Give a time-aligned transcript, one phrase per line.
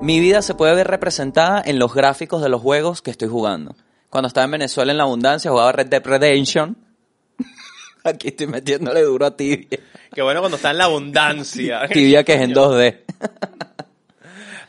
[0.00, 3.74] Mi vida se puede ver representada en los gráficos de los juegos que estoy jugando.
[4.08, 6.76] Cuando estaba en Venezuela en la abundancia jugaba Red Dead Redemption.
[8.04, 9.80] Aquí estoy metiéndole duro a tibia.
[10.14, 11.88] Qué bueno cuando está en la abundancia.
[11.88, 12.98] Tibia que es en 2D.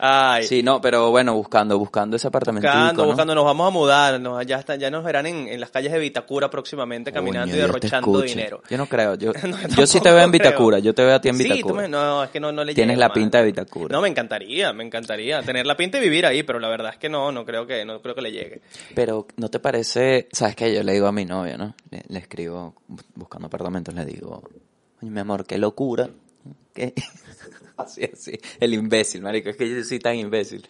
[0.02, 0.46] Ay.
[0.48, 2.68] Sí, no, pero bueno, buscando, buscando ese apartamento.
[2.70, 5.72] Buscando, buscando, nos vamos a mudar, nos- ya, está, ya nos verán en, en las
[5.72, 8.62] calles de Vitacura próximamente caminando y derrochando dinero.
[8.70, 10.44] Yo no creo, yo, No, yo sí te veo en creo.
[10.52, 11.82] Vitacura, yo te veo a ti en Sí, tú Vitacura.
[11.82, 13.94] me- no, es que no, no le Tienes la pinta de Vitacura.
[13.94, 16.98] No, me encantaría, me encantaría tener la pinta y vivir ahí, pero la verdad es
[16.98, 18.62] que no, no creo que, no creo que le llegue.
[18.96, 20.30] Pero, ¿no te parece?
[20.32, 20.74] ¿Sabes qué?
[20.74, 21.76] Yo le digo a mi novia, ¿no?
[21.92, 24.42] Le, le escribo bu- buscando apartamentos, le digo,
[25.02, 26.10] mi amor, qué locura.
[26.74, 26.94] ¿Qué?
[27.78, 28.40] así, así.
[28.60, 29.50] El imbécil, marico.
[29.50, 30.68] Es que yo soy tan imbécil.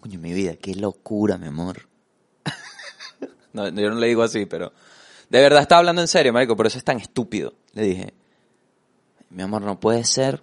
[0.00, 1.88] Coño, mi vida, qué locura, mi amor.
[3.52, 4.72] no, yo no le digo así, pero...
[5.28, 7.54] De verdad estaba hablando en serio, marico, por eso es tan estúpido.
[7.72, 8.14] Le dije,
[9.30, 10.42] mi amor, no puede ser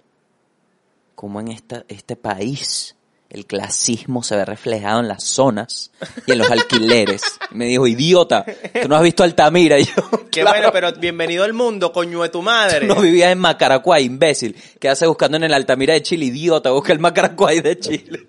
[1.14, 2.96] como en esta, este país
[3.30, 5.90] el clasismo se ve reflejado en las zonas
[6.26, 7.22] y en los alquileres.
[7.50, 8.44] Y me dijo, idiota,
[8.82, 9.78] tú no has visto Altamira.
[9.78, 9.92] Y yo,
[10.30, 12.86] Qué "Claro, bueno, pero bienvenido al mundo, coño de tu madre.
[12.86, 14.56] tú no vivías en Macaracuay, imbécil.
[14.80, 16.26] ¿Qué haces buscando en el Altamira de Chile?
[16.26, 18.26] Idiota, busca el Macaracuay de Chile.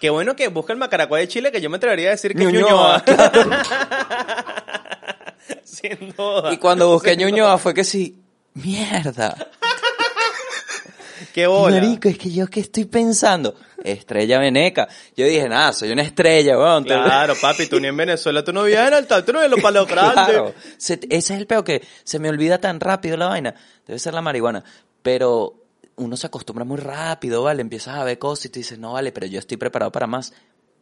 [0.00, 2.44] Qué bueno que busca el Macaracuay de Chile, que yo me atrevería a decir que
[2.44, 3.04] Ñuñoa.
[5.64, 6.52] Sin duda.
[6.52, 8.18] Y cuando busqué Ñuñoa fue que sí,
[8.54, 9.36] mierda.
[11.32, 11.76] Qué bola.
[11.80, 13.54] Marico, es que yo qué estoy pensando.
[13.82, 14.88] Estrella Veneca.
[15.16, 16.84] Yo dije, nada, soy una estrella, weón.
[16.84, 19.50] Claro, papi, tú ni en Venezuela, tú no vivías en alta, tú no vivías en
[19.52, 20.24] los palos grandes.
[20.26, 20.54] Claro.
[20.76, 23.54] Se- ese es el peo que se me olvida tan rápido la vaina.
[23.86, 24.62] Debe ser la marihuana.
[25.02, 25.54] Pero
[25.96, 27.62] uno se acostumbra muy rápido, ¿vale?
[27.62, 30.32] Empiezas a ver cosas y tú dices, no, vale, pero yo estoy preparado para más.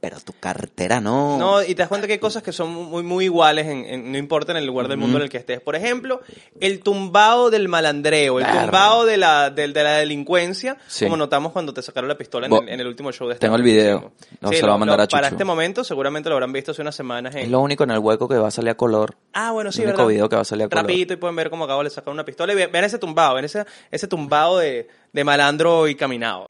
[0.00, 1.36] Pero tu cartera no.
[1.38, 4.12] No, y te das cuenta que hay cosas que son muy, muy iguales, en, en-
[4.12, 5.60] no importa en el lugar del mundo en el que estés.
[5.60, 6.20] Por ejemplo,
[6.60, 8.62] el tumbao del malandreo, el Verga.
[8.62, 11.04] tumbao de la, del- de la delincuencia, Sí.
[11.06, 13.34] como notamos cuando te sacaron la pistola en, Bo- el, en el último show de
[13.34, 14.12] Tengo el video.
[14.40, 15.34] No, se lo va a mandar a Para Chuchu.
[15.34, 17.42] este momento, seguramente lo habrán visto hace unas semanas en...
[17.42, 19.16] Es lo único en el hueco que va a salir a color.
[19.32, 20.08] Ah, bueno, sí, el único ¿verdad?
[20.10, 20.84] video que va a salir a color.
[20.84, 22.52] Rapidito y pueden ver cómo acabo de sacar una pistola.
[22.52, 26.46] Y ve- vean ese tumbao, ven ese, ese tumbao de, de malandro y caminado.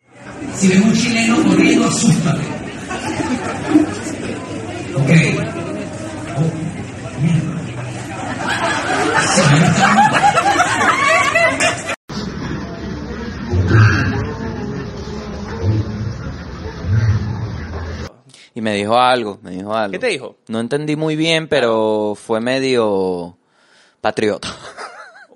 [0.54, 2.67] Si ves un chileno corriendo, asústate.
[5.20, 6.68] Oh.
[18.54, 19.92] Y me dijo algo, me dijo algo.
[19.92, 20.36] ¿Qué te dijo?
[20.48, 23.36] No entendí muy bien, pero fue medio
[24.00, 24.48] patriota.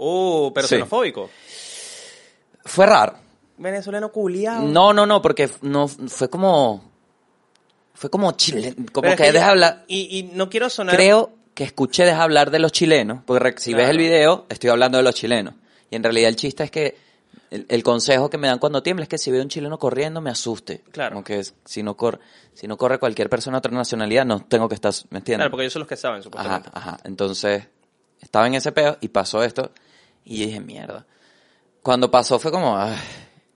[0.05, 0.75] Uh, pero Sí.
[0.75, 1.31] xenofóbico.
[2.65, 3.15] fue raro.
[3.57, 4.65] Venezolano culiao.
[4.65, 6.83] No, no, no, porque no fue como
[7.95, 9.85] fue como chile, como Pero es que, yo- deja hablar.
[9.89, 10.95] Y, y no quiero sonar...
[10.97, 14.99] Creo que escuché deja hablar de los chilenos, porque si ves el video, estoy hablando
[14.99, 15.55] de los chilenos.
[15.91, 16.97] Y en realidad el chiste es que
[17.51, 20.23] el, el consejo que me dan cuando tiembla es que si veo un chileno corriendo
[20.23, 20.83] me asuste.
[20.91, 21.13] Claro.
[21.15, 22.19] Como que si no corre,
[22.55, 25.41] si no corre cualquier persona de otra nacionalidad, no tengo que estar, ¿me entiendes?
[25.45, 26.71] Claro, porque ellos son los que saben, Ajá, supuestamente.
[26.73, 26.99] ajá.
[27.05, 27.65] Entonces,
[28.21, 29.71] estaba en ese peo y pasó esto.
[30.25, 31.05] Y yo dije, mierda.
[31.83, 32.97] Cuando pasó fue como, ay,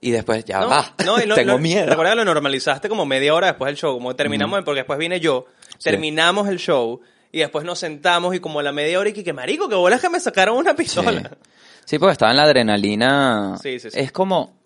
[0.01, 1.87] y después, ya No, va, no, lo- tengo lo- miedo.
[1.87, 5.19] Recuerda que lo normalizaste como media hora después del show, como terminamos, porque después vine
[5.19, 5.45] yo,
[5.79, 5.89] Sí.
[5.91, 9.23] terminamos el show y después nos sentamos y como a la media hora y que,
[9.23, 11.37] que marico, que bolas que me sacaron una pistola.
[11.85, 13.57] Sí, porque estaba en la adrenalina.
[13.61, 13.99] Sí, sí, sí.
[13.99, 14.57] Es como,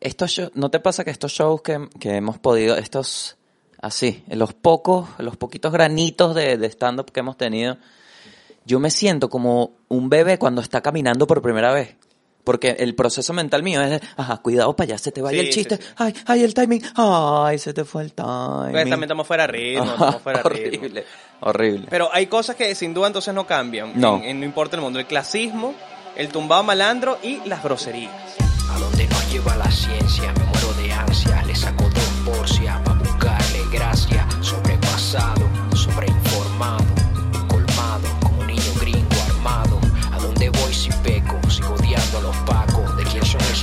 [0.00, 3.36] estos shows, ¿no te pasa que estos shows que, que hemos podido, estos,
[3.80, 7.76] así, los pocos, los poquitos granitos de, de stand-up que hemos tenido,
[8.64, 11.96] yo me siento como un bebé cuando está caminando por primera vez.
[12.46, 15.46] Porque el proceso mental mío es, de, ajá, cuidado para allá, se te vaya Sí,
[15.48, 15.82] el sí, chiste, sí.
[15.96, 18.70] ay, ay, el timing, ay, se te fue el timing.
[18.70, 20.78] Pues también estamos fuera de ritmo, Ajá, estamos fuera de ritmo.
[20.78, 21.04] horrible,
[21.40, 21.86] horrible.
[21.90, 24.18] Pero hay cosas que sin duda entonces no cambian, No.
[24.18, 25.74] En, en no importa el mundo, el clasismo,
[26.16, 28.12] el tumbado malandro y las groserías.
[28.70, 32.80] A donde nos lleva la ciencia, me muero de ansia, le saco dos porcias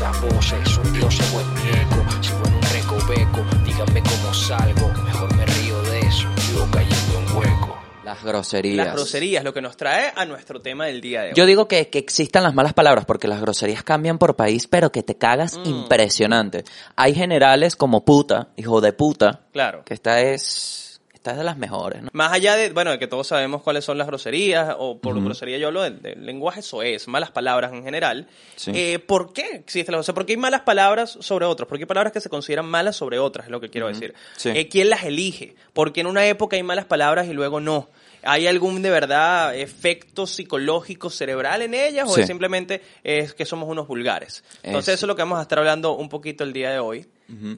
[0.03, 4.01] quién son esas voces, son dioses o es mi eco, sigo en un recoveco, díganme
[4.04, 7.80] cómo salgo, mejor me río de eso, vivo cayendo en hueco.
[8.04, 8.86] Las groserías.
[8.86, 11.33] Las groserías, lo que nos trae a nuestro tema del día de hoy.
[11.36, 14.92] Yo digo que, que existan las malas palabras, porque las groserías cambian por país, pero
[14.92, 15.66] que te cagas Mm.
[15.68, 16.66] impresionante.
[16.98, 19.83] Hay generales como puta, hijo de puta, Claro.
[19.86, 20.82] que esta es,
[21.24, 22.10] esta es de las mejores, ¿no?
[22.12, 25.58] Más allá de, bueno, de que todos sabemos cuáles son las groserías, o por grosería
[25.58, 28.28] yo hablo del, del lenguaje soez, malas palabras en general.
[28.58, 28.72] Sí.
[28.75, 31.70] Eh, ¿Por qué existe la o sea, ¿Por qué hay malas palabras sobre otros?
[31.70, 33.46] ¿Por qué hay palabras que se consideran malas sobre otras?
[33.46, 34.14] Es lo que quiero decir.
[34.36, 34.50] Sí.
[34.50, 35.56] Eh, ¿Quién las elige?
[35.72, 37.90] Porque en una época hay malas palabras y luego no.
[38.25, 43.70] ¿Hay algún de verdad efecto psicológico cerebral en ellas o es simplemente es que somos
[43.70, 44.44] unos vulgares?
[44.62, 46.80] Entonces Es- eso es lo que vamos a estar hablando un poquito el día de
[46.80, 47.06] hoy.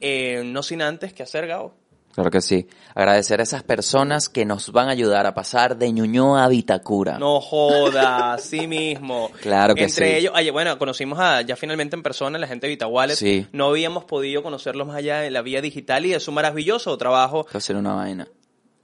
[0.01, 1.73] Eh, no sin antes que hacer, Gabo.
[2.15, 2.65] Claro que sí.
[2.93, 7.19] Agradecer a esas personas que nos van a ayudar a pasar de Ñuñoa a Vitacura.
[7.19, 9.29] No joda, así mismo.
[9.41, 10.15] Claro que Entre sí.
[10.15, 13.15] ellos, oye, bueno, conocimos a, ya finalmente en persona la gente de Vita Wallet.
[13.15, 13.45] Sí.
[13.51, 17.43] No habíamos podido conocerlos más allá de la vía digital y de su maravilloso trabajo.
[17.43, 18.27] Voy a hacer una vaina.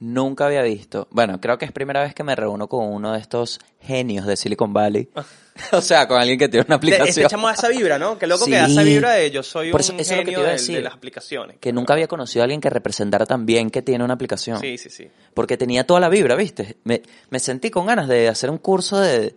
[0.04, 1.06] Nunca había visto.
[1.12, 4.36] Bueno, creo que es primera vez que me reúno con uno de estos genios de
[4.36, 5.08] Silicon Valley.
[5.72, 7.26] o sea, con alguien que tiene una este aplicación.
[7.26, 8.18] echamos esa vibra, ¿no?
[8.18, 10.24] Qué loco que da esa vibra de yo soy Por un eso- eso es lo
[10.24, 10.74] que te genio iba a de- decir.
[10.74, 11.56] de las aplicaciones.
[11.60, 14.58] Que nunca había conocido a alguien que representara tan bien que tiene una aplicación.
[14.60, 15.08] Sí, sí, sí.
[15.34, 16.78] Porque tenía toda la vibra, ¿viste?
[16.82, 17.00] Me,
[17.30, 19.36] me sentí con ganas de hacer un curso de,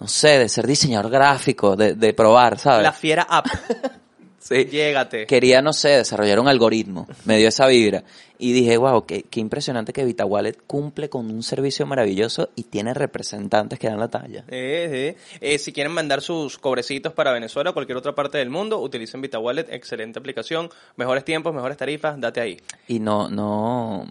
[0.00, 2.82] no sé, de ser diseñador gráfico, de, de probar, ¿sabes?
[2.82, 3.46] La fiera app.
[4.46, 4.66] Sí.
[4.66, 5.24] Llégate.
[5.24, 7.06] Quería, no sé, desarrollar un algoritmo.
[7.24, 8.04] Me dio esa vibra.
[8.36, 12.64] Y dije, wow, qué, qué impresionante que Vita Wallet cumple con un servicio maravilloso y
[12.64, 14.44] tiene representantes que dan la talla.
[14.48, 15.16] Eh, eh.
[15.40, 19.22] Eh, si quieren mandar sus cobrecitos para Venezuela o cualquier otra parte del mundo, utilicen
[19.22, 22.60] Vita Wallet, excelente aplicación, mejores tiempos, mejores tarifas, date ahí.
[22.86, 24.04] Y no, no,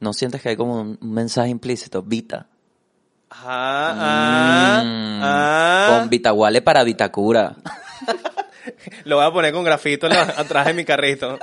[0.00, 2.02] no sientes que hay como un, mensaje implícito.
[2.02, 2.48] Vita.
[3.30, 5.98] Ah, ah, Mm, ah.
[6.00, 7.56] Con Vita Wallet para Vitacura.
[9.04, 11.38] Lo voy a poner con grafito en la- atrás de mi carrito.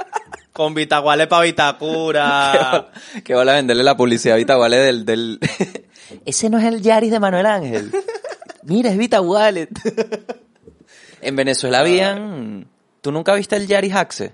[0.54, 2.92] Con Vitaguale para Vitacura.
[3.24, 5.40] que van a venderle la publicidad a Vita Wallet del, del...
[6.26, 7.92] Ese no es el Yaris de Manuel Ángel.
[8.64, 9.70] Mira, es Vita Wallet.
[11.22, 12.68] en Venezuela habían...
[13.02, 14.34] ¿Tú nunca viste el Yaris Axe?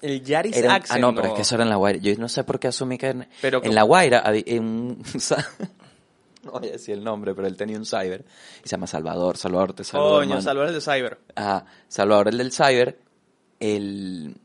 [0.00, 0.96] El Yaris Era Accent.
[0.96, 1.98] ah, no, pero es que eso era en La Guaira.
[2.00, 5.02] Yo no sé por qué asumí que en, Pero en La Guaira había en un...
[6.42, 8.24] no voy a decir el nombre, pero él tenía un cyber.
[8.64, 9.36] Y se llama Salvador.
[9.36, 10.42] Salvador, te saludo, Coño, hermano.
[10.42, 11.18] saludar de Cyber.
[11.34, 12.98] Ajá, Salvador, el del cyber,
[13.60, 14.36] él,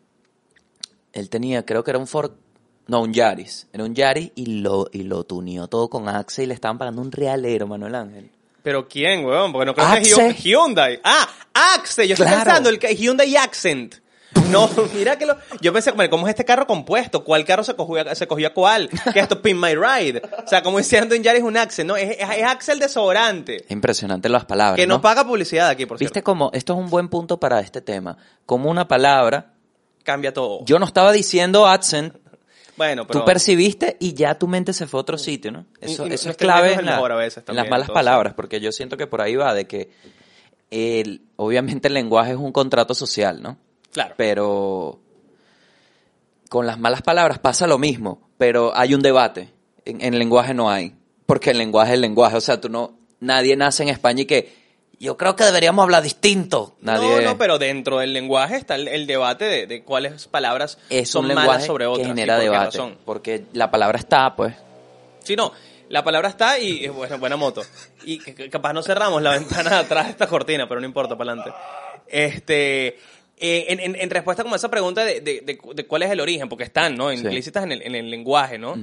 [1.14, 2.32] él tenía, creo que era un Ford,
[2.88, 6.48] no, un Yaris, era un Yaris y lo, y lo tuneó todo con Axe y
[6.48, 8.30] le estaban pagando un realero, Manuel Ángel.
[8.64, 9.52] ¿Pero quién, weón?
[9.52, 11.00] Porque no creo que es Hyun- Hyundai.
[11.04, 11.28] Ah,
[11.76, 12.08] Axe.
[12.08, 12.44] Yo estoy Claro.
[12.46, 13.96] pensando el Hyundai Accent.
[14.54, 15.36] No, mira que lo...
[15.62, 17.24] Yo pensé, ¿cómo es este carro compuesto?
[17.24, 18.88] ¿Cuál carro se cogió, a- se cogió a cuál?
[18.90, 19.42] ¿Qué es esto?
[19.42, 20.22] Pin My Ride.
[20.46, 21.96] O sea, como diciendo en Yaris un Accent, ¿no?
[21.96, 23.64] Es, es, es Axel desodorante.
[23.66, 25.02] Es impresionante las palabras, Que no ¿no?
[25.02, 26.26] paga publicidad aquí, por Viste cierto.
[26.26, 28.16] como, esto es un buen punto para este tema,
[28.46, 29.54] como una palabra,
[30.04, 30.64] Cambia todo.
[30.66, 32.14] yo no estaba diciendo accent,
[32.78, 33.22] bueno, pero...
[33.22, 35.66] tú percibiste y ya tu mente se fue a otro sitio, ¿no?
[35.82, 37.86] Eso, Y- y eso es clave en, la- mejor a veces en también, las malas
[37.86, 38.06] entonces.
[38.06, 39.90] palabras, porque yo siento que por ahí va de que
[40.72, 43.58] el, obviamente el lenguaje es un contrato social, ¿no?
[43.94, 44.16] Claro.
[44.18, 45.00] Pero
[46.50, 49.50] con las malas palabras pasa lo mismo, pero hay un debate.
[49.86, 50.96] En, en el lenguaje no hay,
[51.26, 54.26] porque el lenguaje es el lenguaje, o sea, tú no, nadie nace en España y
[54.26, 54.64] que
[55.00, 56.76] yo creo que deberíamos hablar distinto.
[56.80, 60.78] Nadie, No, no, pero dentro del lenguaje está el, el debate de, de cuáles palabras
[60.90, 62.08] es son un malas sobre otras.
[62.08, 64.56] que genera por debate, porque la palabra está, pues.
[65.24, 65.52] Sí, no,
[65.90, 67.64] la palabra está y, eh, bueno, buena moto.
[68.06, 68.18] Y
[68.50, 71.54] capaz no cerramos la ventana de atrás de esta cortina, pero no importa, para adelante.
[72.08, 72.98] Este,
[73.46, 76.10] eh, en, en- en respuesta como a esa pregunta de, de- de- de cuál es
[76.12, 77.10] el origen, porque están, ¿no?
[77.10, 77.18] Sí.
[77.18, 78.76] Implícitas en el, en el lenguaje, ¿no?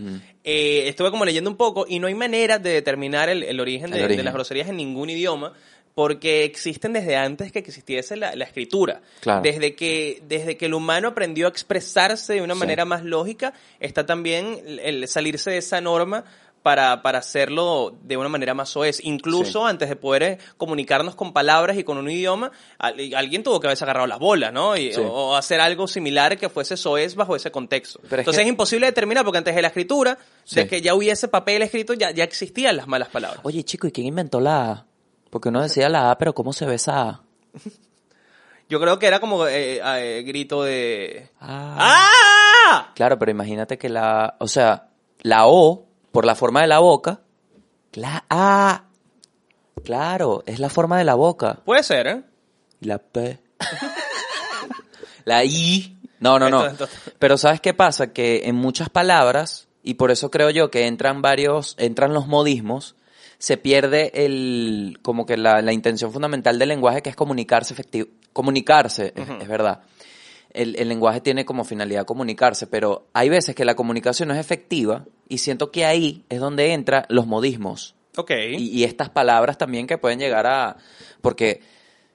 [0.44, 3.90] Eh, estuve como leyendo un poco y no hay manera de determinar el, el origen,
[3.90, 4.18] de, El origen.
[4.18, 5.54] de las groserías en ningún idioma.
[5.92, 9.02] Porque existen desde antes que existiese la, la escritura.
[9.20, 9.42] Claro.
[9.42, 12.60] Desde que, desde que el humano aprendió a expresarse de una Sí.
[12.60, 16.24] manera más lógica, está también el salirse de esa norma
[16.62, 19.00] para, para hacerlo de una manera más soez.
[19.02, 23.60] Incluso antes de poder eh, comunicarnos con palabras y con un idioma, al- alguien tuvo
[23.60, 24.76] que haberse agarrado las bolas, ¿no?
[24.76, 25.00] Y- Sí.
[25.02, 27.98] o, hacer algo similar que fuese soez bajo ese contexto.
[28.02, 30.14] Pero es Entonces que- es imposible determinar porque antes de la escritura,
[30.50, 30.68] de Sí.
[30.68, 33.40] que ya hubiese papel escrito, ya, ya existían las malas palabras.
[33.44, 34.86] Oye, chico, ¿y quién inventó la A?
[35.30, 37.22] Porque uno decía la A, pero ¿cómo se ve esa A?
[38.68, 41.28] Yo creo que era como eh, eh, grito de...
[41.40, 41.76] Ah.
[42.70, 42.92] ¡Ah!
[42.94, 44.90] Claro, pero imagínate que la, o sea,
[45.22, 47.20] la O, por la forma de la boca,
[47.92, 48.84] la A,
[49.84, 51.58] claro, es la forma de la boca.
[51.64, 52.22] Puede ser, ¿eh?
[52.80, 53.38] Y la P.
[55.24, 55.96] la I.
[56.20, 56.64] No, no, no.
[57.18, 58.12] Pero ¿sabes qué pasa?
[58.12, 62.94] Que en muchas palabras, y por eso creo yo que entran varios, entran los modismos,
[63.38, 68.08] se pierde el, como que la, la intención fundamental del lenguaje que es comunicarse efectivo,
[68.34, 69.80] comunicarse, es- es, verdad.
[70.52, 74.40] El, el lenguaje tiene como finalidad comunicarse, pero hay veces que la comunicación no es
[74.40, 77.94] efectiva y siento que ahí es donde entran los modismos.
[78.16, 78.32] Ok.
[78.58, 80.76] Y, y estas palabras también que pueden llegar a...
[81.22, 81.60] Porque,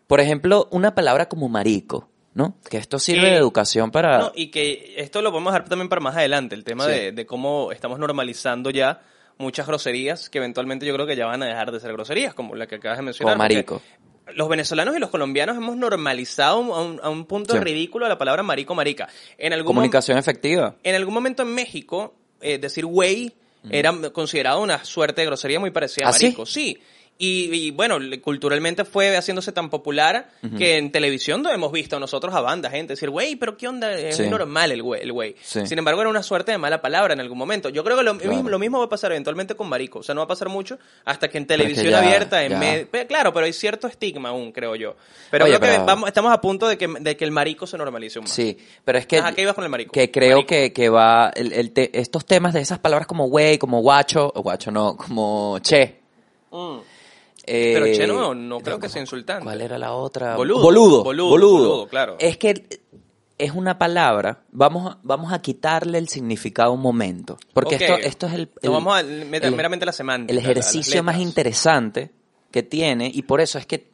[0.07, 2.57] por ejemplo, una palabra como marico, ¿no?
[2.69, 4.17] Que esto sirve de educación para...
[4.19, 6.91] No, y que esto lo podemos dejar también para más adelante, el tema Sí.
[6.91, 9.01] de, de cómo estamos normalizando ya
[9.37, 12.55] muchas groserías que eventualmente yo creo que ya van a dejar de ser groserías, como
[12.55, 13.35] la que acabas de mencionar.
[13.35, 13.81] Como marico.
[14.33, 17.59] Los venezolanos y los colombianos hemos normalizado a un, a un punto Sí.
[17.59, 19.07] ridículo la palabra marico, marica.
[19.37, 20.75] En algún, Comunicación efectiva.
[20.83, 23.33] en algún momento en México, eh, decir güey
[23.69, 26.25] era considerado una suerte de grosería muy parecida a ¿Ah, sí?
[26.25, 26.45] marico.
[26.45, 26.79] Sí.
[27.17, 32.35] Y, y, bueno, culturalmente fue haciéndose tan popular que en televisión no hemos visto nosotros
[32.35, 33.93] a banda, gente decir, güey, pero ¿qué onda?
[33.93, 34.27] Es Sí.
[34.27, 35.01] normal el güey.
[35.01, 35.33] El güey.
[35.41, 35.65] Sí.
[35.65, 37.69] Sin embargo, era una suerte de mala palabra en algún momento.
[37.69, 38.33] Yo creo que lo, Claro.
[38.35, 39.99] mismo, lo mismo va a pasar eventualmente con marico.
[39.99, 43.07] O sea, no va a pasar mucho hasta que en televisión ya- abierta, en med-
[43.07, 44.97] Claro, pero hay cierto estigma aún, creo yo.
[45.31, 47.77] Pero Oye, creo que vamos, estamos a punto de que, de que el marico se
[47.77, 48.31] normalice un más.
[48.33, 49.19] Sí, pero es que...
[49.19, 49.93] Ajá, ¿qué ibas con el marico?
[49.93, 50.47] Que creo Marico.
[50.49, 51.31] que, que va...
[51.33, 54.33] El, el te- estos temas de esas palabras como güey, como guacho...
[54.35, 55.99] O guacho no, como che.
[56.51, 56.79] Mm.
[57.47, 59.43] Eh, Pero che no, no creo que sea insultante.
[59.43, 60.35] ¿Cuál era la otra?
[60.35, 61.03] Boludo, Boludo.
[61.03, 61.51] boludo, Boludo.
[61.51, 62.15] boludo, claro.
[62.19, 62.67] Es que
[63.37, 67.37] es una palabra, vamos a, vamos a quitarle el significado un momento.
[67.53, 70.31] Porque esto, esto es el, el- vamos a el- meramente la semántica.
[70.31, 72.11] el ejercicio más interesante
[72.51, 73.91] que tiene, y por eso es que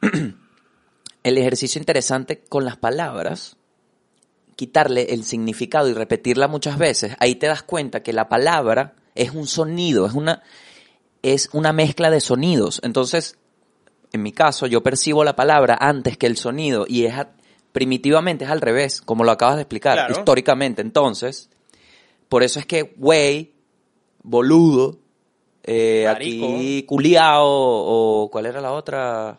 [1.22, 3.56] el ejercicio interesante con las palabras,
[4.56, 9.30] quitarle el significado y repetirla muchas veces, ahí te das cuenta que la palabra es
[9.30, 10.42] un sonido, es una,
[11.22, 12.80] es una mezcla de sonidos.
[12.84, 13.38] Entonces,
[14.12, 17.30] en mi caso, yo percibo la palabra antes que el sonido y es a-
[17.72, 20.12] primitivamente es al revés, como lo acabas de explicar, Claro.
[20.18, 20.80] históricamente.
[20.82, 21.50] Entonces,
[22.28, 23.52] por eso es que güey,
[24.22, 24.98] boludo,
[25.64, 29.38] eh, aquí culiao o cuál era la otra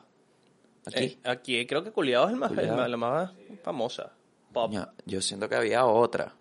[0.85, 1.03] aquí.
[1.03, 2.65] Eh, aquí creo que Culiado es el más, Culiao.
[2.69, 3.31] el más- la más
[3.63, 4.11] famosa.
[4.53, 4.73] Pop.
[5.05, 6.33] Yo siento que había otra.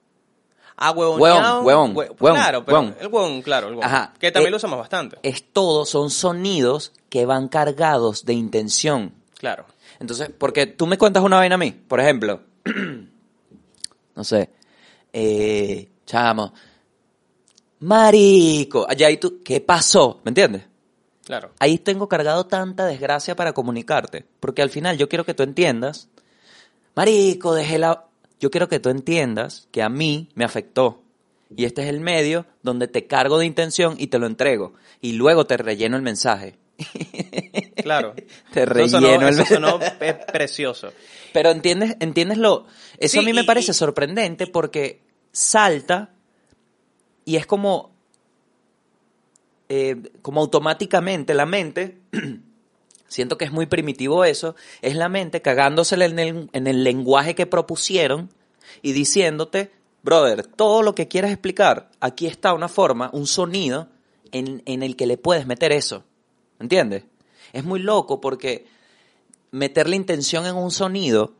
[0.80, 1.20] Ah, huevón.
[1.20, 2.96] Huevón, huevón, huevón, Claro, pero huevón.
[3.00, 3.84] el huevón, claro, el huevón.
[3.84, 4.14] Ajá.
[4.18, 5.18] Que también Eh, lo usamos bastante.
[5.22, 9.12] Es todo, son sonidos que van cargados de intención.
[9.38, 9.66] Claro.
[9.98, 12.42] Entonces, porque tú me cuentas una vaina a mí, por ejemplo,
[14.14, 14.50] no sé,
[15.12, 16.52] eh, chamo,
[17.80, 20.20] marico, allá y tú, ¿qué pasó?
[20.24, 20.62] ¿Me entiendes?
[21.24, 21.50] Claro.
[21.58, 26.08] Ahí tengo cargado tanta desgracia para comunicarte, porque al final yo quiero que tú entiendas,
[26.94, 28.04] marico, dejé la...
[28.40, 31.02] Yo quiero que tú entiendas que a mí me afectó.
[31.56, 34.74] Y este es el medio donde te cargo de intención y te lo entrego.
[35.00, 36.56] Y luego te relleno el mensaje.
[37.78, 38.12] Claro.
[38.52, 40.92] Te Eso sonó- relleno el eso sonó pe- precioso.
[41.32, 42.66] Pero entiendes, entiendes lo.
[42.98, 45.00] Eso Sí, a mí me y- parece y- sorprendente porque
[45.32, 46.10] salta
[47.24, 47.92] y es como.
[49.68, 51.98] eh, como automáticamente la mente.
[53.08, 54.54] siento que es muy primitivo eso.
[54.82, 58.30] Es la mente cagándosela en el, en el lenguaje que propusieron
[58.82, 59.72] y diciéndote,
[60.02, 63.88] brother, todo lo que quieras explicar, aquí está una forma, un sonido
[64.30, 66.04] en, en el que le puedes meter eso.
[66.60, 67.04] ¿Entiendes?
[67.52, 68.66] Es muy loco porque
[69.50, 71.32] meter la intención en un sonido,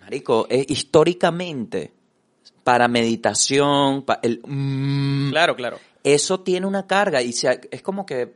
[0.00, 1.92] marico, es históricamente
[2.64, 5.78] para meditación, el mm, Claro, claro.
[6.04, 8.34] eso tiene una carga y se- es como que,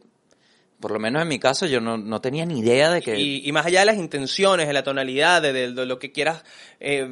[0.85, 3.19] por lo menos en mi caso, yo no, no tenía ni idea de que...
[3.19, 6.13] Y, y más allá de las intenciones, de la tonalidad, de, de- de lo que
[6.13, 6.45] quieras,
[6.79, 7.07] eh,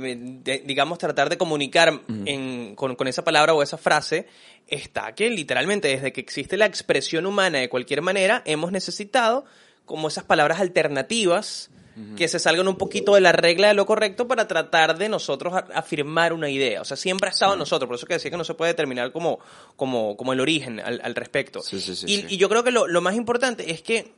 [0.45, 4.27] de- digamos, tratar de comunicar en- con, con esa palabra o esa frase,
[4.69, 9.47] está que literalmente desde que existe la expresión humana de cualquier manera, hemos necesitado
[9.87, 11.71] como esas palabras alternativas
[12.17, 15.55] que se salgan un poquito de la regla de lo correcto para tratar de nosotros
[15.75, 16.81] afirmar una idea.
[16.81, 17.87] O sea, siempre ha estado en nosotros.
[17.87, 19.39] Por eso que decía que no se puede determinar como,
[19.77, 21.61] como, como el origen al, al respecto.
[21.61, 24.15] Sí, sí, sí, y, yo creo que lo, lo más importante es que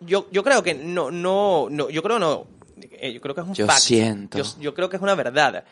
[0.00, 2.46] yo, yo creo que no, no, no, yo creo no,
[2.80, 3.80] eh, yo creo que es un Yo fact.
[3.80, 4.38] siento.
[4.38, 5.64] Yo, yo creo que es una verdad.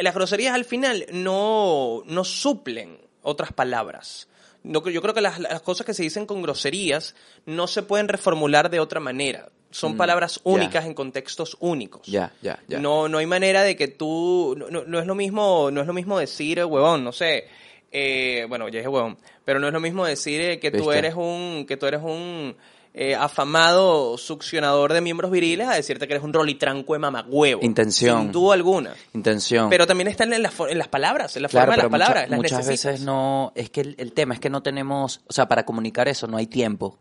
[0.00, 4.28] Las groserías al final no, no suplen otras palabras.
[4.62, 7.14] No, yo creo que las, las cosas que se dicen con groserías
[7.46, 9.50] no se pueden reformular de otra manera.
[9.70, 12.02] Son Mm, palabras únicas en contextos únicos.
[12.06, 12.78] Ya, ya, ya.
[12.80, 15.92] No, no hay manera de que tú, no, no- es lo mismo, no es lo
[15.92, 17.44] mismo decir eh, huevón, no sé,
[17.92, 21.14] eh, bueno, ya dije huevón, pero no es lo mismo decir eh, que tú eres
[21.14, 22.56] un, que tú eres un
[22.94, 27.62] eh, afamado succionador de miembros viriles a decirte que eres un rolitranco de mamagüevo.
[27.64, 28.22] Intención.
[28.22, 28.94] Sin duda alguna.
[29.14, 29.70] Intención.
[29.70, 31.90] Pero también están en las, fo- en las palabras, en la Claro, forma de las
[31.92, 32.92] mucha- palabras, las muchas necesitas.
[32.94, 36.08] veces no, es que el, el tema es que no tenemos, o sea, para comunicar
[36.08, 36.98] eso no hay tiempo.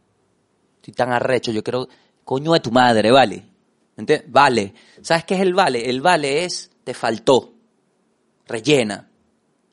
[0.77, 1.87] Estoy tan arrecho, yo quiero,
[2.29, 3.41] coño de tu madre, vale.
[3.97, 4.31] ¿Entiendes?
[4.31, 4.73] Vale.
[5.01, 5.89] ¿Sabes qué es el vale?
[5.89, 7.53] El vale es, te faltó.
[8.47, 9.07] Rellena.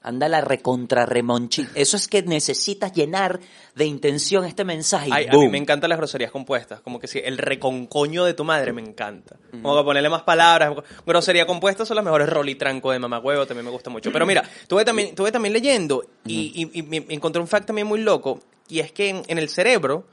[0.00, 1.66] Anda la recontra remonchi.
[1.74, 3.40] Eso es que necesitas llenar
[3.74, 5.10] de intención este mensaje.
[5.12, 8.42] Ay, a mí me encantan las groserías compuestas, como que sí, el reconcoño de tu
[8.44, 9.36] madre me encanta.
[9.50, 10.72] Como que ponerle más palabras.
[11.04, 14.10] Grosería compuesta son las mejores rolitranco de mamagüevo, también me gusta mucho.
[14.12, 17.86] Pero mira, tuve también, tuve también leyendo y, y- y me encontré un fact también
[17.86, 20.06] muy loco, y es que en, en el cerebro,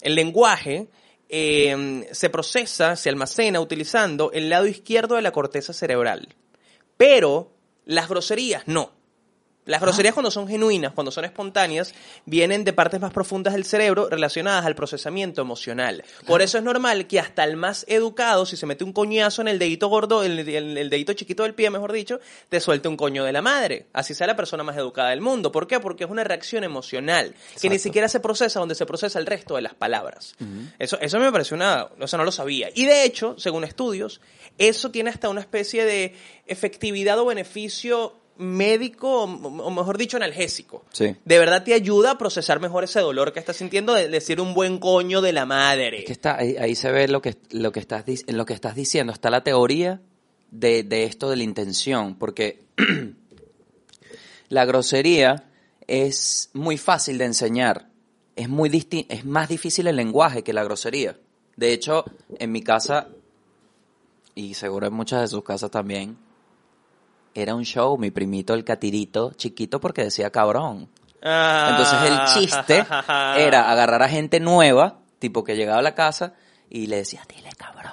[0.00, 0.88] el lenguaje
[1.30, 6.34] eh, se procesa, se almacena utilizando el lado izquierdo de la corteza cerebral.
[6.96, 7.52] Pero
[7.84, 8.99] las groserías no.
[9.66, 14.08] Las groserías cuando son genuinas, cuando son espontáneas, vienen de partes más profundas del cerebro
[14.08, 16.02] relacionadas al procesamiento emocional.
[16.26, 19.48] Por eso es normal que hasta el más educado, si se mete un coñazo en
[19.48, 22.96] el dedito gordo, el, el- el dedito chiquito del pie, mejor dicho, te suelte un
[22.96, 23.86] coño de la madre.
[23.92, 25.52] Así sea la persona más educada del mundo.
[25.52, 25.78] ¿Por qué?
[25.78, 29.54] Porque es una reacción emocional que ni siquiera se procesa donde se procesa el resto
[29.56, 30.34] de las palabras.
[30.78, 32.70] Eso, eso me pareció una, o sea, no lo sabía.
[32.74, 34.20] Y de hecho, según estudios,
[34.58, 40.84] eso tiene hasta una especie de efectividad o beneficio médico, o, mejor dicho, analgésico.
[40.92, 41.14] Sí.
[41.24, 44.54] De verdad te ayuda a procesar mejor ese dolor que estás sintiendo de decir un
[44.54, 46.00] buen coño de la madre.
[46.00, 48.74] Es que está, ahí, ahí se ve lo que, lo que estás, lo que estás
[48.74, 49.12] diciendo.
[49.12, 50.00] Está la teoría
[50.50, 52.62] de, de esto de la intención, porque
[54.48, 55.44] la grosería
[55.86, 57.88] es muy fácil de enseñar.
[58.36, 58.70] Es, muy
[59.08, 61.18] es más difícil el lenguaje que la grosería.
[61.56, 62.04] De hecho,
[62.38, 63.08] en mi casa,
[64.34, 66.16] y seguro en muchas de sus casas también,
[67.34, 70.88] era un show, mi primito el catirito, chiquito porque decía cabrón.
[71.22, 71.68] Ah.
[71.70, 72.86] Entonces el chiste
[73.36, 76.34] era agarrar a gente nueva, tipo que llegaba a la casa
[76.68, 77.92] y le decía, dile cabrón.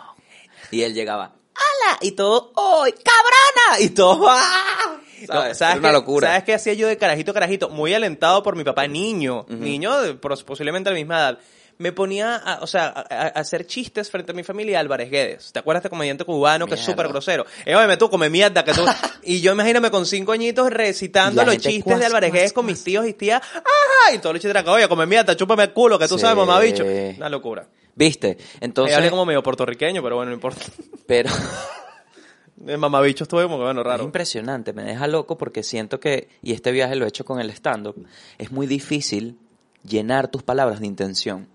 [0.72, 1.98] Y él llegaba, ¡Hala!
[2.02, 3.80] Y todo, ¡Ay, cabrona!
[3.80, 4.98] Y todo, ¡ah!
[5.22, 5.58] No, ¿Sabes?
[5.58, 6.28] ¿sabes Era una locura.
[6.28, 7.70] ¿Sabes qué hacía yo de carajito, carajito?
[7.70, 9.46] Muy alentado por mi papá niño.
[9.50, 11.40] Niño de posiblemente a la misma edad.
[11.80, 15.52] Me ponía, a, o sea, a, hacer chistes frente a mi familia Álvarez Guedes.
[15.52, 17.46] ¿Te acuerdas de este comediante cubano que es súper grosero?
[17.66, 18.84] Eh, oye, tú come mierda que tú...
[19.24, 22.84] y yo imagíname con cinco añitos recitando los chistes cuas, de Álvarez Guedes con mis
[22.84, 23.42] tíos y tías.
[23.42, 24.14] ¡Ajá!
[24.16, 26.22] Y todos los chistes eran, oye, come mierda, chúpame el culo, que tú Sí.
[26.22, 26.84] sabes, mamá bicho.
[26.84, 27.68] Una locura.
[27.96, 28.28] ¿Viste?
[28.30, 30.62] Entonces, Entonces, hablé como medio puertorriqueño, pero bueno, no importa.
[31.06, 31.30] pero
[32.56, 34.04] De mamabicho estuve como que bueno, es raro.
[34.04, 37.52] impresionante, me deja loco porque siento que, y este viaje lo he hecho con el
[37.52, 38.04] stand-up,
[38.40, 39.38] es muy difícil
[39.84, 41.48] llenar tus palabras de intención.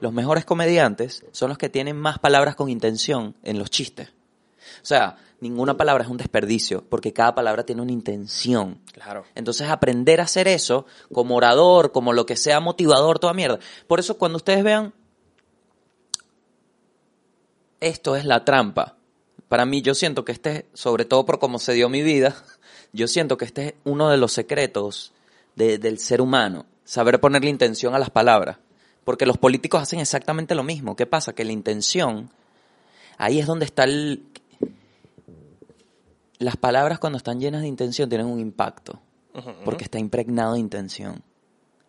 [0.00, 4.10] Los mejores comediantes son los que tienen más palabras con intención en los chistes.
[4.80, 8.80] O sea, ninguna palabra es un desperdicio, porque cada palabra tiene una intención.
[8.92, 9.24] Claro.
[9.34, 13.58] Entonces, aprender a hacer eso como orador, como lo que sea motivador, toda mierda.
[13.86, 14.92] Por eso, cuando ustedes vean,
[17.80, 18.96] esto es la trampa.
[19.48, 22.36] Para mí, yo siento que este, sobre todo por cómo se dio mi vida,
[22.92, 25.12] yo siento que este es uno de los secretos
[25.56, 28.58] de- del ser humano, saber ponerle intención a las palabras.
[29.08, 30.94] Porque los políticos hacen exactamente lo mismo.
[30.94, 31.32] ¿Qué pasa?
[31.32, 32.28] Que la intención,
[33.16, 34.22] ahí es donde está el...
[36.38, 39.00] Las palabras cuando están llenas de intención tienen un impacto,
[39.64, 41.22] porque está impregnado de intención.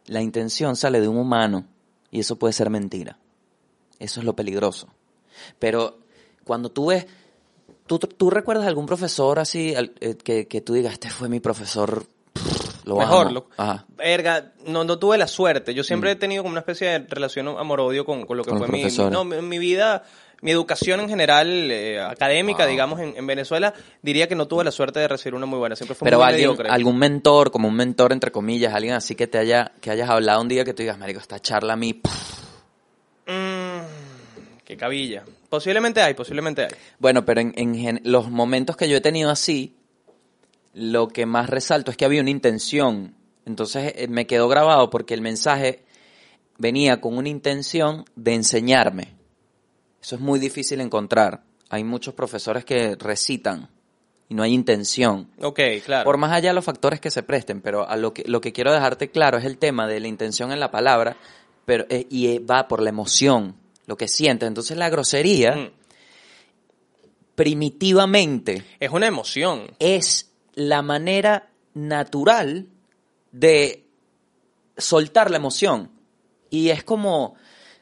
[0.05, 1.65] La intención sale de un humano
[2.09, 3.19] y eso puede ser mentira.
[3.99, 4.87] Eso es lo peligroso.
[5.59, 5.99] Pero
[6.45, 7.05] cuando tú ves,
[7.85, 12.05] ¿tú, tú recuerdas algún profesor así eh, que, que tú digas, este fue mi profesor,
[12.89, 13.33] lo Mejor, amo"?
[13.35, 13.85] lo- Ajá.
[13.95, 15.73] Verga, no, no tuve la suerte.
[15.73, 18.59] Yo siempre he tenido como una especie de relación amor-odio con, con lo que Con
[18.59, 20.03] fue mi, no, mi, mi vida,
[20.41, 22.71] mi educación en general, eh, académica, Wow.
[22.71, 23.73] digamos, en, en Venezuela.
[24.01, 25.75] Diría que no tuve la suerte de recibir una muy buena.
[25.75, 26.69] Siempre fue Pero muy alguien, mediocre.
[26.69, 30.41] algún mentor, como un mentor entre comillas, alguien así que te haya, que hayas hablado
[30.41, 32.39] un día que tú digas, marico, esta charla a mí, pff".
[33.27, 33.79] Mm,
[34.65, 35.23] qué cabilla.
[35.49, 36.69] Posiblemente hay, posiblemente hay.
[36.99, 39.75] Bueno, pero en, los momentos que yo he tenido así,
[40.73, 43.15] lo que más resalto es que había una intención.
[43.45, 45.83] Entonces eh, me quedó grabado porque el mensaje
[46.57, 49.15] venía con una intención de enseñarme.
[50.01, 51.43] Eso es muy difícil encontrar.
[51.69, 53.69] Hay muchos profesores que recitan
[54.27, 55.29] y no hay intención.
[55.41, 56.05] Ok, claro.
[56.05, 58.53] Por más allá de los factores que se presten, pero a lo que, lo que
[58.53, 61.17] quiero dejarte claro es el tema de la intención en la palabra
[61.65, 63.55] pero, eh, y eh, va por la emoción,
[63.85, 64.47] lo que sientes.
[64.47, 65.71] Entonces la grosería, Mm.
[67.35, 69.71] primitivamente, Es una emoción.
[69.79, 70.28] es
[70.59, 72.67] la manera natural
[73.31, 73.85] de
[74.77, 75.91] soltar la emoción.
[76.49, 77.35] Y es como,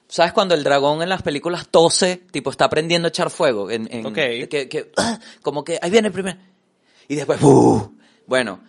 [0.08, 3.72] ¿sabes cuando el dragón en las películas tose, tipo está aprendiendo a echar fuego?
[3.72, 4.14] En, en- Ok.
[4.14, 4.92] que, que,
[5.42, 6.38] como que ahí viene el primer...
[7.08, 7.94] Y después, ¡uh!
[8.26, 8.60] bueno,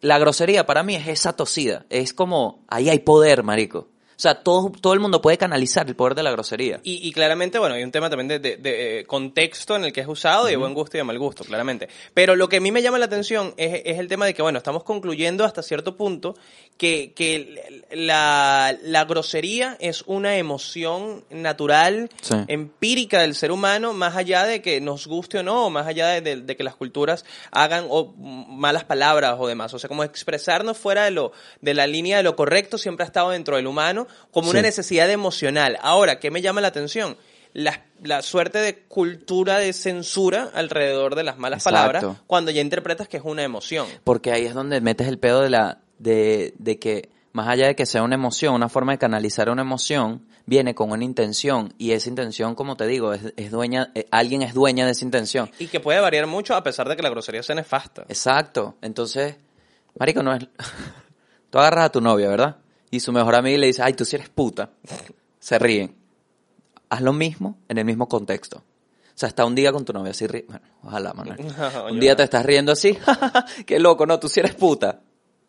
[0.00, 1.86] la grosería para mí es esa tosida.
[1.88, 3.88] Es como, ahí hay poder, marico.
[4.16, 6.80] O sea, todo, todo el mundo puede canalizar el poder de la grosería.
[6.84, 9.92] Y, y claramente, bueno, hay un tema también de, de- de, eh, contexto en el
[9.92, 11.88] que es usado y de buen gusto y de mal gusto, claramente.
[12.14, 14.42] Pero lo que a mí me llama la atención es, es el tema de que,
[14.42, 16.36] bueno, estamos concluyendo hasta cierto punto
[16.76, 22.34] que, que la, la grosería es una emoción natural, Sí.
[22.48, 26.08] empírica del ser humano, más allá de que nos guste o no, o más allá
[26.08, 29.72] de, de- de que las culturas hagan o, mm, malas palabras o demás.
[29.74, 33.06] O sea, como expresarnos fuera de, lo, de la línea de lo correcto siempre ha
[33.06, 35.78] estado dentro del humano como una necesidad emocional.
[35.82, 37.16] Ahora, ¿qué me llama la atención?
[37.52, 41.76] La, la suerte de cultura de censura alrededor de las malas Exacto.
[41.76, 43.86] palabras cuando ya interpretas que es una emoción.
[44.02, 47.76] Porque ahí es donde metes el pedo de la de, de que más allá de
[47.76, 51.92] que sea una emoción, una forma de canalizar una emoción, viene con una intención y
[51.92, 55.50] esa intención, como te digo, es, es dueña, eh, alguien es dueña de esa intención.
[55.58, 58.02] Y que puede variar mucho a pesar de que la grosería sea nefasta.
[58.08, 58.76] Exacto.
[58.82, 59.36] Entonces,
[59.98, 60.46] Marico, no es...
[61.50, 62.56] Tú agarras a tu novia, ¿verdad?
[62.94, 64.70] Y su mejor amiga le dice, ay, tú sí eres puta.
[65.40, 65.96] Se ríen.
[66.88, 68.58] Haz lo mismo en el mismo contexto.
[68.58, 68.62] O
[69.16, 71.38] sea, está un día con tu novia así, ri- bueno, ojalá, Manuel.
[71.90, 72.16] Un día no.
[72.16, 72.96] te estás riendo así,
[73.66, 75.00] qué loco, no, tú sí eres puta.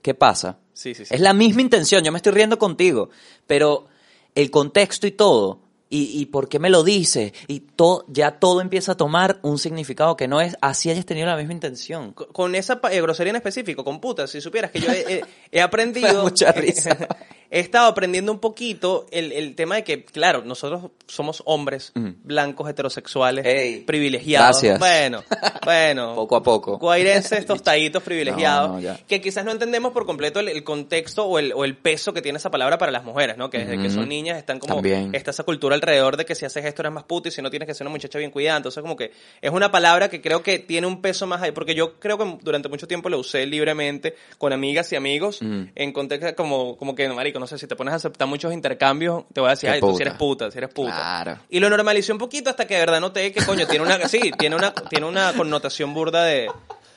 [0.01, 0.57] ¿Qué pasa?
[0.73, 1.13] Sí, sí, sí.
[1.13, 3.09] Es la misma intención, yo me estoy riendo contigo,
[3.47, 3.85] pero
[4.33, 8.61] el contexto y todo, y, y por qué me lo dices, y todo, ya todo
[8.61, 12.11] empieza a tomar un significado que no es así hayas tenido la misma intención.
[12.13, 15.23] Con- Con esa eh, grosería en específico, con putas, si supieras que yo he, he-
[15.51, 16.23] he aprendido...
[16.23, 17.07] mucha risa.
[17.49, 22.69] He estado aprendiendo un poquito el, el tema de que, claro, nosotros somos hombres blancos,
[22.69, 24.61] heterosexuales, Ey, privilegiados.
[24.61, 24.79] gracias.
[24.79, 25.23] Bueno,
[25.63, 26.15] bueno.
[26.15, 26.77] Poco a poco.
[26.77, 28.81] Guairenses, tostaditos, privilegiados.
[28.81, 31.77] No, no, que quizás no entendemos por completo el, el contexto o el, o el
[31.77, 33.49] peso que tiene esa palabra para las mujeres, ¿no?
[33.49, 34.75] Que desde que son niñas están como...
[34.75, 35.13] También.
[35.13, 37.49] Está esa cultura alrededor de que si haces esto eres más puto y si no
[37.49, 38.57] tienes que ser una muchacha bien cuidada.
[38.57, 41.51] Entonces como que es una palabra que creo que tiene un peso más ahí.
[41.51, 45.91] Porque yo creo que durante mucho tiempo la usé libremente con amigas y amigos en
[45.93, 49.41] contexto como, como que, marico, no sé, si te pones a aceptar muchos intercambios, te
[49.41, 50.91] voy a decir, ay, tú si eres puta, si eres puta.
[50.95, 51.39] Claro.
[51.49, 54.31] Y lo normalicé un poquito hasta que de verdad noté que, coño, tiene una, sí,
[54.37, 56.49] tiene una, tiene una connotación burda de,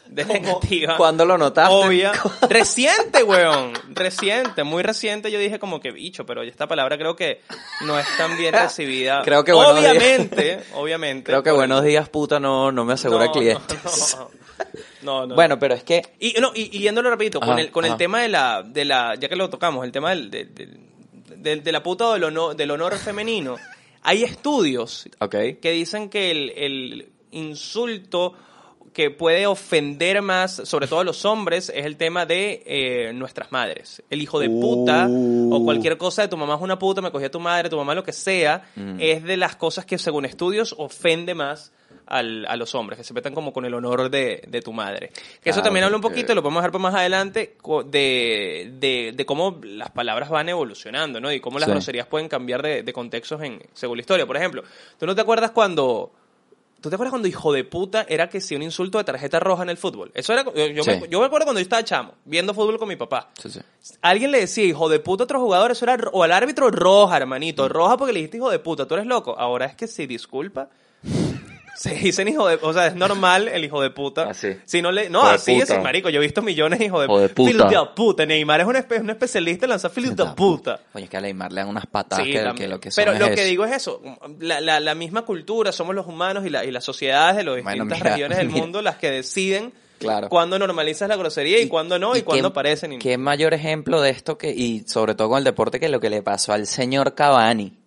[0.06, 0.96] de negativa.
[0.96, 1.74] ¿Cuándo lo notaste?
[1.74, 2.12] Obvia.
[2.48, 3.72] Reciente, weón.
[3.90, 5.30] Reciente, muy reciente.
[5.30, 7.42] Yo dije como que bicho, pero esta palabra creo que
[7.84, 9.22] no es tan bien recibida.
[9.24, 9.90] Creo que buenos días.
[9.96, 11.24] Obviamente, obviamente.
[11.24, 13.78] Creo que por- buenos días, puta, no, no me asegura No, clientes.
[14.16, 14.30] No, no,
[15.02, 15.26] no.
[15.28, 18.20] Bueno, pero es que Y, no, y, y yéndolo repito, con el, con el tema
[18.22, 20.78] de la, de la, ya que lo tocamos, el tema del, del- del-
[21.42, 23.56] del- de la puta o del honor, del honor femenino,
[24.02, 25.08] hay estudios
[25.60, 28.34] que dicen que el, el insulto
[28.92, 33.52] que puede ofender más, sobre todo a los hombres, es el tema de eh, nuestras
[33.52, 34.02] madres.
[34.10, 35.54] El hijo de puta Uh.
[35.54, 37.94] o cualquier cosa de tu mamá es una puta, me cogió tu madre, tu mamá
[37.94, 38.96] lo que sea, Mm.
[38.98, 41.70] es de las cosas que según estudios ofende más
[42.08, 45.12] al- a los hombres, que se metan como con el honor de, de tu madre.
[45.42, 49.26] Que eso también habla un poquito, lo podemos dejar para más adelante, de, de, de
[49.26, 51.32] cómo las palabras van evolucionando, ¿no?
[51.32, 51.72] Y cómo las Sí.
[51.72, 54.26] groserías pueden cambiar de, de contextos en, según la historia.
[54.26, 54.62] Por ejemplo,
[54.98, 56.12] ¿tú no te acuerdas cuando...
[56.80, 59.64] ¿Tú te acuerdas cuando hijo de puta era que si un insulto de tarjeta roja
[59.64, 60.12] en el fútbol?
[60.14, 60.44] Eso era...
[60.44, 60.90] Yo, Sí.
[60.90, 63.30] me, yo me acuerdo cuando yo estaba chamo, viendo fútbol con mi papá.
[63.42, 63.58] Sí, sí.
[64.00, 65.98] Alguien le decía hijo de puta a otro jugador, eso era...
[66.12, 67.64] O al árbitro roja, hermanito.
[67.64, 67.68] Mm.
[67.68, 68.86] Roja porque le dijiste hijo de puta.
[68.86, 69.34] Tú eres loco.
[69.36, 70.68] Ahora es que si disculpa...
[71.78, 72.58] Se dicen hijo de...
[72.62, 74.30] O sea, es normal el hijo de puta.
[74.30, 74.56] Así.
[74.64, 75.08] Si no le...
[75.10, 75.80] No, así es, puta.
[75.80, 76.10] marico.
[76.10, 77.34] Yo he visto millones de hijo de, puta.
[77.44, 78.26] Fil de puta.
[78.26, 80.80] Neymar es un, espe- un especialista en lanzar fil de puta.
[80.92, 83.12] Oye, es que a Neymar le dan unas patadas Sí, que, lo que son Pero
[83.14, 83.44] es lo que eso.
[83.44, 84.02] digo es eso,
[84.40, 87.62] la, la, la misma cultura, somos los humanos y, la, y las sociedades de las
[87.62, 88.60] Bueno, distintas mira, regiones del mira.
[88.60, 90.28] mundo las que deciden Claro.
[90.28, 92.92] cuándo normalizas la grosería y, cuándo no y, cuándo qué- parecen.
[92.92, 95.98] y- Qué mayor ejemplo de esto que, y sobre todo con el deporte, que lo
[96.00, 97.77] que le pasó al señor Cavani,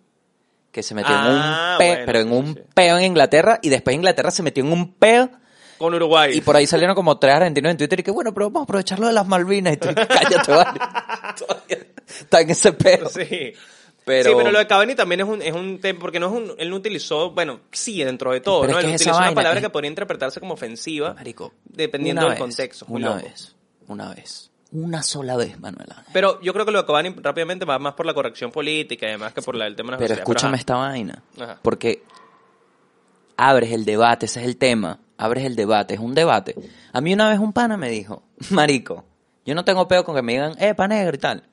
[0.72, 1.32] que se metió Ah, en
[1.74, 2.60] un peo, bueno, pero en un sí.
[2.74, 5.30] peo en Inglaterra, y después Inglaterra se metió en un peo,
[5.78, 6.36] Con Uruguay.
[6.36, 8.64] y por ahí salieron como tres argentinos en Twitter, y que bueno, pero vamos a
[8.64, 10.80] aprovecharlo de las Malvinas, y tú, cállate, vale.
[11.38, 13.08] Todavía Está en ese peo.
[13.08, 13.52] Sí.
[14.04, 16.32] Pero- sí, pero lo de Cavani también es un, es un tema, porque no es
[16.32, 18.78] un, él no utilizó, bueno, sí, dentro de todo, Pero ¿no?
[18.80, 21.52] es Él que es esa utilizó una palabra es- que podría interpretarse como ofensiva, Marico,
[21.64, 22.84] dependiendo del vez, contexto.
[22.88, 23.28] Una loco.
[23.28, 23.54] vez,
[23.86, 24.50] una vez.
[24.72, 26.04] Una sola vez, Manuel Ángel.
[26.12, 29.10] Pero yo creo que lo de Cavani rápidamente va más por la corrección política y
[29.10, 30.60] además que por la- el tema de Pero escúchame ajá.
[30.60, 31.22] esta vaina.
[31.38, 31.58] Ajá.
[31.62, 32.02] Porque
[33.36, 34.98] abres el debate, ese es el tema.
[35.18, 36.54] Abres el debate, es un debate.
[36.92, 39.04] A mí una vez un pana me dijo, Marico,
[39.44, 41.44] yo no tengo peo con que me digan, eh, pa negro y tal.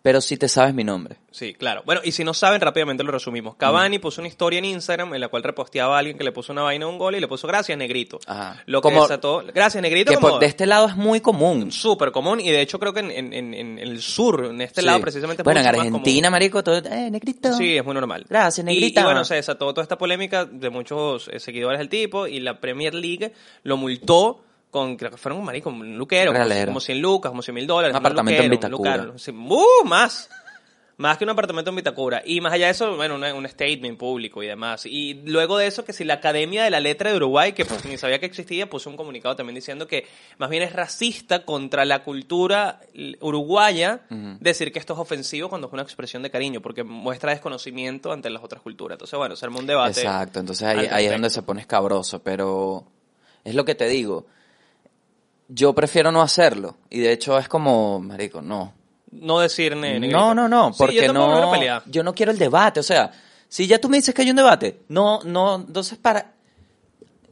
[0.00, 1.16] Pero si te sabes mi nombre.
[1.32, 1.82] Sí, claro.
[1.84, 3.56] Bueno, y si no saben, rápidamente lo resumimos.
[3.56, 6.52] Cavani puso una historia en Instagram en la cual reposteaba a alguien que le puso
[6.52, 8.20] una vaina a un gol y le puso gracias, negrito.
[8.26, 8.62] Ajá.
[8.66, 9.42] Lo que Como- desató.
[9.52, 11.72] Gracias, negrito, Que como por- de este lado es muy común.
[11.72, 14.80] súper común y de hecho creo que en, en- en- en el sur, en este
[14.82, 14.86] Sí.
[14.86, 17.52] lado precisamente es Bueno, en más Argentina, marico, todo, eh, negrito.
[17.54, 18.24] Sí, es muy normal.
[18.28, 19.00] Gracias, Y- negrita.
[19.00, 22.60] Y, bueno, se desató toda esta polémica de muchos eh, seguidores del tipo y la
[22.60, 23.32] Premier League
[23.64, 27.54] lo multó con, creo que fueron, marico, un luquero, como, como 100 lucas, como 100
[27.54, 27.92] mil dólares.
[27.92, 29.54] Un apartamento en luquero, Vitacura.
[29.82, 29.84] ¡uh!
[29.86, 30.28] más.
[31.00, 32.22] Más que un apartamento en Vitacura.
[32.26, 34.84] Y más allá de eso, bueno, una- un statement público y demás.
[34.84, 37.84] Y luego de eso, que si la Academia de la Letra de Uruguay, que pues,
[37.84, 41.84] ni sabía que existía, puso un comunicado también diciendo que más bien es racista contra
[41.84, 42.80] la cultura
[43.20, 44.00] uruguaya
[44.40, 48.28] decir que esto es ofensivo cuando es una expresión de cariño, porque muestra desconocimiento ante
[48.30, 48.96] las otras culturas.
[48.96, 50.00] Entonces, bueno, se armó un debate.
[50.00, 52.84] Exacto, entonces ahí, ahí es donde se pone escabroso, pero
[53.44, 54.26] es lo que te digo.
[55.48, 56.76] Yo prefiero no hacerlo.
[56.90, 58.74] Y de hecho es como, marico, no.
[59.10, 60.18] No decir ne- negrito.
[60.18, 63.10] No, no, no, Sí, porque yo no, yo no quiero el debate, o sea,
[63.48, 66.32] si ya tú me dices que hay un debate, no, no, entonces para,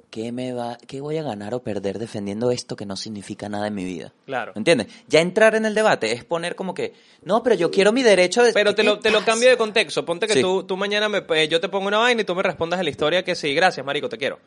[0.08, 3.66] ¿qué me va, qué voy a ganar o perder defendiendo esto que no significa nada
[3.66, 4.14] en mi vida?
[4.24, 4.52] Claro.
[4.54, 4.86] ¿Me entiendes?
[5.08, 8.42] Ya entrar en el debate es poner como que, no, pero yo quiero mi derecho
[8.42, 8.54] de...
[8.54, 10.06] Pero ¿qué te lo, te lo cambio de contexto.
[10.06, 10.40] Ponte que Sí.
[10.40, 12.82] tú, tú mañana me, eh, yo te pongo una vaina y tú me respondas a
[12.82, 14.38] la historia que sí, gracias, marico, te quiero.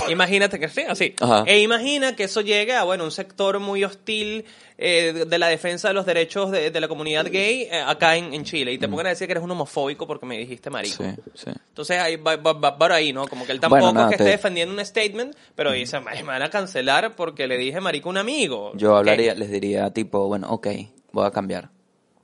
[0.08, 1.14] Imagínate que sí, así.
[1.20, 1.44] Ajá.
[1.46, 4.44] E imagina que eso llegue a, bueno, un sector muy hostil
[4.78, 8.32] eh, de- la defensa de los derechos de, de la comunidad gay eh, acá en,
[8.32, 8.72] en Chile.
[8.72, 11.02] Y te pongan a decir que eres un homofóbico porque me dijiste marico.
[11.04, 11.50] Sí, sí.
[11.68, 13.26] Entonces ahí va, va- va- va por ahí, ¿no?
[13.28, 15.98] Como que él tampoco Bueno, nada, es que te- esté defendiendo un statement, pero dice,
[16.06, 18.72] "Ay, me van a cancelar porque le dije marico a un amigo.
[18.74, 20.68] Yo hablaría, les diría tipo, bueno, ok,
[21.12, 21.70] voy a cambiar.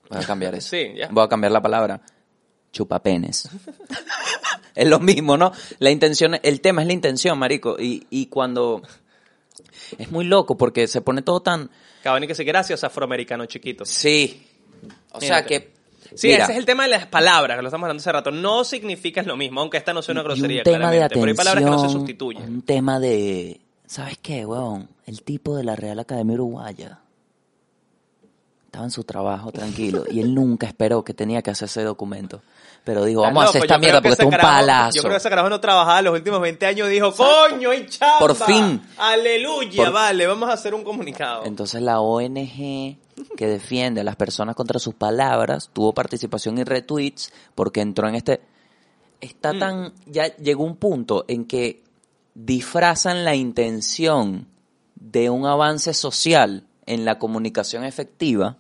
[0.09, 0.69] Voy a cambiar eso.
[0.71, 1.09] Sí, ya.
[1.11, 2.01] Voy a cambiar la palabra.
[2.73, 3.49] Chupapenes.
[4.83, 5.53] es lo mismo, ¿no?
[5.79, 7.77] La intención, el tema es la intención, marico.
[7.79, 8.83] Y, y cuando...
[9.99, 11.71] Es muy loco porque se pone todo tan...
[12.03, 13.85] Cabani que sí, gracias, afroamericano chiquito.
[13.85, 14.47] Sí.
[15.13, 15.75] O sea que...
[16.15, 18.31] Sí, mira, ese es el tema de las palabras, que lo estamos hablando hace rato.
[18.31, 21.15] No significa lo mismo, aunque esta no sea una y grosería, un tema de claramente.
[21.15, 22.43] Pero hay palabras que no se atención, sustituyen.
[22.45, 23.61] Un tema de...
[23.87, 24.89] ¿Sabes qué, weón?
[25.05, 27.01] El tipo de la Real Academia Uruguaya
[28.77, 32.43] estaba en su trabajo tranquilo y él nunca esperó que tenía que hacer ese documento.
[32.87, 34.49] Pero dijo, Estás vamos a hacer yo esta mierda que porque esto es un carajo-
[34.49, 34.95] palazo.
[34.95, 38.19] Yo creo que ese carajo no trabajaba los últimos 20 años dijo, coño, hay chamba.
[38.21, 38.81] Por fin.
[38.97, 41.45] Aleluya, Por- vale, vamos a hacer un comunicado.
[41.47, 42.97] Entonces la ONG
[43.37, 48.15] que defiende a las personas contra sus palabras tuvo participación y retweets porque entró en
[48.15, 48.41] este...
[49.21, 49.59] Está Mm.
[49.59, 49.93] tan...
[50.07, 51.83] Ya llegó un punto en que
[52.35, 54.47] disfrazan la intención
[54.95, 58.59] de un avance social en la comunicación efectiva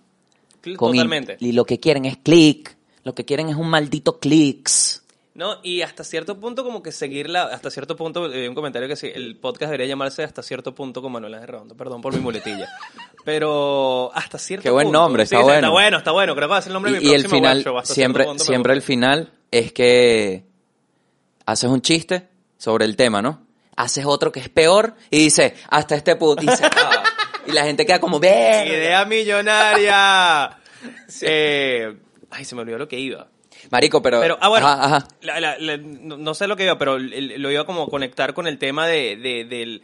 [0.65, 1.37] in- Totalmente.
[1.39, 2.76] y lo que quieren es click,
[3.07, 5.05] lo que quieren es un maldito clics.
[5.35, 8.97] No, y hasta cierto punto como que seguirla, hasta cierto punto, eh, un comentario que
[8.97, 12.19] sí, el podcast debería llamarse hasta cierto punto con Manuel Ángel Redondo, perdón por mi
[12.19, 12.69] muletilla.
[13.25, 14.99] Pero hasta cierto Qué buen punto.
[14.99, 15.59] nombre, Sí, está sí, bueno.
[15.59, 17.15] Está bueno, está bueno, creo que va a ser el nombre de Y, mi y
[17.15, 20.45] el próximo final, show, siempre, punto siempre el final es que
[21.45, 22.27] haces un chiste
[22.59, 23.47] sobre el tema, ¿no?
[23.77, 26.49] Haces otro que es peor y dices, hasta este punto, y.
[27.49, 28.65] Y la gente queda como, ve.
[28.67, 30.59] ¡Idea millonaria!
[31.23, 31.97] Eh,
[32.37, 33.29] ay, se me olvidó lo que iba.
[33.71, 34.21] Marico, pero...
[34.21, 35.09] Pero, ah, bueno, Ajá, ajá.
[35.23, 38.35] la- la- la- no, no sé lo que iba, pero lo iba como a conectar
[38.35, 39.83] con el tema de, de- del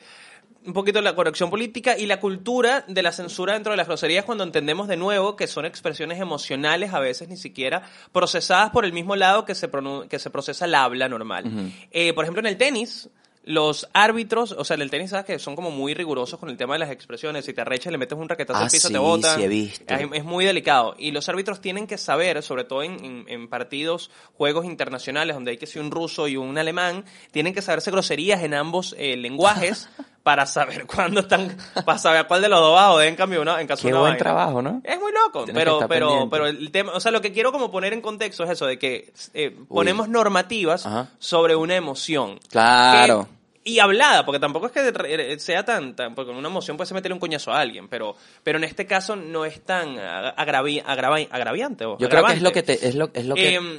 [0.65, 4.25] un poquito la corrección política y la cultura de la censura dentro de las groserías
[4.25, 8.93] cuando entendemos de nuevo que son expresiones emocionales, a veces ni siquiera procesadas por el
[8.93, 9.69] mismo lado que se,
[10.09, 11.47] que se procesa el habla normal.
[11.91, 13.09] Eh, por ejemplo, en el tenis,
[13.45, 15.25] los árbitros, o sea, en el tenis, ¿sabes?
[15.27, 17.45] Que son como muy rigurosos con el tema de las expresiones.
[17.45, 19.37] Si te arrechas, le metes un raquetazo Ah, al piso, sí, te botan.
[19.39, 19.85] sí he visto.
[19.93, 20.95] Es, es muy delicado.
[20.99, 25.51] Y los árbitros tienen que saber, sobre todo en, en- en partidos, juegos internacionales, donde
[25.53, 29.17] hay que ser un ruso y un alemán, tienen que saberse groserías en ambos eh,
[29.17, 29.89] lenguajes
[30.23, 33.43] para saber cuándo están, para saber cuál de los dos va a joder en cambio
[33.43, 34.19] una, en caso Qué de una buen vaina.
[34.25, 34.81] trabajo, ¿no?
[34.85, 36.29] Es muy loco, Tienes pero, pero, pendiente.
[36.31, 38.79] pero el tema, o sea, lo que quiero como poner en contexto es eso, de
[38.79, 41.09] que eh, ponemos normativas Ajá.
[41.19, 42.39] sobre una emoción.
[42.51, 43.29] Claro.
[43.31, 46.77] Que- y hablada, porque tampoco es que re- sea tan, tan- porque con una emoción
[46.77, 50.35] puede meterle un coñazo a alguien, pero, pero en este caso no es tan agra-
[50.37, 51.85] agravi- agravi- agraviante.
[51.85, 53.77] Yo creo que es lo que te, es lo, es lo que, Em,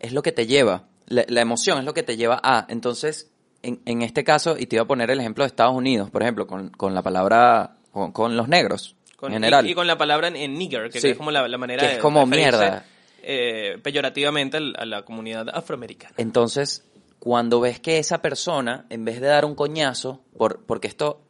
[0.00, 0.84] es lo que te lleva.
[1.06, 2.64] La, la emoción es lo que te lleva a.
[2.70, 3.30] Entonces,
[3.66, 6.22] en, en este caso, y te iba a poner el ejemplo de Estados Unidos, por
[6.22, 9.66] ejemplo, con, con la palabra, con, con los negros, con- en general.
[9.66, 11.08] Y, y con la palabra en, en nigger, que, Sí.
[11.08, 12.84] es como la, la manera Que de es como referirse, mierda.
[13.22, 16.14] eh, peyorativamente a la comunidad afroamericana.
[16.16, 16.84] Entonces,
[17.18, 21.22] cuando ves que esa persona, en vez de dar un coñazo, por, porque esto,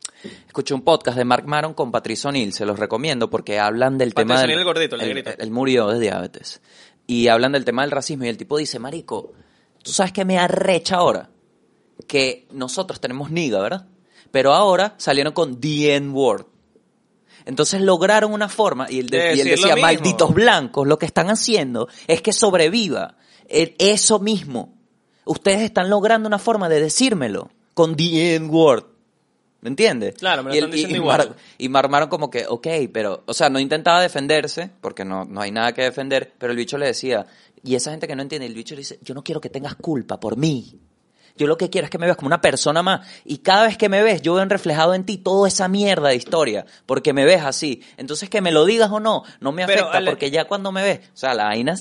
[0.46, 4.12] escuché un podcast de Mark Maron con Patricio O'Neill, se los recomiendo porque hablan del
[4.12, 4.58] Patricio tema del...
[4.58, 5.30] El gordito, el negrito.
[5.38, 6.60] él murió de diabetes.
[7.06, 9.32] Y hablan del tema del racismo y el tipo dice, marico,
[9.82, 11.30] ¿tú sabes qué me arrecha ahora?
[12.06, 13.86] Que nosotros tenemos niga, ¿verdad?
[14.30, 16.46] Pero ahora salieron con the N-word.
[17.44, 21.88] Entonces lograron una forma, y él, de- y decía, malditos blancos, lo que están haciendo
[22.08, 23.16] es que sobreviva.
[23.48, 24.74] Eso mismo.
[25.24, 28.84] Ustedes están logrando una forma de decírmelo con the N-word.
[29.60, 30.14] ¿Me entiendes?
[30.16, 31.18] Claro, me lo y, están diciendo y igual.
[31.28, 35.40] Mar- y marmaron como que, ok, pero, o sea, no intentaba defenderse, porque no, no
[35.40, 37.26] hay nada que defender, pero el bicho le decía,
[37.64, 39.74] y esa gente que no entiende, el bicho le dice, yo no quiero que tengas
[39.76, 40.78] culpa por mí.
[41.36, 43.06] Yo lo que quiero es que me veas como una persona más.
[43.24, 46.16] Y cada vez que me ves, yo veo reflejado en ti toda esa mierda de
[46.16, 46.66] historia.
[46.86, 47.82] Porque me ves así.
[47.96, 50.00] Entonces, que me lo digas o no, no me afecta.
[50.04, 51.76] Porque ya cuando me ves, o sea, la vaina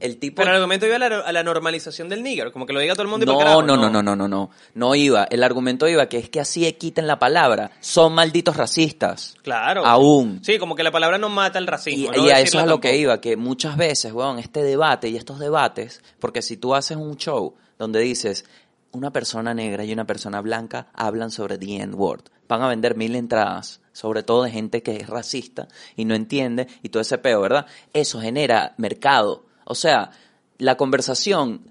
[0.00, 0.36] el tipo...
[0.36, 2.94] Pero el argumento iba a la, a la normalización del nigger, como que lo diga
[2.94, 4.50] todo el mundo y No, por carajo, no, no, no, no, no, no.
[4.74, 5.24] No iba.
[5.24, 7.70] El argumento iba que es que así quiten la palabra.
[7.80, 9.34] Son malditos racistas.
[9.42, 9.84] Claro.
[9.84, 10.40] Aún.
[10.42, 12.12] Sí, como que la palabra no mata el Y, racismo.
[12.14, 15.08] y no a eso es a lo que iba, que muchas veces, weón, este debate
[15.08, 18.44] y estos debates, porque si tú haces un show donde dices,
[18.92, 23.14] una persona negra y una persona blanca hablan sobre the N-word, van a vender mil
[23.14, 27.40] entradas, sobre todo de gente que es racista y no entiende, y todo ese peo,
[27.40, 27.66] ¿verdad?
[27.92, 29.44] Eso genera mercado.
[29.64, 30.10] O sea,
[30.58, 31.62] la conversación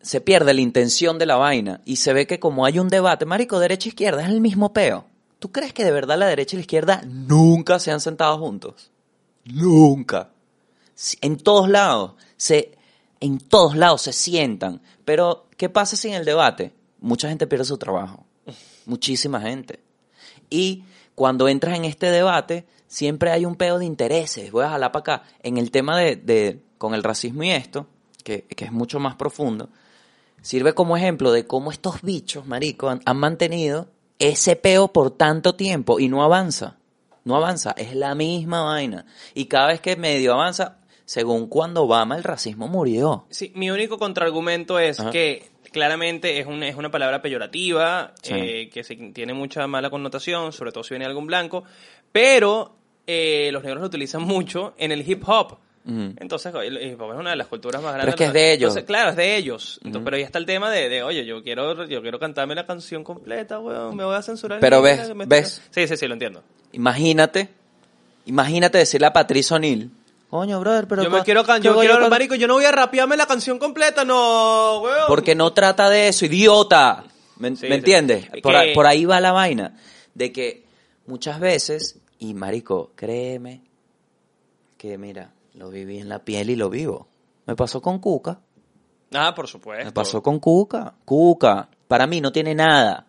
[0.00, 3.26] se pierde la intención de la vaina y se ve que como hay un debate,
[3.26, 5.06] marico, derecha e izquierda, es el mismo peo.
[5.38, 8.90] ¿Tú crees que de verdad la derecha y la izquierda nunca se han sentado juntos?
[9.44, 10.30] Nunca.
[11.22, 12.76] En todos lados, se,
[13.20, 14.80] en todos lados se sientan.
[15.04, 18.26] Pero, ¿qué pasa si en el debate mucha gente pierde su trabajo?
[18.86, 19.80] Muchísima gente.
[20.48, 24.50] Y cuando entras en este debate, siempre hay un pedo de intereses.
[24.50, 25.22] Voy a jalar para acá.
[25.42, 27.86] En el tema de, de- con el racismo y esto,
[28.24, 29.68] que, que es mucho más profundo,
[30.42, 35.54] sirve como ejemplo de cómo estos bichos, marico, han, han mantenido ese peo por tanto
[35.54, 36.78] tiempo y no avanza.
[37.22, 39.04] No avanza, es la misma vaina.
[39.34, 40.78] Y cada vez que medio avanza,
[41.10, 43.24] según cuando Obama el racismo murió.
[43.30, 45.10] Sí, mi único contraargumento es Ajá.
[45.10, 48.32] que claramente es, un, es una palabra peyorativa, Sí.
[48.36, 51.64] eh, que se- tiene mucha mala connotación, sobre todo si viene de algún blanco,
[52.12, 52.76] pero
[53.08, 55.58] eh, los negros lo utilizan mucho en el hip hop.
[55.84, 58.14] Entonces, el hip hop es una de las culturas más Pero grandes.
[58.14, 58.68] es que es de ellos.
[58.68, 59.80] Entonces, claro, es de ellos.
[59.82, 62.66] Entonces, Pero ahí está el tema de, de, oye, yo quiero, yo quiero cantarme la
[62.66, 64.60] canción completa, weón, me voy a censurar.
[64.60, 65.60] Pero ves, ves.
[65.72, 66.44] Sí, sí, sí, lo entiendo.
[66.72, 67.48] Imagínate,
[68.26, 69.90] imagínate decirle a Patricio O'Neill,
[70.30, 71.02] coño, brother, pero...
[71.02, 73.26] yo me quiero, can- ¿qué yo quiero, pasa?" marico, yo no voy a rapearme la
[73.26, 75.04] canción completa, no, weón.
[75.08, 77.04] Porque no trata de eso, idiota.
[77.38, 77.74] ¿Me, Sí, me sí.
[77.74, 78.26] entiendes?
[78.74, 79.76] Por ahí va la vaina.
[80.14, 80.64] De que
[81.06, 83.62] muchas veces, y marico, créeme,
[84.76, 87.08] que mira, lo viví en la piel y lo vivo.
[87.46, 88.40] Me pasó con Cuca.
[89.12, 89.84] Ah, por supuesto.
[89.84, 90.94] Me pasó con Cuca.
[91.04, 93.06] Cuca, para mí no tiene nada.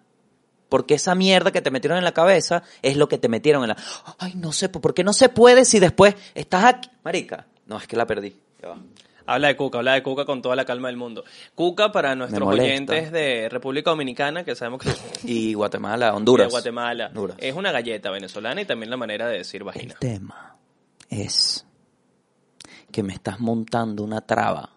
[0.71, 3.69] Porque esa mierda que te metieron en la cabeza es lo que te metieron en
[3.69, 3.77] la...
[4.19, 6.89] Ay, no sé, ¿por qué no se puede si después estás aquí?
[7.03, 8.34] Marica, no, es que la perdí.
[8.62, 8.77] Ya va.
[9.25, 11.25] Habla de Cuca, habla de Cuca con toda la calma del mundo.
[11.55, 14.89] Cuca para nuestros oyentes de República Dominicana, que sabemos que
[15.29, 16.47] Y Guatemala, Honduras.
[16.47, 17.36] de Guatemala, Honduras.
[17.41, 19.93] es una galleta venezolana y también la manera de decir vagina.
[19.93, 20.55] El tema
[21.10, 21.65] es
[22.93, 24.71] que me estás montando una traba,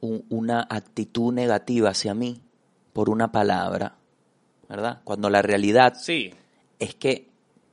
[0.00, 2.42] un- una actitud negativa hacia mí
[2.92, 3.94] por una palabra,
[4.68, 5.00] ¿verdad?
[5.04, 6.32] Cuando la realidad Sí,
[6.78, 7.28] es que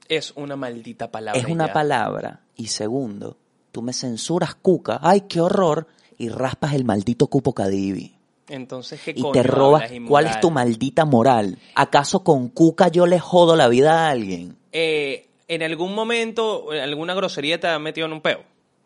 [0.07, 1.39] es una maldita palabra.
[1.39, 1.73] es una ya.
[1.73, 3.37] palabra y segundo,
[3.71, 8.15] tú me censuras cuca, ay, qué horror, y raspas el maldito cupo cadivi.
[8.47, 11.57] Entonces, ¿qué Y coño te robas, ¿cuál es tu maldita moral?
[11.73, 14.55] ¿Acaso con cuca yo le jodo la vida a alguien?
[14.71, 18.43] Eh, ¿En algún momento, en alguna grosería te ha metido en un peo?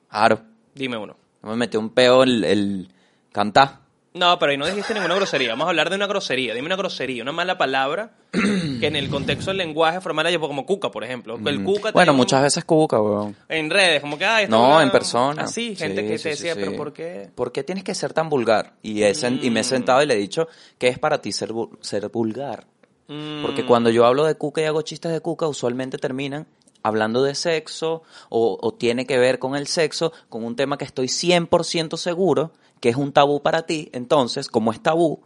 [0.09, 0.41] Claro,
[0.73, 1.15] Dime uno.
[1.43, 2.89] no me metió un peo el, el
[3.33, 3.79] cantar.
[4.13, 5.49] No, pero ahí no dijiste ninguna grosería.
[5.49, 6.55] Vamos a hablar de una grosería.
[6.55, 10.65] Dime una grosería, una mala palabra que en el contexto del lenguaje formal haya como
[10.65, 11.35] cuca, por ejemplo.
[11.45, 11.93] El cuca Mm.
[11.93, 13.35] Bueno, tenía muchas un- veces cuca, weón.
[13.47, 15.43] En redes, como que, esta No, en persona.
[15.43, 16.59] Así, gente Sí, que sí, te decía, sí.
[16.59, 17.29] pero ¿por qué?
[17.35, 18.73] ¿Por qué tienes que ser tan vulgar?
[18.81, 20.47] Y, he sen- y me he sentado y le he dicho
[20.79, 22.65] que es para ti ser, ser vulgar.
[23.07, 26.47] Mm, Porque cuando yo hablo de cuca y hago chistes de cuca, usualmente terminan
[26.81, 30.85] hablando de sexo o, o tiene que ver con el sexo, con un tema que
[30.85, 33.89] estoy 100% seguro que es un tabú para ti.
[33.93, 35.21] Entonces, como es tabú,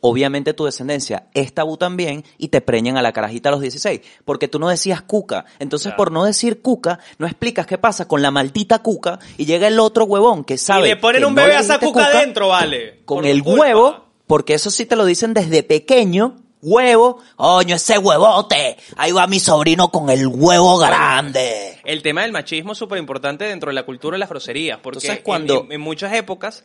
[0.00, 4.00] obviamente tu descendencia es tabú también y te preñan a la carajita a los 16.
[4.24, 5.46] Porque tú no decías cuca.
[5.58, 5.96] Entonces, Claro.
[5.96, 9.80] por no decir cuca, no explicas qué pasa con la maldita cuca y llega el
[9.80, 12.48] otro huevón que sabe y le ponen que un no bebé a esa cuca adentro,
[12.48, 13.00] vale.
[13.04, 13.60] con el culpa.
[13.62, 19.26] huevo, porque eso sí te lo dicen desde pequeño, huevo, oño, ese huevote, ahí va
[19.26, 21.78] mi sobrino con el huevo grande.
[21.84, 24.98] El tema del machismo es súper importante dentro de la cultura de las groserías, porque
[24.98, 26.64] Entonces, en- cuando- en, en muchas épocas,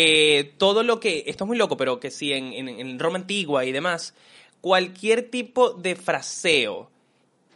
[0.00, 3.18] eh, todo lo que, esto es muy loco, pero que sí, en, en, en Roma
[3.18, 4.14] antigua y demás,
[4.60, 6.88] cualquier tipo de fraseo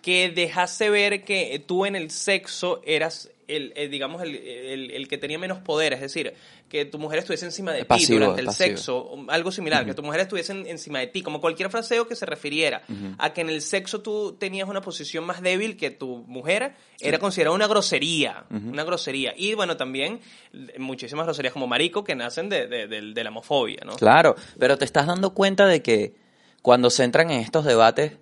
[0.03, 5.09] que dejase ver que tú en el sexo eras el, el, digamos, el, el- el
[5.09, 6.33] que tenía menos poder, es decir,
[6.71, 7.85] que tu mujer estuviese encima de ti
[8.21, 8.67] durante el pasivo.
[8.77, 12.17] sexo, algo similar, que tu mujer estuviese en- encima de ti, como cualquier fraseo que
[12.17, 12.83] se refiriera
[13.19, 17.19] a que en el sexo tú tenías una posición más débil que tu mujer, era
[17.19, 19.35] considerado una grosería, una grosería.
[19.37, 20.21] Y bueno, también
[20.55, 23.97] eh, muchísimas groserías como marico que nacen de, de- de- de la homofobia, ¿no?
[23.97, 26.15] Claro, pero te estás dando cuenta de que
[26.63, 28.13] cuando se entran en estos debates,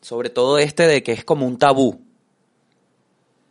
[0.00, 2.00] sobre todo este de que es como un tabú,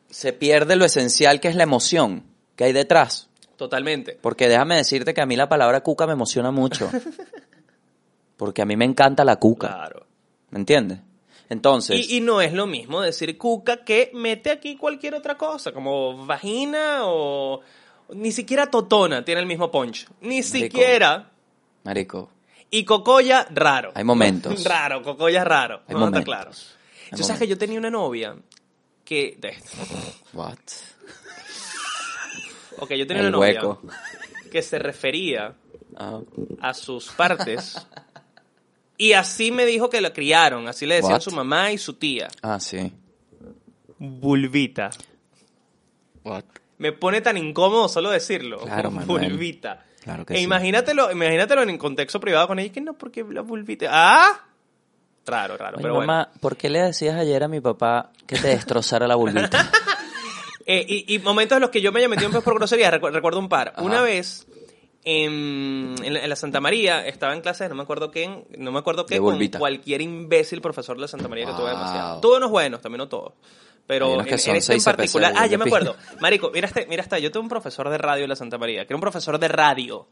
[0.10, 2.24] se pierde lo esencial que es la emoción
[2.56, 3.30] que hay detrás.
[3.58, 4.18] Totalmente.
[4.22, 6.90] Porque déjame decirte que a mí la palabra cuca me emociona mucho.
[8.38, 9.68] Porque a mí me encanta la cuca.
[9.68, 10.06] Claro.
[10.52, 11.00] ¿Me entiendes?
[11.50, 15.72] Entonces, Y, y no es lo mismo decir cuca que mete aquí cualquier otra cosa,
[15.72, 17.62] como vagina o
[18.10, 20.08] ni siquiera totona tiene el mismo punch.
[20.22, 21.32] Ni siquiera.
[21.84, 22.30] marico,
[22.70, 23.92] Y cocoya, raro.
[23.96, 24.64] Hay momentos.
[24.66, 25.82] raro, cocoya raro.
[25.88, 26.24] Hay no está momentos.
[26.26, 26.52] claro.
[27.12, 28.36] Hay Tú sabes que yo tenía una novia
[29.06, 29.38] que...
[30.34, 30.58] what?
[32.80, 33.82] Ok, yo tenía El una novia hueco.
[34.52, 35.56] que se refería
[36.00, 36.20] Ah,
[36.62, 37.88] a sus partes
[39.00, 40.68] y así me dijo que la criaron.
[40.68, 41.22] Así le decían What?
[41.22, 42.28] su mamá y su tía.
[42.44, 42.94] ah, sí.
[43.98, 44.92] Vulvita.
[46.24, 46.44] What?
[46.78, 48.60] Me pone tan incómodo solo decirlo.
[48.60, 49.32] Claro, Manuel.
[49.32, 49.86] Vulvita.
[50.08, 50.44] Claro que e sí.
[50.46, 53.88] imagínatelo, imagínatelo en contexto privado con ella, que no, porque la vulvita.
[53.92, 54.40] ¡Ah!
[55.26, 56.08] Raro, raro, Oye, pero bueno.
[56.08, 59.70] mamá, ¿por qué le decías ayer a mi papá que te destrozara la vulvita?
[60.70, 63.10] Eh, y, y momentos en los que yo me haya metido en por grosería, recu-
[63.10, 63.70] recuerdo un par.
[63.70, 63.82] Ajá.
[63.84, 64.46] Una vez
[65.06, 69.06] en, en la, Santa María, estaba en clases, no me acuerdo qué, no me acuerdo
[69.06, 71.72] qué, con cualquier imbécil profesor de la Santa María que tuve Wow.
[71.72, 72.20] demasiado.
[72.20, 73.32] Tuve unos buenos, también no todos.
[73.88, 75.96] Pero en, que en este en 6 particular, ah, ya me acuerdo.
[76.20, 78.86] Marico, mira este, mira esta, yo tuve un profesor de radio de la Santa María,
[78.86, 80.08] que era un profesor de radio,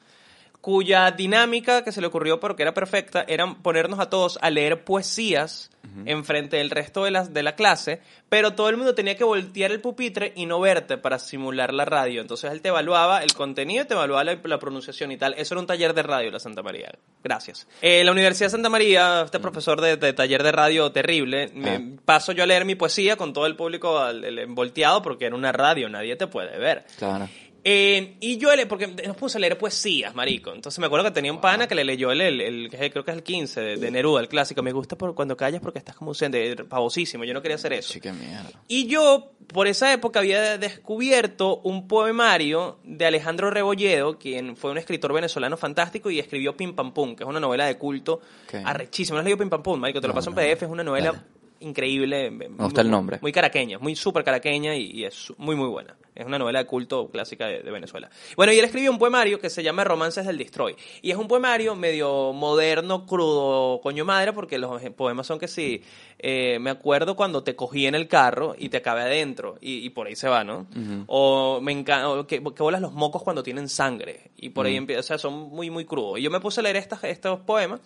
[0.65, 4.83] cuya dinámica que se le ocurrió porque era perfecta era ponernos a todos a leer
[4.83, 5.69] poesías
[6.07, 9.71] enfrente del resto de la, de la clase, pero todo el mundo tenía que voltear
[9.71, 12.19] el pupitre y no verte para simular la radio.
[12.21, 15.35] Entonces él te evaluaba el contenido y te evaluaba la, la pronunciación y tal.
[15.37, 16.91] Eso era un taller de radio la Santa María.
[17.23, 17.67] Gracias.
[17.83, 21.75] Eh, la Universidad de Santa María, este profesor de, de taller de radio terrible, me-
[21.75, 21.81] Ah.
[22.03, 25.51] paso yo a leer mi poesía con todo el público al- volteado porque era una
[25.51, 26.85] radio, nadie te puede ver.
[26.97, 27.29] Claro.
[27.67, 30.53] Eh, y yo, le, porque nos puso a leer poesías, marico.
[30.53, 33.17] Entonces me acuerdo que tenía un pana que le leyó el, el, creo que es
[33.17, 34.61] el 15 de, de Neruda, el clásico.
[34.61, 37.23] Me gusta por cuando callas porque estás como ausente, pavosísimo.
[37.23, 37.91] Yo no quería hacer eso.
[37.91, 38.51] Sí, qué mierda.
[38.67, 44.77] Y yo, por esa época, había descubierto un poemario de Alejandro Rebolledo, quien fue un
[44.77, 48.61] escritor venezolano fantástico y escribió Pim Pam Pum, que es una novela de culto Ok.
[48.63, 49.15] arrechísima.
[49.15, 49.99] ¿No has leído Pim Pam Pum, marico?
[49.99, 51.19] Te lo No, paso en no, PDF, es una novela Dale.
[51.65, 52.31] Increíble.
[52.31, 53.19] Me gusta el nombre.
[53.21, 55.95] Muy caraqueña, muy súper caraqueña y, y es muy, muy buena.
[56.15, 58.09] Es una novela de culto clásica de, de Venezuela.
[58.37, 60.73] Bueno, y él escribió un poemario que se llama Romances del Destroy.
[61.01, 65.81] Y es un poemario medio moderno, crudo, coño madre, porque los poemas son que sí.
[66.19, 69.57] eh, me acuerdo cuando te cogí en el carro y te acabé adentro.
[69.59, 70.67] Y, y por ahí se va, ¿no?
[71.07, 72.25] O me encanta.
[72.25, 74.31] Que, que bolas los mocos cuando tienen sangre.
[74.37, 75.01] Y por ahí empieza.
[75.01, 76.19] O sea, son muy, muy crudos.
[76.19, 77.81] Y yo me puse a leer estas, estos poemas.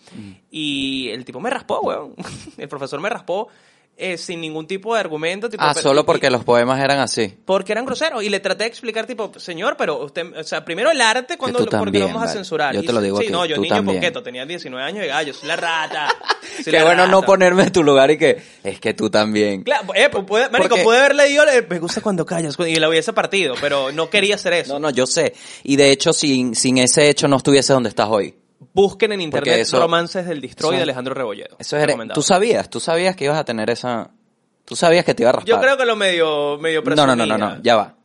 [0.52, 2.14] Y el tipo me raspó, weón.
[2.58, 3.48] el profesor me raspó.
[4.00, 5.48] Eh, sin ningún tipo de argumento.
[5.48, 7.34] Tipo, Ah, pero- solo y- porque los poemas eran así.
[7.44, 8.22] porque eran groseros.
[8.24, 11.58] Y le traté de explicar, tipo, señor, pero usted, o sea, primero el arte, cuando
[11.60, 12.74] lo, porque también, lo vamos a censurar.
[12.74, 13.98] Yo te lo digo Sí, no, yo tú niño también.
[13.98, 16.08] poqueto, tenía 19 años y ah, yo soy la rata.
[16.56, 19.62] soy Qué la bueno no ponerme en tu lugar y que es que tú también.
[19.62, 22.76] Claro, eh, pues, puede, marico, Porque- puede haberle leído, eh, me gusta cuando callas, y
[22.76, 24.72] la hubiese partido, pero no quería hacer eso.
[24.74, 25.34] No, no, yo sé.
[25.62, 28.34] Y de hecho, sin, sin ese hecho no estuviese donde estás hoy.
[28.72, 31.56] Busquen en internet eso- Romances del Destroy de Alejandro Rebolledo.
[31.58, 32.14] Eso es, Recomendado.
[32.18, 34.10] tú sabías, tú sabías que ibas a tener esa...
[34.64, 35.48] Tú sabías que te iba a raspar.
[35.48, 37.56] Yo creo que lo medio, medio No, no, no, no, presumía.
[37.56, 37.96] no, ya va.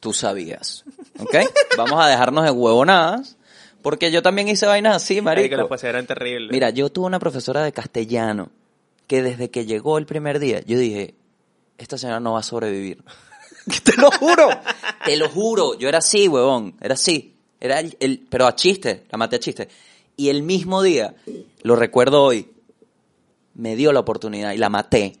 [0.00, 0.84] Tú sabías.
[1.18, 1.34] ¿Ok?
[1.78, 3.36] Vamos a dejarnos de huevonadas.
[3.80, 5.56] Porque yo también hice vainas así, Marico, marico.
[5.56, 6.50] las poesías eran terribles.
[6.50, 8.50] Mira, yo tuve una profesora de castellano
[9.06, 11.14] que desde que llegó el primer día, yo dije,
[11.78, 13.02] esta señora no va a sobrevivir.
[13.84, 14.48] te lo juro,
[15.04, 15.78] te lo juro.
[15.78, 17.37] Yo era así, huevón, era así.
[17.60, 19.68] Era el, pero a chiste, la maté a chiste.
[20.16, 21.14] Y el mismo día,
[21.62, 22.50] lo recuerdo hoy,
[23.54, 25.16] me dio la oportunidad y la maté.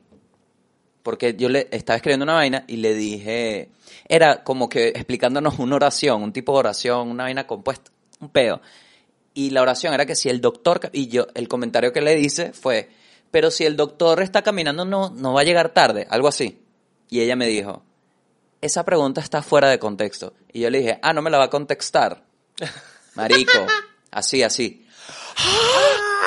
[1.02, 3.70] Porque yo le estaba escribiendo una vaina y le dije,
[4.08, 8.60] era como que explicándonos una oración, un tipo de oración, una vaina compuesta, un peo.
[9.34, 12.52] Y la oración era que si el doctor, y yo, el comentario que le dice
[12.52, 12.88] fue,
[13.30, 16.60] pero si el doctor está caminando no, no va a llegar tarde, algo así.
[17.10, 17.82] Y ella me dijo,
[18.60, 20.34] esa pregunta está fuera de contexto.
[20.52, 22.24] Y yo le dije, ah, no me la va a contextar.
[23.14, 23.66] Marico,
[24.10, 24.86] así, así.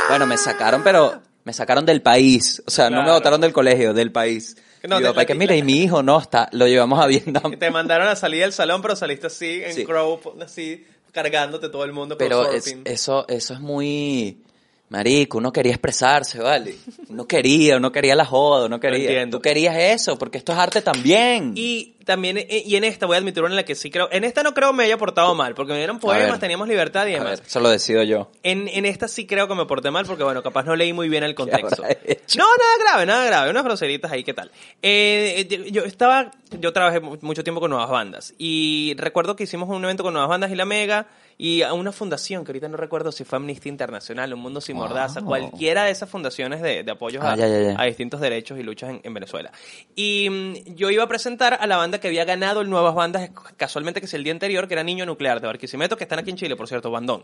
[0.09, 2.61] Bueno, me sacaron, pero me sacaron del país.
[2.65, 3.19] O sea, no me Claro.
[3.19, 4.55] botaron del colegio, del país.
[4.83, 7.57] No, y papá, que mira, y mi hijo no está, lo llevamos a Vietnam.
[7.59, 9.85] Te mandaron a salir del salón, pero saliste así, en Sí.
[9.85, 12.17] crow, así, cargándote todo el mundo.
[12.17, 14.41] por Pero es- eso, eso es muy...
[14.91, 16.75] Marico, uno quería expresarse, ¿vale?
[17.07, 18.97] Uno quería, uno quería la joda, uno quería...
[18.99, 19.37] entiendo.
[19.37, 21.53] Tú querías eso, porque esto es arte también.
[21.55, 24.09] Y también, eh, y en esta voy a admitir una en la que sí creo,
[24.11, 27.11] en esta no creo me haya portado mal, porque me dieron poemas, teníamos libertad y
[27.13, 27.39] a demás.
[27.39, 28.31] ver, eso lo decido yo.
[28.43, 31.07] En, en esta sí creo que me porté mal porque, bueno, capaz no leí muy
[31.07, 31.83] bien el contexto.
[31.83, 33.49] No, nada grave, nada grave.
[33.49, 34.51] Unas groseritas ahí, ¿qué tal?
[34.81, 39.69] Eh, yo- estaba, yo trabajé mu- mucho tiempo con nuevas bandas y recuerdo que hicimos
[39.69, 41.07] un evento con nuevas bandas y la Mega
[41.37, 44.75] y a una fundación que ahorita no recuerdo si fue Amnistía Internacional, Un Mundo Sin
[44.77, 44.87] Wow.
[44.87, 47.81] Mordaza, cualquiera de esas fundaciones de, de apoyos Ah, a, ya, ya, ya.
[47.81, 49.51] a distintos derechos y luchas en, en Venezuela.
[49.95, 53.29] Y mm, yo iba a presentar a la banda que había ganado el Nuevas Bandas,
[53.57, 56.29] casualmente que es el día anterior, que era Niño Nuclear de Barquisimeto, que están aquí
[56.29, 57.23] en Chile, por cierto, bandón.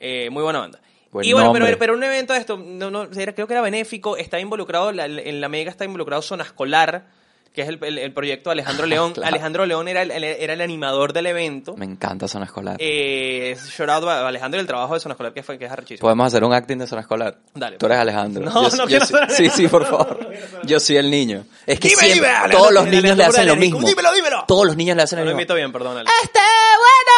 [0.00, 0.80] Eh, muy buena banda.
[1.10, 3.60] Buen y bueno, pero, pero un evento de esto, no, no, era- creo que era
[3.60, 7.06] benéfico, está involucrado, la- en la mega está involucrado Zona Escolar,
[7.52, 9.12] que es el, el- el proyecto de Alejandro León.
[9.12, 9.28] Claro.
[9.28, 11.76] Alejandro León era el, el- era el animador del evento.
[11.76, 12.76] Me encanta zona escolar.
[12.78, 15.70] Eh, shout out a Alejandro y el trabajo de Zona Escolar, que, fue, que es
[15.72, 16.00] arrechísimo.
[16.06, 17.36] Podemos hacer un acting de zona escolar.
[17.54, 18.44] Dale, Tú eres Alejandro.
[18.44, 20.30] No, Yo- no yo quiero sí- ser Sí, sí, por favor.
[20.64, 21.44] Yo soy el niño.
[21.66, 23.80] Es que Dime, siempre- dime, Alejandro, todos los niños le hacen lo mismo.
[23.86, 24.44] dímelo, dímelo.
[24.48, 25.42] Todos los niños le hacen No lo lo mismo.
[25.42, 26.08] imito bien, perdónale.
[26.22, 27.14] Este, bueno,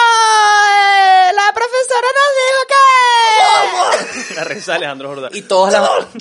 [1.29, 2.34] eh, la profesora nos.
[4.37, 5.31] La risa de Alejandro Jordán.
[5.35, 5.73] Y todos,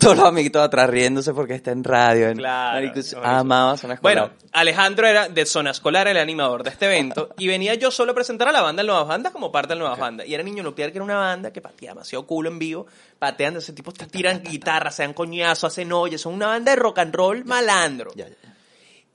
[0.02, 2.30] los amiguitos atrás riéndose porque está en radio.
[2.30, 3.22] en- Claro, buenísimo.
[3.24, 4.18] amaba zona escolar.
[4.30, 8.12] Bueno, Alejandro era de Zona Escolar, el animador de este evento, y venía yo solo
[8.12, 10.28] a presentar a la banda en Nuevas Bandas como parte de Nuevas Bandas.
[10.28, 12.86] Y era Niño Nuclear, que era una banda que patea demasiado culo en vivo,
[13.20, 16.76] patean, ese tipo te tiran guitarra, se dan coñazo, hacen ollas, son una banda de
[16.78, 18.12] rock and roll malandro.
[18.16, 18.50] Ya, ya, ya.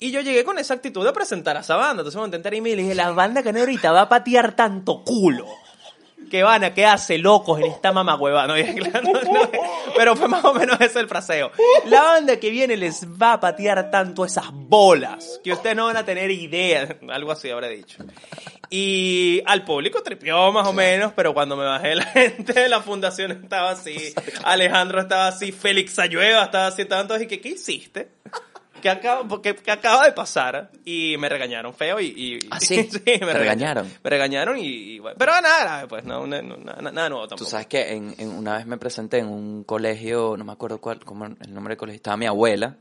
[0.00, 2.02] Y yo llegué con esa actitud de presentar a esa banda.
[2.02, 5.02] Entonces me tarima y le dije, la banda que no ahorita va a patear tanto
[5.04, 5.46] culo.
[6.28, 7.92] Que van a quedarse locos en esta.
[8.46, 8.54] No,
[8.90, 9.50] claro, no,
[9.96, 11.50] pero fue más o menos ese el fraseo.
[11.86, 15.96] La banda que viene les va a patear tanto esas bolas que ustedes no van
[15.96, 16.98] a tener idea.
[17.08, 18.04] Algo así habré dicho.
[18.70, 22.82] Y al público tripió más o menos, pero cuando me bajé la gente de la
[22.82, 24.12] fundación estaba así,
[24.44, 28.10] Alejandro estaba así, Félix Ayueva estaba así, todos y que, ¿qué hiciste?
[28.80, 30.70] ¿Qué acaba, qué- qué acaba de pasar?
[30.84, 32.06] Y me regañaron feo y...
[32.06, 32.88] y ¿Ah, sí?
[33.04, 33.90] me ¿Te regañaron?
[34.02, 34.64] Me regañaron y...
[34.66, 37.50] y bueno, pero nada, grave, pues no, no, no, nada, nada nuevo Tú tampoco.
[37.50, 41.04] sabes que en, en- una vez me presenté en un colegio, no me acuerdo cuál,
[41.04, 42.76] cómo el nombre del colegio, estaba mi abuela.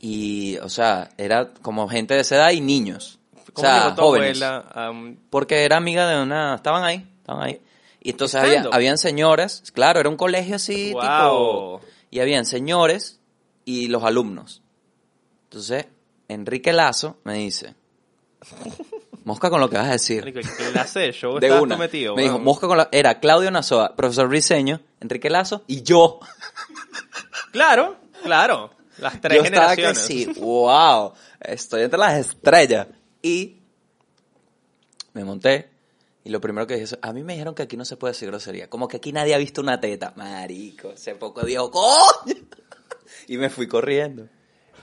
[0.00, 3.18] Y, o sea, era como gente de esa edad y niños.
[3.34, 4.42] O ¿Cómo sea, llegó tu jóvenes.
[4.42, 4.92] abuela
[5.30, 6.54] Porque era amiga de una...
[6.56, 7.60] Estaban ahí, estaban ahí.
[8.00, 11.00] Y entonces había, habían señores, claro, era un colegio así, Wow.
[11.02, 11.80] tipo...
[12.10, 13.20] Y habían señores
[13.64, 14.60] y los alumnos.
[15.52, 15.84] Entonces,
[16.28, 17.74] Enrique Lazo me dice...
[19.24, 20.20] Mosca con lo que vas a decir.
[20.20, 21.76] Marico, ¿Qué clase de show De una.
[21.76, 22.16] metido?
[22.16, 22.38] me dijo?
[22.38, 22.88] Mosca con la...
[22.90, 26.20] Era Claudio Nazoa, profesor Briseño, Enrique Lazo y yo.
[27.52, 28.70] Claro, claro.
[28.96, 30.26] Las tres yo estaba que generaciones.
[30.34, 32.88] sí, wow, estoy entre las estrellas.
[33.20, 33.58] Y
[35.12, 35.68] me monté
[36.24, 38.12] y lo primero que dije, es, a mí me dijeron que aquí no se puede
[38.14, 38.70] decir grosería.
[38.70, 40.14] Como que aquí nadie ha visto una teta.
[40.16, 41.92] Marico, ese poco dijo, coño.
[43.28, 44.28] Y me fui corriendo.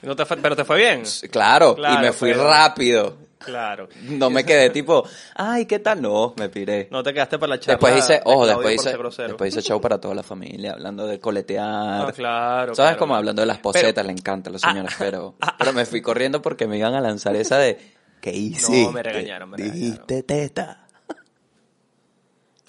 [0.01, 1.03] No te fue- pero te fue bien.
[1.31, 3.17] Claro, Claro, y me fui pero- rápido.
[3.39, 3.87] Claro.
[4.03, 6.01] No me quedé tipo, ay, ¿qué tal?
[6.01, 6.89] No, me piré.
[6.91, 7.75] No te quedaste para la charla.
[7.75, 8.97] Después hice, ojo, después hice,
[9.27, 11.65] después hice show para toda la familia, hablando de coletear.
[11.65, 12.97] Ah, claro, ¿Sabes claro.
[12.99, 13.15] cómo?
[13.15, 16.41] Hablando de las Pero- posetas, le encanta a los señores, pero, pero me fui corriendo
[16.41, 17.77] porque me iban a lanzar esa de,
[18.19, 18.89] ¿qué hice?
[18.91, 20.85] me regañaron, me Dijiste teta.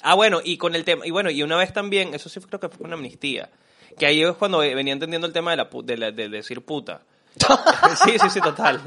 [0.02, 2.58] Ah, bueno, y con el tema, y bueno, y una vez también, eso sí creo
[2.60, 3.50] que fue una amnistía,
[3.98, 7.02] que ahí es cuando venía entendiendo el tema de, la, de, la- de decir puta.
[8.04, 8.80] sí, sí, sí, total.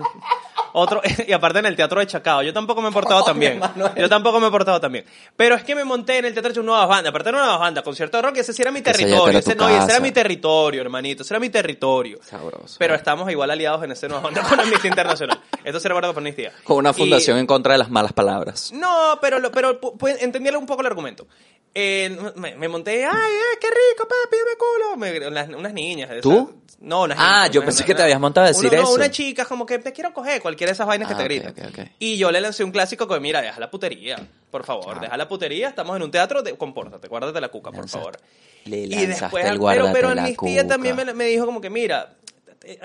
[0.73, 3.61] Otro, y aparte en el teatro de Chacao, yo tampoco me he portado tan bien.
[3.95, 5.05] Yo tampoco me he portado tan bien.
[5.37, 7.83] Pero es que me monté en el teatro de Nuevas Bandas, aparte de Nuevas Bandas,
[7.83, 9.37] concierto de rock, ese sí era mi territorio.
[9.39, 12.19] Ese, no, y ese era mi territorio, hermanito, ese era mi territorio.
[12.23, 12.75] Sabroso.
[12.79, 15.39] Pero estamos igual aliados en ese Nuevas Bandas con Amnistía Internacional.
[15.63, 16.51] Esto se recuerda por Amnistía.
[16.63, 18.71] Con una Y- fundación en contra de las malas palabras.
[18.73, 21.27] no, pero, lo- pero pu- pu- entendíale un poco el argumento.
[21.75, 24.97] Eh, me, me monté, ay, ay, qué rico, papi, dame culo.
[24.97, 26.09] Me- unas, unas niñas.
[26.21, 26.61] ¿Tú?
[26.79, 28.77] No, unas Ah, niñas, yo una- pensé una- que te habías montado a decir uno-
[28.77, 28.93] no, eso.
[28.93, 31.29] una chica como que te quiero coger, cualquiera de esas vainas que Ah, te ok,
[31.29, 31.51] gritan.
[31.51, 31.87] ok, ok.
[31.99, 34.17] Y yo le lancé un clásico que, mira, deja la putería,
[34.51, 37.81] por favor, deja la putería, estamos en un teatro, de, compórtate, guárdate la cuca, por
[37.85, 38.17] Lanzaste- favor.
[38.65, 40.67] Le Y después, el al- pero, pero la Amnistía cuca.
[40.73, 42.13] también me, me dijo como que, mira,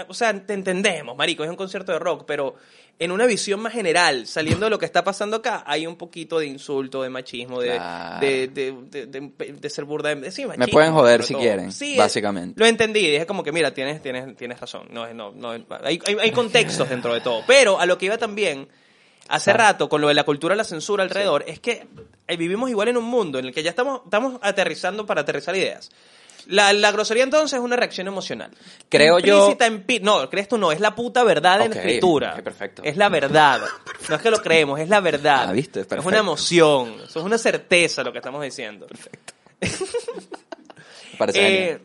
[0.09, 2.57] o sea, te entendemos, marico, es un concierto de rock, pero
[2.99, 6.39] en una visión más general, saliendo de lo que está pasando acá, hay un poquito
[6.39, 8.26] de insulto, de machismo, de, Claro.
[8.26, 11.43] de, de, de, ser burda, de, sí, machismo, pueden joder si todo.
[11.43, 12.59] quieren, Sí, básicamente.
[12.59, 16.16] Lo entendí, dije como que, mira, tienes, tienes, tienes razón, no, no, no, hay, hay,
[16.20, 18.68] hay contextos dentro de todo, pero a lo que iba también
[19.29, 21.87] hace rato con lo de la cultura de la censura alrededor, es que
[22.26, 25.55] eh, vivimos igual en un mundo en el que ya estamos, estamos aterrizando para aterrizar
[25.55, 25.91] ideas.
[26.49, 28.51] La, la grosería entonces es una reacción emocional.
[28.88, 31.74] Creo yo- Implícita en pi- no, crees tú no, es la puta verdad en Ok,
[31.74, 32.42] la escritura.
[32.42, 32.82] perfecto.
[32.84, 33.61] Es la verdad.
[34.09, 35.46] No es que lo creemos, es la verdad.
[35.49, 35.80] Ah, ¿viste?
[35.80, 36.09] Es Perfecto.
[36.09, 38.86] una emoción, eso es una certeza lo que estamos diciendo.
[39.61, 41.80] Me parece Eh, genial.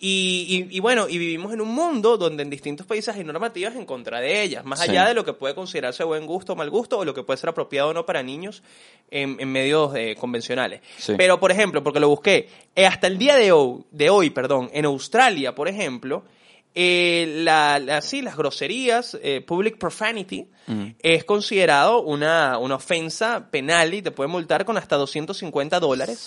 [0.00, 3.74] Y, y- y bueno, y vivimos en un mundo donde en distintos países hay normativas
[3.74, 4.90] en contra de ellas, más Sí.
[4.90, 7.36] allá de lo que puede considerarse buen gusto o mal gusto, o lo que puede
[7.38, 8.62] ser apropiado o no para niños
[9.10, 10.82] en, en medios eh, convencionales.
[10.98, 11.14] Sí.
[11.16, 14.70] Pero, por ejemplo, porque lo busqué, eh, hasta el día de hoy, de hoy, perdón,
[14.72, 16.24] en Australia, por ejemplo,
[16.74, 20.88] eh, la, la- sí, las groserías, eh, public profanity, Mm.
[21.02, 26.18] es considerado una, una ofensa penal y te puede multar con hasta 250 dólares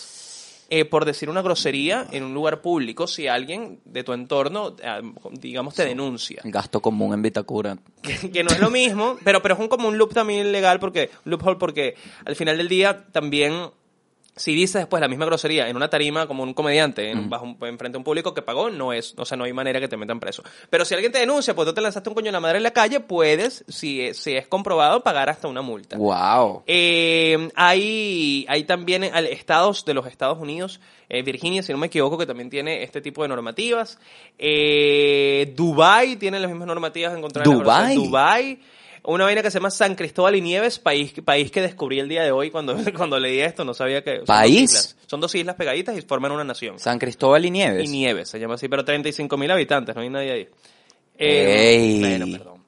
[0.73, 5.01] eh, por decir una grosería en un lugar público si alguien de tu entorno, eh,
[5.33, 6.41] digamos, te denuncia.
[6.45, 7.77] Gasto común en Vitacura.
[8.01, 10.79] Que, que no es lo mismo, pero, pero es un, como un loop también legal,
[10.79, 13.69] porque, un loophole porque al final del día también
[14.35, 17.77] si dices después la misma grosería en una tarima como un comediante en, bajo en
[17.77, 19.97] frente a un público que pagó, no es, o sea, no hay manera que te
[19.97, 20.41] metan preso.
[20.69, 22.63] Pero si alguien te denuncia, pues tú te lanzaste un coño en la madre en
[22.63, 25.97] la calle, puedes, si, es- si es comprobado, pagar hasta una multa.
[25.97, 26.63] Wow.
[26.65, 30.79] Eh, hay, hay también estados de los Estados Unidos,
[31.09, 33.99] eh, Virginia, si no me equivoco, que también tiene este tipo de normativas.
[34.63, 37.79] Eh, Dubai tiene las mismas normativas en contra de la ¿Dubái?
[37.95, 38.07] grosería.
[38.07, 38.59] Dubai.
[39.03, 42.23] Una vaina que se llama San Cristóbal y Nieves, país, país que descubrí el día
[42.23, 44.17] de hoy cuando, cuando leí esto, no sabía que...
[44.17, 44.61] son dos ¿País?
[44.61, 44.97] islas.
[45.07, 46.77] Son dos islas pegaditas y forman una nación.
[46.79, 47.83] San Cristóbal y Nieves.
[47.85, 50.49] Y Nieves, se llama así, pero 35 mil habitantes, no hay nadie ahí.
[51.17, 51.99] Ey.
[51.99, 52.61] Bueno, perdón.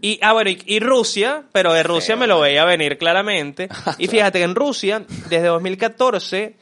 [0.00, 3.68] Y, ah, bueno, y, y Rusia, pero de Rusia me lo veía venir claramente.
[3.98, 6.54] Y fíjate que en Rusia, desde 2014,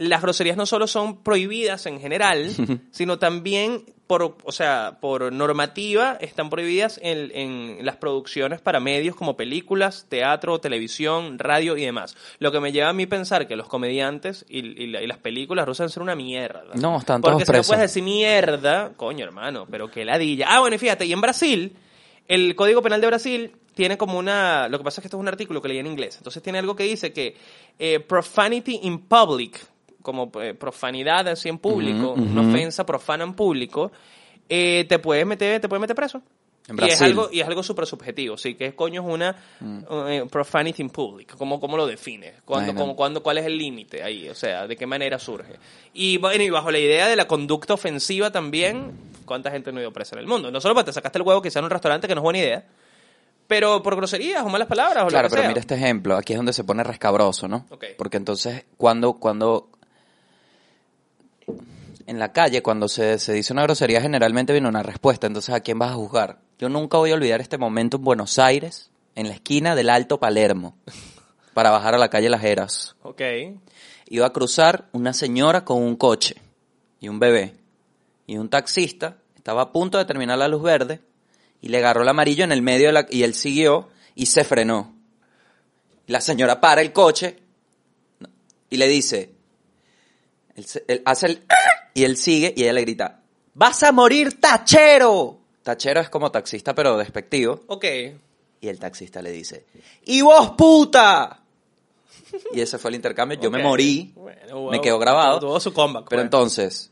[0.00, 2.50] las groserías no solo son prohibidas en general,
[2.90, 9.14] sino también por, o sea, por normativa están prohibidas en, en las producciones para medios
[9.14, 12.16] como películas, teatro, televisión, radio y demás.
[12.38, 15.66] Lo que me lleva a mí pensar que los comediantes y, y y las películas
[15.66, 16.64] rusas ser una mierda.
[16.74, 20.46] No, están Porque todos si no puedes decir mierda, coño hermano, pero que ladilla.
[20.48, 21.76] Ah, bueno, y fíjate, y en Brasil,
[22.26, 24.66] el Código Penal de Brasil tiene como una...
[24.68, 26.16] Lo que pasa es que esto es un artículo que leí en inglés.
[26.16, 27.36] Entonces tiene algo que dice que
[27.78, 29.60] eh, profanity in public,
[30.02, 33.92] como eh, profanidad así en público, una ofensa profana en público,
[34.48, 36.22] eh, te puedes meter, te puede meter preso.
[36.68, 39.78] En y es algo, y es algo súper subjetivo, sí, que coño es una Mm.
[40.08, 42.34] eh, profanity in public, ¿cómo, cómo lo defines?
[42.44, 44.28] ¿Cuándo, cómo- cuándo- ¿Cuál es el límite ahí?
[44.28, 45.54] O sea, ¿de qué manera surge?
[45.94, 48.92] Y bueno, y bajo la idea de la conducta ofensiva también,
[49.24, 50.50] ¿cuánta gente no ha ido presa en el mundo?
[50.52, 52.38] No solo porque te sacaste el huevo quizá en un restaurante, que no es buena
[52.38, 52.64] idea,
[53.48, 55.48] pero por groserías o malas palabras o Claro, lo que pero sea.
[55.48, 57.66] mira este ejemplo, aquí es donde se pone rescabroso, ¿no?
[57.70, 57.84] Ok.
[57.98, 59.70] Porque entonces, cuando, cuando
[62.06, 65.26] en la calle, cuando se, se dice una grosería, generalmente viene una respuesta.
[65.26, 66.38] Entonces, ¿a quién vas a juzgar?
[66.58, 70.18] Yo nunca voy a olvidar este momento en Buenos Aires, en la esquina del Alto
[70.18, 70.76] Palermo,
[71.54, 72.96] para bajar a la calle Las Heras.
[73.02, 73.22] Ok.
[74.08, 76.36] Iba a cruzar una señora con un coche
[77.00, 77.54] y un bebé.
[78.26, 81.00] Y un taxista estaba a punto de terminar la luz verde
[81.60, 84.44] y le agarró el amarillo en el medio de la, y él siguió y se
[84.44, 84.94] frenó.
[86.06, 87.38] La señora para el coche
[88.68, 89.32] y le dice,
[90.88, 91.42] él, hace el
[91.94, 93.20] y él sigue y ella le grita,
[93.54, 95.38] ¡Vas a morir, tachero!
[95.62, 97.60] Tachero es como taxista pero despectivo.
[97.66, 97.84] Ok.
[98.62, 99.66] Y el taxista le dice,
[100.04, 101.42] ¡Y vos, puta!
[102.54, 103.38] Y ese fue el intercambio.
[103.40, 105.40] Yo me morí, Bueno, me quedó grabado.
[105.40, 106.06] Tuvo su comeback.
[106.08, 106.24] Pero pues.
[106.26, 106.90] entonces,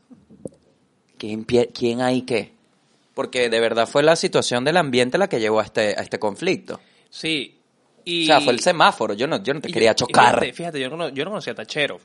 [1.17, 2.53] ¿quién, ¿quién hay qué?
[3.13, 6.19] Porque de verdad fue la situación del ambiente la que llevó a este, a este
[6.19, 6.79] conflicto.
[7.09, 7.57] Sí.
[8.05, 9.13] Y, O sea, fue el semáforo.
[9.13, 10.35] Yo no, yo no te y- quería y chocar.
[10.39, 11.99] Fíjate, fíjate, yo, no, yo no conocía a Tachero.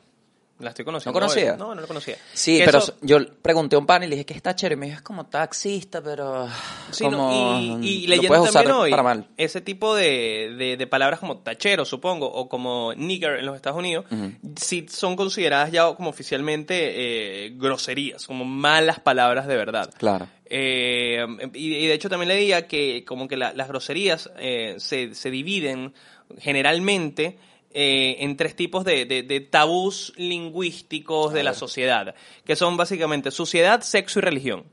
[0.61, 1.18] La estoy conociendo.
[1.18, 1.57] ¿No conocía?
[1.57, 2.16] No, no lo conocía.
[2.32, 4.74] Sí, Que pero eso- yo pregunté a un pan y le dije que está chévere.
[4.74, 6.46] Y me dijo, es como taxista, pero.
[6.92, 7.16] Sí, como,
[7.61, 9.26] no, y, y leyendo también hoy para mal.
[9.36, 13.78] ese tipo de, de, de palabras como tachero, supongo, o como nigger en los Estados
[13.78, 14.05] Unidos,
[14.57, 19.92] sí son consideradas ya como oficialmente eh, groserías, como malas palabras de verdad.
[19.98, 20.28] Claro.
[20.46, 25.14] Eh, y, y de hecho también leía que como que la- las groserías eh, se,
[25.16, 25.94] se dividen
[26.38, 27.38] generalmente
[27.75, 32.14] eh, en tres tipos de, de- de tabús lingüísticos de la sociedad,
[32.45, 34.64] que son básicamente suciedad, sexo y religión.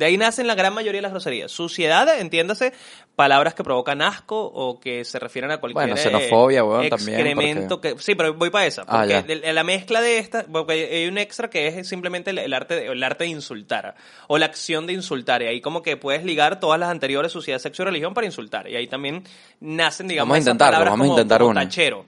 [0.00, 1.52] De ahí nacen la gran mayoría de las groserías.
[1.52, 2.72] Suciedad, entiéndase,
[3.14, 7.20] palabras que provocan asco o que se refieren a cualquier Bueno, xenofobia, eh, weón, también,
[7.20, 10.72] excremento que sí, pero voy para esa, Ah, porque de- la mezcla de esta, porque
[10.90, 13.94] hay un extra que es simplemente el, el arte de, el arte de insultar
[14.26, 17.58] o la acción de insultar y ahí como que puedes ligar todas las anteriores suciedad,
[17.58, 19.22] sexo y religión para insultar y ahí también
[19.60, 21.60] nacen digamos Vamos a intentarlo, palabras vamos a intentar como una.
[21.60, 22.06] tachero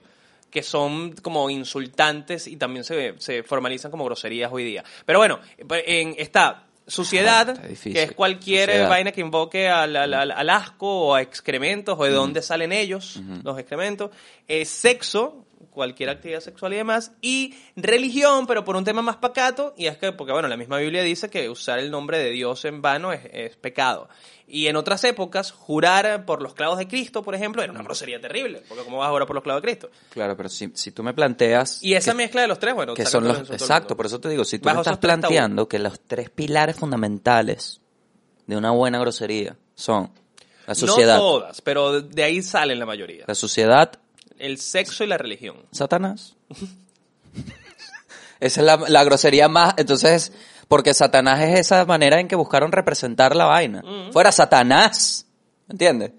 [0.49, 4.83] que son como insultantes y también se, se formalizan como groserías hoy día.
[5.05, 8.89] Pero bueno, en, está suciedad, Ah, que es cualquier Suciedad.
[8.89, 12.71] vaina que invoque al, al- al- al asco o a excrementos o de dónde salen
[12.71, 14.11] ellos, los excrementos.
[14.47, 17.11] Eh, sexo, cualquier actividad sexual y demás.
[17.21, 19.73] Y religión, pero por un tema más pacato.
[19.77, 22.63] Y es que, porque bueno, la misma Biblia dice que usar el nombre de Dios
[22.65, 24.07] en vano es, es pecado.
[24.47, 28.19] Y en otras épocas, jurar por los clavos de Cristo, por ejemplo, era una grosería
[28.21, 28.61] terrible.
[28.67, 29.89] Porque ¿cómo vas a jurar por los clavos de Cristo?
[30.09, 31.81] Claro, pero si, si tú me planteas.
[31.83, 34.29] Y esa que- mezcla de los tres, bueno, que son los exacto por eso te
[34.29, 37.81] digo si tú me estás planteando que los tres pilares fundamentales
[38.45, 40.11] de una buena grosería son
[40.67, 43.23] la sociedad No todas, pero de ahí salen la mayoría.
[43.27, 43.91] la sociedad
[44.43, 45.57] El sexo y la religión.
[45.71, 46.35] Satanás
[48.39, 50.33] esa es la, la grosería más entonces
[50.67, 55.25] porque Satanás es esa manera en que buscaron representar la vaina fuera Satanás
[55.69, 56.11] ¿entiendes?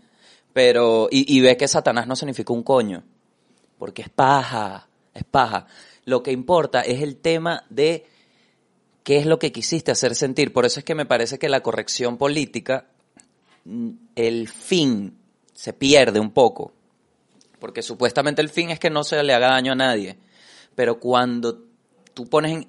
[0.52, 3.04] pero y, y ves que Satanás no significa un coño
[3.78, 5.66] porque es paja es paja
[6.04, 8.06] lo que importa es el tema de
[9.04, 10.52] qué es lo que quisiste hacer sentir.
[10.52, 12.86] Por eso es que me parece que la corrección política,
[13.64, 15.16] mm, el fin
[15.52, 16.72] se pierde un poco.
[17.64, 20.18] Porque supuestamente el fin es que no se le haga daño a nadie.
[20.74, 21.62] Pero cuando
[22.12, 22.68] tú pones en...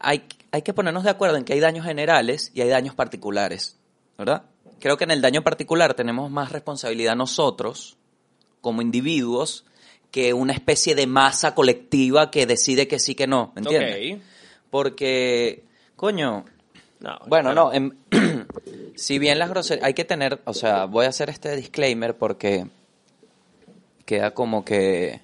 [0.00, 3.76] Hay, hay que ponernos de acuerdo en que hay daños generales y hay daños particulares.
[4.18, 4.42] ¿Verdad?
[4.80, 7.96] Creo que en el daño particular tenemos más responsabilidad nosotros,
[8.60, 9.66] como individuos,
[10.10, 13.52] que una especie de masa colectiva que decide que sí, que no.
[13.54, 14.16] ¿Me entiendes?
[14.16, 14.22] Ok.
[14.68, 15.62] Porque,
[15.94, 16.44] coño,
[16.98, 17.66] No, bueno, claro.
[17.66, 17.96] no, em-
[18.96, 22.66] si bien las groserías, hay que tener, o sea, voy a hacer este disclaimer porque
[24.04, 25.22] queda como que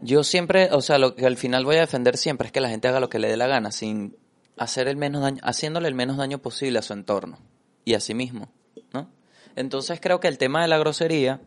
[0.00, 2.68] yo siempre, o sea, lo que al final voy a defender siempre es que la
[2.68, 4.16] gente haga lo que le dé la gana sin
[4.56, 7.38] hacer el menos daño, haciéndole el menos daño posible a su entorno
[7.84, 8.48] y a sí mismo,
[8.92, 9.10] ¿no?
[9.54, 11.40] Entonces creo que el tema de la grosería,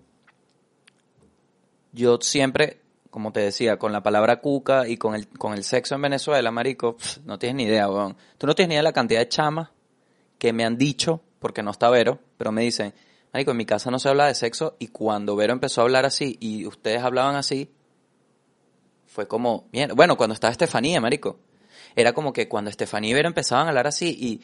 [1.91, 5.95] yo siempre como te decía, con la palabra cuca y con el, con el sexo
[5.95, 8.16] en Venezuela, marico, no tienes ni idea, weón.
[8.38, 9.70] Tú no tienes ni idea de la cantidad de chamas
[10.38, 12.93] que me han dicho, porque no está Vero, pero me dicen,
[13.34, 16.06] marico, en mi casa no se habla de sexo y cuando Vero empezó a hablar
[16.06, 17.72] así y ustedes hablaban así,
[19.06, 21.40] fue como, bien, bueno, cuando estaba Estefanía, marico,
[21.96, 24.42] era como que cuando Estefanía y Vero empezaban a hablar así y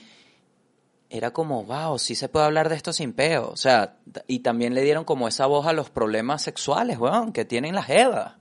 [1.09, 3.49] era como, wow, sí se puede hablar de esto sin peo.
[3.49, 7.45] O sea, y también le dieron como esa voz a los problemas sexuales, weón, que
[7.45, 8.33] tienen las evas.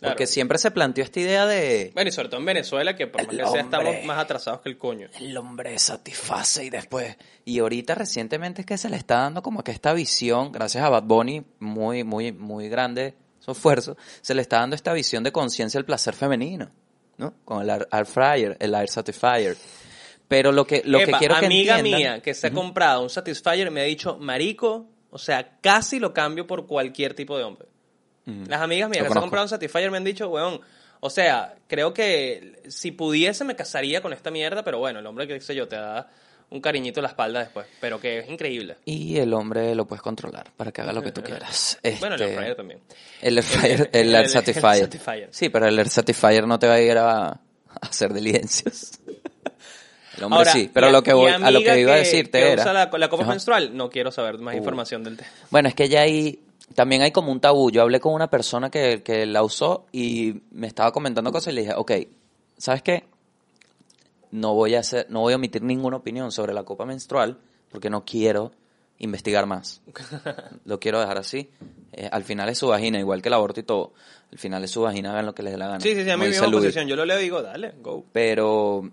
[0.00, 0.26] Porque Claro.
[0.32, 3.30] siempre se planteó esta idea de Bueno, y sobre todo en Venezuela, que por más
[3.36, 5.08] que sea, estamos más atrasados que el coño.
[5.18, 7.16] el hombre satisface y después.
[7.44, 10.88] Y ahorita recientemente es que se le está dando como que esta visión, gracias a
[10.88, 15.32] Bad Bunny, muy, muy, muy grande su esfuerzo, se le está dando esta visión de
[15.32, 16.70] conciencia del placer femenino,
[17.16, 17.34] ¿no?
[17.44, 19.56] Con el air, air fryer, el air satisfier.
[20.28, 23.08] Pero lo que, lo que quiero que amiga entiendan- mía que se ha comprado un
[23.10, 27.66] Satisfyer me ha dicho, marico, o sea, casi lo cambio por cualquier tipo de hombre.
[28.48, 30.60] Las amigas mías Lo que se un Satisfyer me han dicho, weón,
[31.00, 35.26] o sea, creo que si pudiese me casaría con esta mierda, pero bueno, el hombre
[35.26, 36.08] que sé yo te da
[36.50, 38.76] un cariñito en la espalda después, pero que es increíble.
[38.86, 41.78] Y el hombre lo puedes controlar para que haga lo que tú quieras.
[42.00, 42.80] Bueno, el Este, air fryer también.
[43.20, 44.76] El air fryer, el, el- air el satisfier.
[44.78, 45.28] satisfier.
[45.30, 47.40] Sí, pero el air satisfier no te va a ir a, a
[47.82, 48.98] hacer diligencias.
[50.16, 52.00] El hombre Ahora, sí, pero mi- lo que voy, a lo que iba a que-
[52.00, 52.62] decirte que era.
[52.62, 53.30] usa la, la copa Ajá.
[53.30, 53.34] Uh.
[53.34, 55.28] menstrual, no quiero saber más información del tema.
[55.50, 56.40] Bueno, es que ya hay,
[56.74, 57.70] también hay como un tabú.
[57.70, 61.56] Yo hablé con una persona que, que la usó y me estaba comentando cosas y
[61.56, 61.92] le dije, ok,
[62.56, 63.04] ¿sabes qué?
[64.30, 67.38] No voy a hacer, no voy a emitir ninguna opinión sobre la copa menstrual
[67.70, 68.52] porque no quiero
[68.98, 69.80] investigar más.
[70.64, 71.50] Lo quiero dejar así.
[71.92, 73.92] Eh, al final es su vagina, igual que el aborto y todo.
[74.30, 75.80] Al final es su vagina, hagan lo que les dé la gana.
[75.80, 76.86] Sí, sí, sí, a mí misma posición.
[76.86, 78.04] Yo lo leo y digo, dale, go.
[78.12, 78.90] Pero,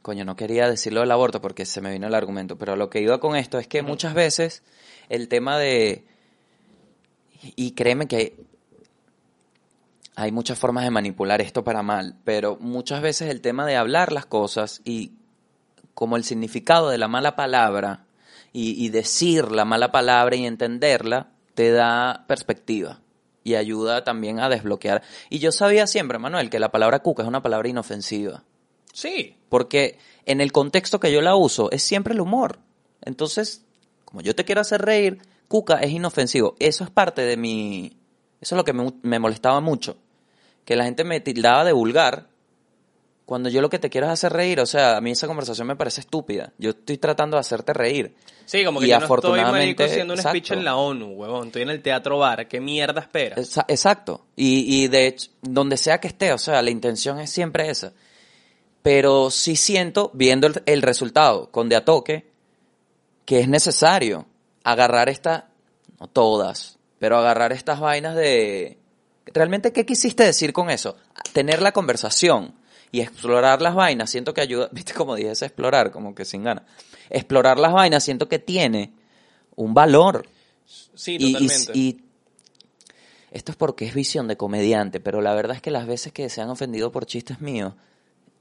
[0.00, 2.56] coño, no quería decirlo del aborto porque se me vino el argumento.
[2.56, 4.62] Pero lo que iba con esto es que muchas veces
[5.08, 6.04] el tema de.
[7.42, 8.36] Y créeme que
[10.14, 14.12] hay muchas formas de manipular esto para mal, pero muchas veces el tema de hablar
[14.12, 15.12] las cosas y
[15.94, 18.04] como el significado de la mala palabra
[18.52, 23.00] y, y decir la mala palabra y entenderla te da perspectiva
[23.44, 25.02] y ayuda también a desbloquear.
[25.30, 28.44] Y yo sabía siempre, Manuel, que la palabra cuca es una palabra inofensiva.
[28.92, 32.58] Sí, Porque en el contexto que yo la uso es siempre el humor.
[33.00, 33.64] Entonces,
[34.04, 35.18] como yo te quiero hacer reír,
[35.52, 36.56] cuca es inofensivo.
[36.58, 37.92] Eso es parte de mi...
[38.40, 39.98] Eso es lo que me, me molestaba mucho.
[40.64, 42.28] Que la gente me tildaba de vulgar
[43.26, 44.60] cuando yo lo que te quiero es hacer reír.
[44.60, 46.54] O sea, a mí esa conversación me parece estúpida.
[46.56, 48.14] Yo estoy tratando de hacerte reír.
[48.46, 50.54] Sí, como que Y yo no estoy marico haciendo un speech exacto.
[50.58, 51.48] en la ONU, huevón.
[51.48, 52.48] Estoy en el teatro bar.
[52.48, 53.38] ¿Qué mierda esperas?
[53.38, 54.24] Exa- Exacto.
[54.34, 57.92] Y, y de hecho, donde sea que esté, o sea, la intención es siempre esa.
[58.82, 62.26] Pero sí siento, viendo el, el resultado con De a toque,
[63.26, 64.26] que es necesario
[64.64, 65.44] agarrar estas,
[66.00, 68.78] no todas, pero agarrar estas vainas de...
[69.26, 70.96] ¿Realmente qué quisiste decir con eso?
[71.32, 72.54] Tener la conversación
[72.90, 76.42] y explorar las vainas, siento que ayuda, viste como dije, es explorar, como que sin
[76.44, 76.64] ganas.
[77.10, 78.92] Explorar las vainas, siento que tiene
[79.56, 80.26] un valor.
[80.94, 81.72] Sí, Y- y, totalmente.
[81.78, 82.00] y
[83.30, 86.28] esto es porque es visión de comediante, pero la verdad es que las veces que
[86.28, 87.74] se han ofendido por chistes míos,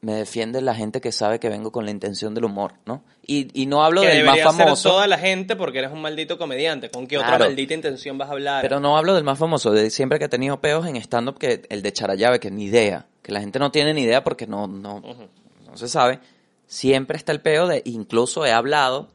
[0.02, 3.04] me defiende la gente que sabe que vengo con la intención del humor, ¿no?
[3.24, 5.92] Y, y no hablo que del más debería ser famoso, toda la gente porque eres
[5.92, 6.90] un maldito comediante.
[6.90, 7.46] ¿Con qué otra Claro.
[7.46, 8.62] maldita intención vas a hablar?
[8.64, 11.62] pero no hablo del más famoso, de siempre que he tenido peos en stand-up, que
[11.70, 14.66] el de Charallave, que ni idea, que la gente no tiene ni idea porque no,
[14.68, 16.20] no, no se sabe.
[16.66, 19.08] Siempre está el peo de, incluso he hablado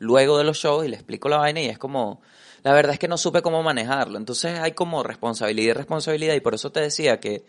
[0.00, 2.20] luego de los shows y le explico la vaina y es como,
[2.64, 4.18] la verdad es que no supe cómo manejarlo.
[4.18, 7.44] Entonces hay como responsabilidad y responsabilidad y por eso te decía que,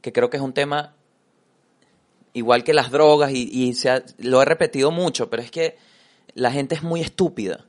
[0.00, 0.95] que creo que es un tema
[2.38, 5.76] igual que las drogas y, y se ha- lo he repetido mucho, pero es que
[6.34, 7.64] la gente es muy estúpida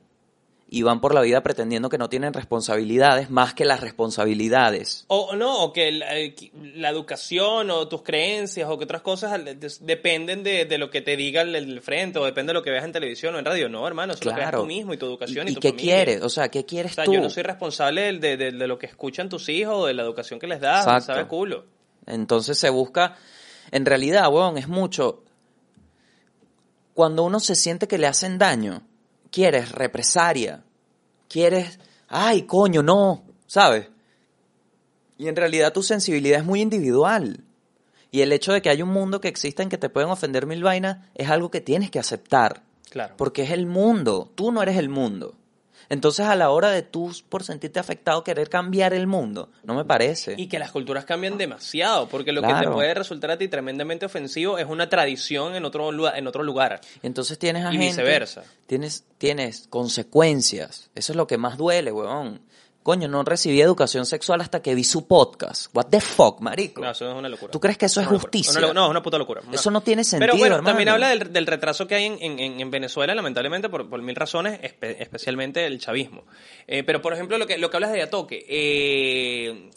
[0.70, 5.04] y van por la vida pretendiendo que no tienen responsabilidades más que las responsabilidades.
[5.08, 6.34] O no, o que la, eh,
[6.74, 11.00] la educación o tus creencias o que otras cosas de- dependen de, de lo que
[11.00, 13.46] te diga el, el frente o depende de lo que veas en televisión o en
[13.46, 13.70] radio.
[13.70, 14.60] No, hermano, eso es lo Claro.
[14.60, 15.94] tú mismo y tu educación y, ¿Y, tu qué familia.
[16.04, 16.22] quieres?
[16.22, 17.14] O sea, ¿qué quieres O sea, tú?
[17.14, 20.02] yo no soy responsable de, de- de lo que escuchan tus hijos o de la
[20.02, 21.06] educación que les das, Exacto.
[21.06, 21.24] ¿sabes?
[21.26, 21.64] Culo.
[22.06, 23.16] Entonces se busca,
[23.70, 25.24] en realidad, weón, es mucho.
[26.94, 28.82] Cuando uno se siente que le hacen daño,
[29.30, 30.64] quieres represaria,
[31.28, 33.88] quieres, ay, coño, no, ¿sabes?
[35.16, 37.44] Y en realidad tu sensibilidad es muy individual.
[38.10, 40.46] Y el hecho de que hay un mundo que exista en que te pueden ofender
[40.46, 42.62] mil vainas es algo que tienes que aceptar.
[42.88, 43.14] Claro.
[43.18, 45.34] Porque es el mundo, tú no eres el mundo.
[45.90, 49.84] Entonces a la hora de tú, por sentirte afectado, querer cambiar el mundo, no me
[49.84, 50.34] parece.
[50.36, 54.04] Y que las culturas cambian demasiado, porque lo que te puede resultar a ti tremendamente
[54.04, 56.80] ofensivo es una tradición en otro, en otro lugar.
[57.02, 58.44] Entonces tienes a Y gente- viceversa.
[58.66, 60.90] Tienes, tienes consecuencias.
[60.94, 62.40] Eso es lo que más duele, weón.
[62.82, 65.74] Coño, no recibí educación sexual hasta que vi su podcast.
[65.76, 66.80] What the fuck, marico.
[66.80, 67.50] No, eso es una locura.
[67.50, 68.58] ¿Tú crees que eso es justicia?
[68.58, 69.42] Una no, es una puta locura.
[69.46, 70.70] Una- Eso no tiene sentido, Pero bueno, hermano.
[70.70, 74.00] también habla del, del retraso que hay en, en- en- en Venezuela, lamentablemente, por, por
[74.00, 76.24] mil razones, espe- especialmente el chavismo.
[76.66, 79.70] Eh, pero, por ejemplo, lo que, lo que hablas de Atoque, eh,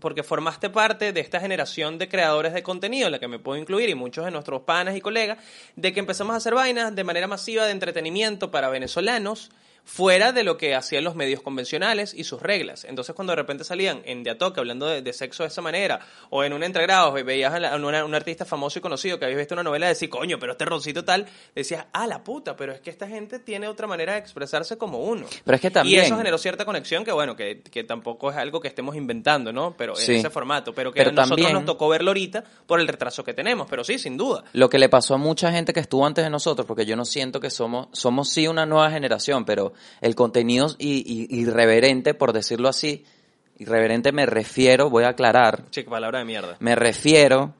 [0.00, 3.60] porque formaste parte de esta generación de creadores de contenido, en la que me puedo
[3.60, 5.38] incluir, y muchos de nuestros panas y colegas,
[5.76, 9.50] de que empezamos a hacer vainas de manera masiva de entretenimiento para venezolanos,
[9.84, 12.84] fuera de lo que hacían los medios convencionales y sus reglas.
[12.84, 16.00] Entonces, cuando de repente salían en De Atoque hablando de, de sexo de esa manera,
[16.30, 19.18] o en un entregrado, y veías a, la- a una- un artista famoso y conocido
[19.18, 22.56] que habías visto una novela, decir, coño, pero este roncito tal, decías, ah, la puta,
[22.56, 25.26] pero es que esta gente tiene otra manera de expresarse como uno.
[25.44, 28.36] Pero es que también- Y eso generó cierta conexión que, bueno, que, que tampoco es
[28.38, 29.74] algo que estemos inventando, ¿no?
[29.76, 30.12] Pero Sí.
[30.12, 32.88] en ese formato, pero que Pero a nosotros también- nos tocó verlo ahorita por el
[32.88, 34.44] retraso que tenemos, pero sí, sin duda.
[34.54, 37.04] Lo que le pasó a mucha gente que estuvo antes de nosotros, porque yo no
[37.04, 43.04] siento que somos, somos sí una nueva generación, pero el contenido irreverente, por decirlo así,
[43.58, 46.56] irreverente me refiero, voy a aclarar, Che, palabra de mierda.
[46.60, 47.54] me refiero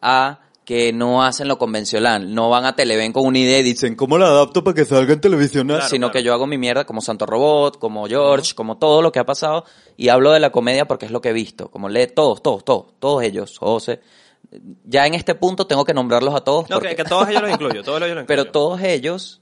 [0.00, 3.96] a que no hacen lo convencional, no van a Televen con una idea y dicen,
[3.96, 5.66] ¿cómo la adapto para que salga en televisión?
[5.66, 6.12] Claro, Sino claro.
[6.12, 9.26] que yo hago mi mierda como Santo Robot, como George, como todo lo que ha
[9.26, 9.64] pasado,
[9.96, 12.64] y hablo de la comedia porque es lo que he visto, como lee todos, todos,
[12.64, 14.00] todos, todos ellos, José.
[14.84, 16.70] Ya en este punto tengo que nombrarlos a todos.
[16.70, 18.26] No, porque- que, que todos ellos los incluyo, todos ellos los incluyo.
[18.26, 19.40] pero todos ellos,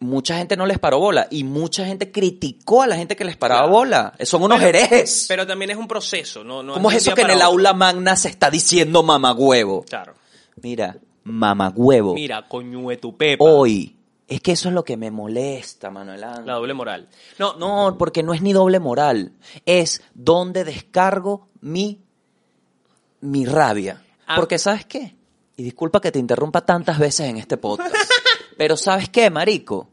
[0.00, 3.36] mucha gente no les paró bola y mucha gente criticó a la gente que les
[3.36, 3.72] paraba Claro.
[3.72, 4.14] bola.
[4.22, 5.24] Son unos Pero- herejes.
[5.28, 6.62] Pero también es un proceso, ¿no?
[6.62, 7.46] no ¿Cómo es eso que en el otro.
[7.48, 9.84] aula magna se está diciendo mamagüevo?
[9.84, 10.14] Claro.
[10.62, 12.14] Mira, mamagüevo.
[12.14, 13.42] Mira, coño de tu pepa.
[13.44, 13.96] Hoy.
[14.26, 16.46] Es que eso es lo que me molesta, Manuel Ángel.
[16.46, 17.08] La doble moral.
[17.38, 19.32] No, No, porque no es ni doble moral.
[19.66, 22.00] Es donde descargo mi,
[23.20, 24.02] mi rabia.
[24.26, 24.36] Ah.
[24.36, 25.14] Porque ¿sabes qué?
[25.56, 27.94] Y disculpa que te interrumpa tantas veces en este podcast.
[28.56, 29.88] pero ¿sabes qué, marico?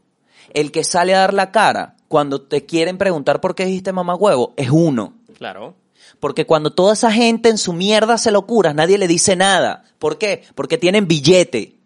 [0.54, 4.14] El que sale a dar la cara cuando te quieren preguntar por qué dijiste mamá
[4.14, 5.14] huevo es uno.
[5.38, 5.74] Claro.
[6.20, 9.84] Porque cuando toda esa gente en su mierda se locuras, nadie le dice nada.
[9.98, 10.44] ¿Por qué?
[10.54, 11.76] Porque tienen billete.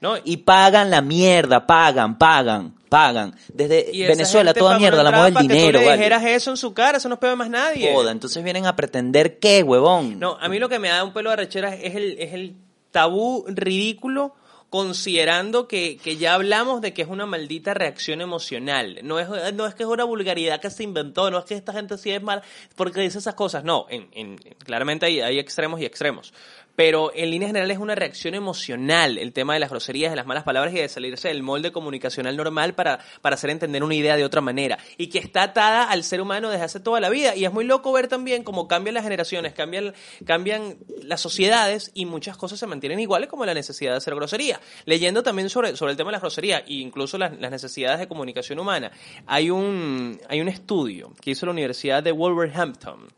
[0.00, 3.34] No, Y pagan la mierda, pagan, pagan, pagan.
[3.52, 5.96] Desde Venezuela toda mierda la mueve el dinero, Que tú le ¿vale?
[5.96, 7.90] dijeras eso en su cara, eso no pega más nadie.
[7.94, 10.18] Joda, entonces vienen a pretender qué, huevón.
[10.18, 12.54] No, a mí lo que me da un pelo de arrechera es el, es el
[12.90, 14.34] tabú ridículo
[14.70, 18.98] considerando que, que ya hablamos de que es una maldita reacción emocional.
[19.02, 21.72] No es, no es que es una vulgaridad que se inventó, no es que esta
[21.72, 22.42] gente sí es mala
[22.74, 23.64] porque dice esas cosas.
[23.64, 26.32] No, en, en- claramente hay, hay extremos y extremos.
[26.76, 30.26] Pero en líneas generales es una reacción emocional el tema de las groserías, de las
[30.26, 34.16] malas palabras y de salirse del molde comunicacional normal para, para hacer entender una idea
[34.16, 34.78] de otra manera.
[34.96, 37.36] Y que está atada al ser humano desde hace toda la vida.
[37.36, 39.94] Y es muy loco ver también cómo cambian las generaciones, cambian,
[40.24, 44.60] cambian las sociedades y muchas cosas se mantienen iguales como la necesidad de hacer grosería.
[44.84, 48.08] Leyendo también sobre, sobre el tema de las groserías e incluso las, las necesidades de
[48.08, 48.90] comunicación humana,
[49.26, 53.08] hay un, hay un estudio que hizo la Universidad de Wolverhampton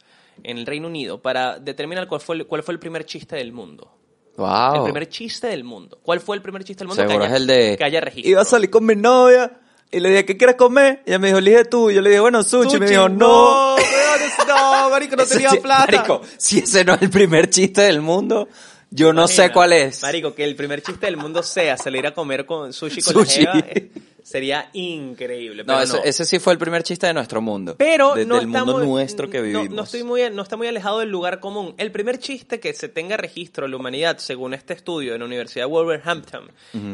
[0.43, 3.53] en el Reino Unido para determinar cuál fue el, cuál fue el primer chiste del
[3.53, 3.91] mundo.
[4.37, 4.77] wow.
[4.77, 5.99] El primer chiste del mundo.
[6.03, 7.03] ¿Cuál fue el primer chiste del mundo?
[7.03, 7.77] Seguro que es haya, el de...
[7.77, 8.31] que haya registro.
[8.31, 9.61] Iba a salir con mi novia
[9.91, 11.03] y le dije, ¿qué quieres comer?
[11.07, 11.91] Y ella me dijo, elige tú.
[11.91, 12.77] Y yo le dije, bueno, sushi.
[12.77, 13.77] Y me dijo, no.
[13.77, 15.87] no, no, marico, no tenía sí- plata.
[15.93, 18.49] Marico, si ese no es el primer chiste del mundo,
[18.97, 20.03] yo no sé cuál es.
[20.03, 23.43] Marico, que el primer chiste del mundo sea salir a comer con sushi con Sushi.
[23.45, 23.91] la jeva, eh,
[24.23, 25.63] sería increíble.
[25.65, 26.03] no, ese, no.
[26.05, 27.77] ese sí fue el primer chiste de nuestro mundo.
[27.79, 29.71] Pero De- no del está mundo muy- nuestro que no- vivimos.
[29.71, 31.75] No, estoy muy, no está muy alejado del lugar común.
[31.79, 35.25] El primer chiste que se tenga registro en la humanidad, según este estudio de la
[35.27, 36.51] Universidad de Wolverhampton,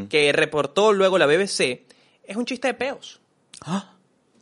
[0.09, 1.87] que reportó luego la BBC,
[2.25, 3.21] es un chiste de peos.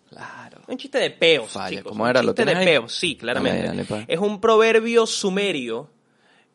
[0.09, 0.59] Claro.
[0.67, 1.93] Un chiste de peos, Falla, chicos.
[1.93, 2.23] ¿cómo un era?
[2.23, 2.75] ¿Lo chiste de tienes ahí?
[2.75, 3.59] peos, sí, claramente.
[3.67, 4.05] Dale, dale, pa.
[4.13, 5.89] es un proverbio sumerio.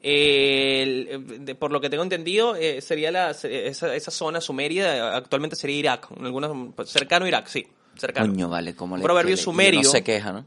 [0.01, 5.15] Eh, el- de- por lo que tengo entendido, eh, sería la, esa, esa zona sumeria,
[5.15, 7.65] actualmente sería Irak, en algunos, pues, cercano a Irak, sí,
[7.97, 8.27] cercano.
[8.31, 9.81] Coño, vale, como le proverbio que le- y sumerio.
[9.83, 10.45] No se queja, ¿no?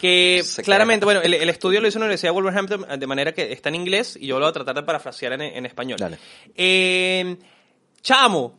[0.00, 1.18] Que Se claramente, queja.
[1.20, 3.70] bueno, el, el estudio lo hizo en la Universidad de Wolverhampton de manera que está
[3.70, 5.98] en inglés y yo lo voy a tratar de parafrasear en, en español.
[5.98, 6.16] Dale.
[6.54, 7.36] Eh,
[8.00, 8.56] chamo.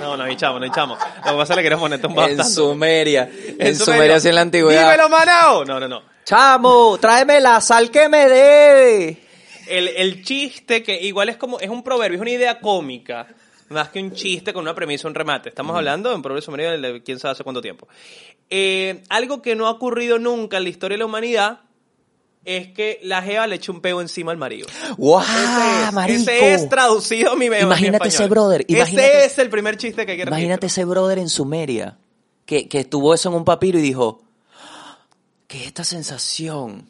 [0.00, 0.96] No, no hay chamo, no hay chamo.
[0.96, 2.44] Lo que pasa es que le queremos ponerte un En.
[2.44, 3.30] Sumeria.
[3.58, 4.82] En Sumeria, sí en la antigüedad.
[4.90, 5.64] ¡Dímelo, Manao!
[5.64, 6.02] No, no, no.
[6.28, 9.16] Chamo, tráeme la sal que me debe.
[9.66, 13.26] El, el chiste que igual es como, es un proverbio, es una idea cómica,
[13.70, 15.48] más que un chiste con una premisa, un remate.
[15.48, 17.88] Estamos hablando de un proverbio sumerio del de quién sabe hace cuánto tiempo.
[18.50, 21.60] Eh, algo que no ha ocurrido nunca en la historia de la humanidad
[22.44, 24.66] es que la jeva le eche un peo encima al marido.
[24.98, 26.20] ¡Guau, ese, es, marico!
[26.20, 30.12] ese es traducido a mi mejor Imagínate ese brother, Ese es el primer chiste que
[30.12, 31.96] hay que Imagínate ese brother en Sumeria
[32.44, 34.27] que, que tuvo eso en un papiro y dijo,
[35.48, 36.86] ¿qué es esta sensación?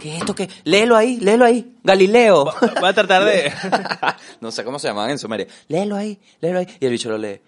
[0.00, 0.48] ¿Qué es esto que...?
[0.64, 2.44] Léelo ahí, léelo ahí, Galileo.
[2.80, 3.52] Voy a tratar de...
[4.40, 5.46] no sé cómo se llamaban en Sumeria.
[5.68, 6.66] Léelo ahí, léelo ahí.
[6.80, 7.40] Y el bicho lo lee.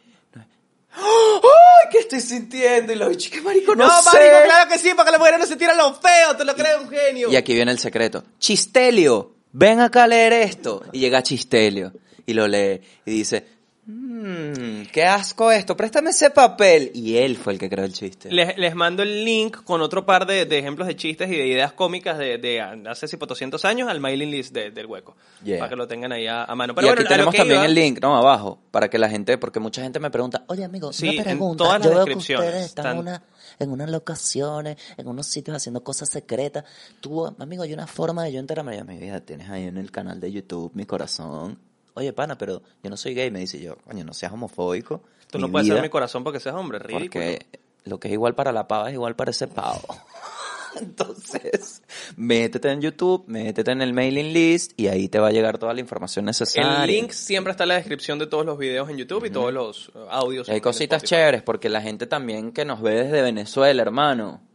[1.00, 2.92] ¡Ay, ¿qué estoy sintiendo?
[2.92, 4.10] Y lo bicho, qué marico, no, No, sé.
[4.18, 6.54] marico, claro que sí, para que las mujeres no se tiran los feos, te lo
[6.54, 7.30] crees un genio.
[7.30, 8.24] Y aquí viene el secreto.
[8.38, 10.82] Chistelio, ven acá a leer esto.
[10.92, 11.92] Y llega Chistelio
[12.26, 13.46] y lo lee y dice,
[14.28, 16.90] mmm, qué asco esto, préstame ese papel.
[16.94, 18.30] Y él fue el que creó el chiste.
[18.30, 21.46] Les, les mando el link con otro par de, de ejemplos de chistes y de
[21.46, 25.16] ideas cómicas de, de hace tipo 200 años al mailing list de- del hueco.
[25.44, 25.58] Yeah.
[25.58, 26.72] Para que lo tengan ahí a, a mano.
[26.72, 28.16] y Pero aquí bueno, a lo tenemos también iba- el link, ¿no?
[28.16, 31.24] Abajo, para que la gente, porque mucha gente me pregunta, oye amigo, Sí, una en
[31.24, 33.22] pregunta, todas las yo veo que descripciones ustedes están están- en, una,
[33.60, 36.64] en unas locaciones, en unos sitios haciendo cosas secretas.
[37.00, 38.82] Tú, amigo, hay una forma de yo enterarme.
[38.84, 41.58] Mi vida, tienes ahí en el canal de YouTube, mi corazón.
[41.98, 45.02] Oye, pana, pero yo no soy gay, me dice yo, coño, no seas homofóbico.
[45.28, 47.24] Tú mi no puedes vida, ser mi corazón porque seas hombre, ridículo.
[47.24, 47.46] Porque
[47.82, 49.82] lo que es igual para la pava es igual para ese pavo.
[50.80, 51.82] Entonces,
[52.16, 55.74] métete en YouTube, métete en el mailing list y ahí te va a llegar toda
[55.74, 56.84] la información necesaria.
[56.84, 59.52] El link siempre está en la descripción de todos los videos en YouTube y todos
[59.52, 60.48] los eh, audios.
[60.48, 64.47] Y hay cositas chéveres porque la gente también que nos ve desde Venezuela, hermano.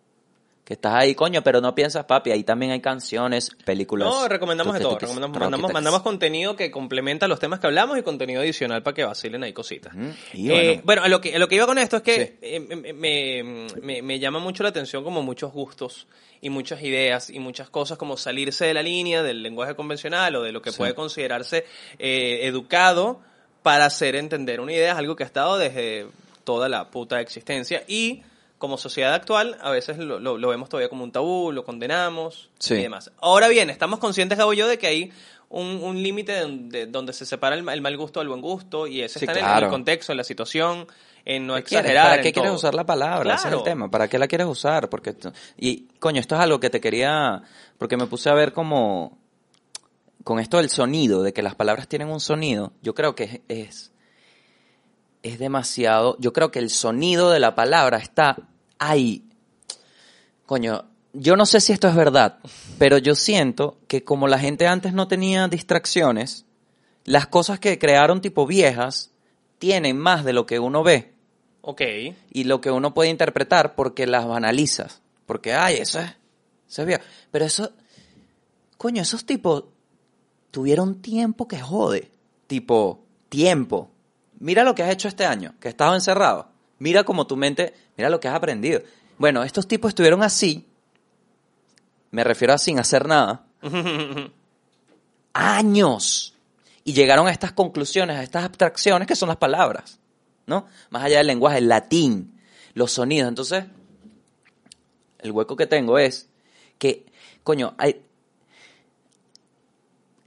[0.65, 4.07] Que estás ahí, coño, pero no piensas, papi, ahí también hay canciones, películas.
[4.07, 4.97] No, recomendamos de todo.
[4.97, 9.43] Recomendamos, mandamos, contenido que complementa los temas que hablamos y contenido adicional para que vacilen
[9.43, 9.93] ahí cositas.
[10.33, 10.81] Y Eh, bueno.
[10.85, 12.33] bueno, a lo, que, a lo que iba con esto es que Sí.
[12.41, 16.07] eh, me, me- me- me llama mucho la atención como muchos gustos
[16.39, 20.43] y muchas ideas y muchas cosas como salirse de la línea del lenguaje convencional o
[20.43, 20.77] de lo que Sí.
[20.77, 21.65] puede considerarse
[21.99, 23.19] eh, educado
[23.63, 26.07] para hacer entender una idea, es algo que ha estado desde
[26.45, 28.21] toda la puta existencia y
[28.63, 32.49] como sociedad actual a veces lo, lo- lo vemos todavía como un tabú, lo condenamos
[32.59, 32.75] Sí.
[32.75, 33.11] y demás.
[33.19, 35.11] Ahora bien, estamos conscientes, Gabo y yo, de que hay
[35.49, 36.39] un, un límite
[36.87, 39.33] donde, se separa el, ma- el mal gusto del buen gusto y ese Sí, está
[39.33, 39.65] en el- en claro.
[39.65, 40.87] el contexto, en la situación,
[41.25, 42.05] en no exagerar.
[42.05, 43.31] ¿Para en qué quieres usar la palabra?
[43.35, 43.63] Ese es el Claro.
[43.65, 43.91] tema.
[43.91, 44.87] ¿Para qué la quieres usar?
[44.89, 45.13] Porque
[45.57, 47.41] y coño, esto es algo que te quería
[47.77, 49.17] porque me puse a ver como
[50.23, 52.71] con esto del sonido, de que las palabras tienen un sonido.
[52.81, 53.91] Yo creo que es es,
[55.21, 58.37] es demasiado, yo creo que el sonido de la palabra está
[58.89, 59.23] ahí.
[60.45, 62.39] Coño, yo no sé si esto es verdad,
[62.77, 66.45] pero yo siento que como la gente antes no tenía distracciones,
[67.05, 69.11] las cosas que crearon tipo viejas
[69.59, 71.13] tienen más de lo que uno ve
[71.61, 71.81] Ok.
[72.31, 75.01] y lo que uno puede interpretar porque las banalizas.
[75.25, 76.11] Porque, ay, eso es,
[76.69, 77.03] eso es viejo.
[77.31, 77.71] Pero eso,
[78.77, 79.65] coño, esos tipos
[80.51, 82.11] tuvieron tiempo que jode.
[82.47, 83.89] Tipo, tiempo.
[84.39, 86.49] Mira lo que has hecho este año, que has estado encerrado.
[86.83, 88.81] Mira como tu mente, mira lo que has aprendido.
[89.17, 90.67] Bueno, estos tipos estuvieron así,
[92.11, 93.45] me refiero a sin hacer nada,
[95.33, 96.35] años.
[96.83, 100.01] Y llegaron a estas conclusiones, a estas abstracciones que son las palabras,
[100.45, 100.67] ¿no?
[100.89, 102.37] Más allá del lenguaje, el latín,
[102.73, 103.29] los sonidos.
[103.29, 103.63] Entonces,
[105.19, 106.27] el hueco que tengo es
[106.79, 107.05] que,
[107.43, 108.01] coño, hay...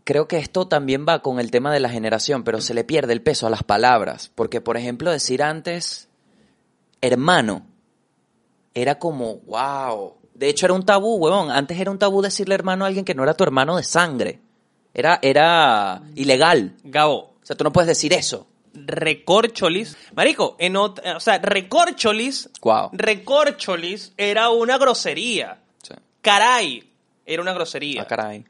[0.05, 3.13] Creo que esto también va con el tema de la generación, pero se le pierde
[3.13, 4.33] el peso a las palabras.
[4.35, 6.09] Porque, por ejemplo, decir antes
[7.01, 7.67] hermano
[8.75, 10.15] era como, wow.
[10.35, 11.51] De hecho, era un tabú, huevón.
[11.51, 14.41] Antes era un tabú decirle hermano a alguien que no era tu hermano de sangre.
[14.93, 16.75] Era, era ilegal.
[16.85, 18.47] Gabo, O sea, tú no puedes decir eso.
[18.75, 19.97] recorcholis.
[20.15, 22.51] Marico, en o sea, recorcholis.
[22.61, 22.91] Guau.
[22.93, 25.59] Recorcholis era una grosería.
[25.83, 25.95] Sí.
[26.21, 26.93] Caray
[27.25, 28.03] era una grosería.
[28.03, 28.45] Ah, caray.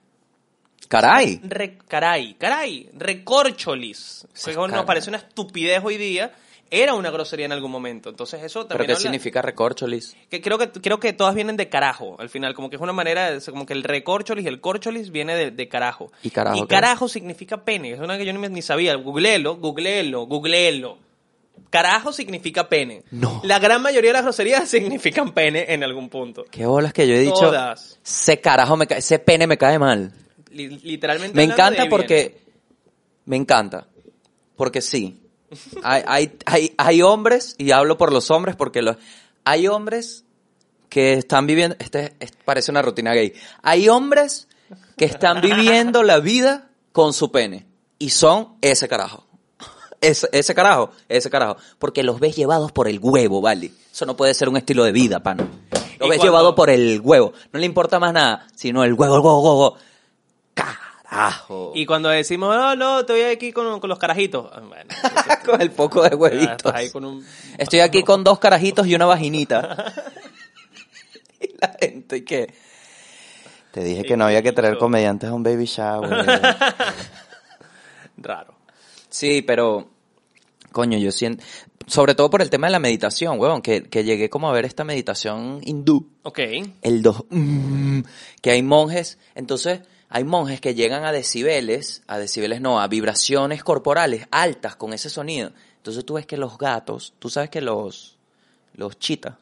[0.88, 1.40] Caray.
[1.42, 4.26] Re- caray, caray, recorcholis.
[4.56, 6.32] Nos parece una estupidez hoy día.
[6.70, 8.10] Era una grosería en algún momento.
[8.10, 10.16] Entonces eso ¿Pero también qué habla- significa recorcholis?
[10.28, 12.92] que creo que creo que todas vienen de carajo al final como que es una
[12.92, 16.56] manera de- como que el recorcholis y el corcholis viene de, de carajo ¿Y carajo
[16.64, 20.98] y carajo significa pene es una que yo ni, ni sabía googleelo googleelo googleelo
[21.70, 23.40] carajo significa pene No.
[23.44, 27.14] la gran mayoría de las groserías significan pene en algún punto Qué bolas que yo
[27.14, 27.34] he dicho.
[27.34, 27.98] Todas.
[28.04, 30.12] Ese carajo me cae, ese pene me cae mal.
[30.50, 32.38] Li- literalmente Me encanta porque.
[33.26, 33.86] Me encanta.
[34.56, 35.20] Porque sí.
[35.82, 38.96] Hay, hay, hay, hay hombres, y hablo por los hombres porque los.
[39.44, 40.24] Hay hombres
[40.88, 41.76] que están viviendo.
[41.78, 43.32] Este, este parece una rutina gay.
[43.62, 44.48] Hay hombres
[44.96, 47.66] que están viviendo la vida con su pene.
[47.98, 49.24] Y son ese carajo.
[50.00, 51.56] Ese, ese carajo, ese carajo.
[51.78, 53.70] Porque los ves llevados por el huevo, ¿vale?
[53.92, 55.44] Eso no puede ser un estilo de vida, pana.
[55.98, 57.32] Lo Y ves cuando- llevado por el huevo.
[57.52, 59.76] No le importa más nada, sino el huevo, el huevo, el huevo.
[61.16, 61.72] Carajo.
[61.74, 64.50] Y cuando decimos, no, no, estoy aquí con, con los carajitos.
[64.52, 64.90] Ah, Bueno,
[65.46, 66.56] con el poco de huevitos.
[66.56, 67.24] estás ahí con un...
[67.56, 69.94] Estoy aquí con dos carajitos y una vaginita.
[71.40, 72.52] y la gente que...
[73.72, 76.26] Te dije que no había que traer comediantes a un baby shower.
[78.18, 78.54] Raro.
[79.08, 79.88] sí, pero...
[80.72, 81.42] Coño, yo siento...
[81.86, 84.64] Sobre todo por el tema de la meditación, huevón, que, que llegué como a ver
[84.64, 86.10] esta meditación hindú.
[86.24, 86.40] Ok.
[86.82, 88.00] el dos, mm,
[88.42, 93.62] que hay monjes, entonces hay monjes que llegan a decibeles, a decibeles no, a vibraciones
[93.64, 95.52] corporales altas con ese sonido.
[95.78, 98.16] Entonces tú ves que los gatos, tú sabes que los,
[98.74, 99.34] los chitas,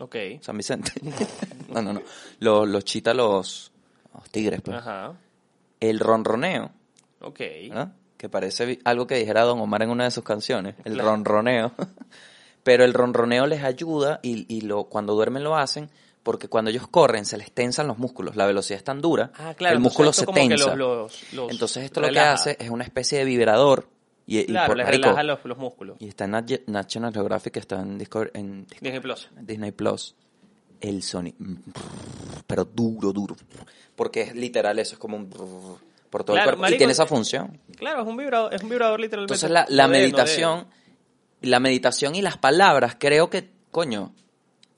[0.00, 0.14] Ok.
[0.40, 0.92] San Vicente.
[1.68, 2.02] no, no, no.
[2.38, 3.72] Los, los chitas, los,
[4.14, 4.76] los tigres, pues.
[4.76, 5.14] Ajá.
[5.80, 6.70] El ronroneo,
[7.20, 7.40] Ok.
[7.72, 7.92] ¿no?
[8.16, 11.10] que parece algo que dijera Don Omar en una de sus canciones, el Claro.
[11.10, 11.72] ronroneo.
[12.64, 15.88] Pero el ronroneo les ayuda y, y lo, cuando duermen lo hacen
[16.28, 19.54] porque cuando ellos corren se les tensan los músculos, la velocidad es tan dura, Ah,
[19.56, 19.76] claro.
[19.76, 20.74] el músculo se tensa.
[20.74, 23.88] los- los- los Entonces esto lo que hace es una especie de vibrador
[24.26, 25.96] y, y Claro, por- les marico, relaja los, los músculos.
[26.00, 29.30] y está en Nat- National Geographic, está en, Discover- en Disney Plus.
[29.40, 30.14] Disney Plus,
[30.82, 31.38] el sonido,
[32.46, 33.34] pero duro, duro,
[33.96, 36.92] porque es literal eso, es como un por todo Claro, el cuerpo marico, y tiene
[36.92, 37.58] esa función.
[37.78, 39.32] Claro, es un vibrador, es un vibrador literalmente.
[39.32, 40.66] Entonces la, la No de- no de- meditación,
[41.40, 44.12] la meditación y las palabras, creo que, coño,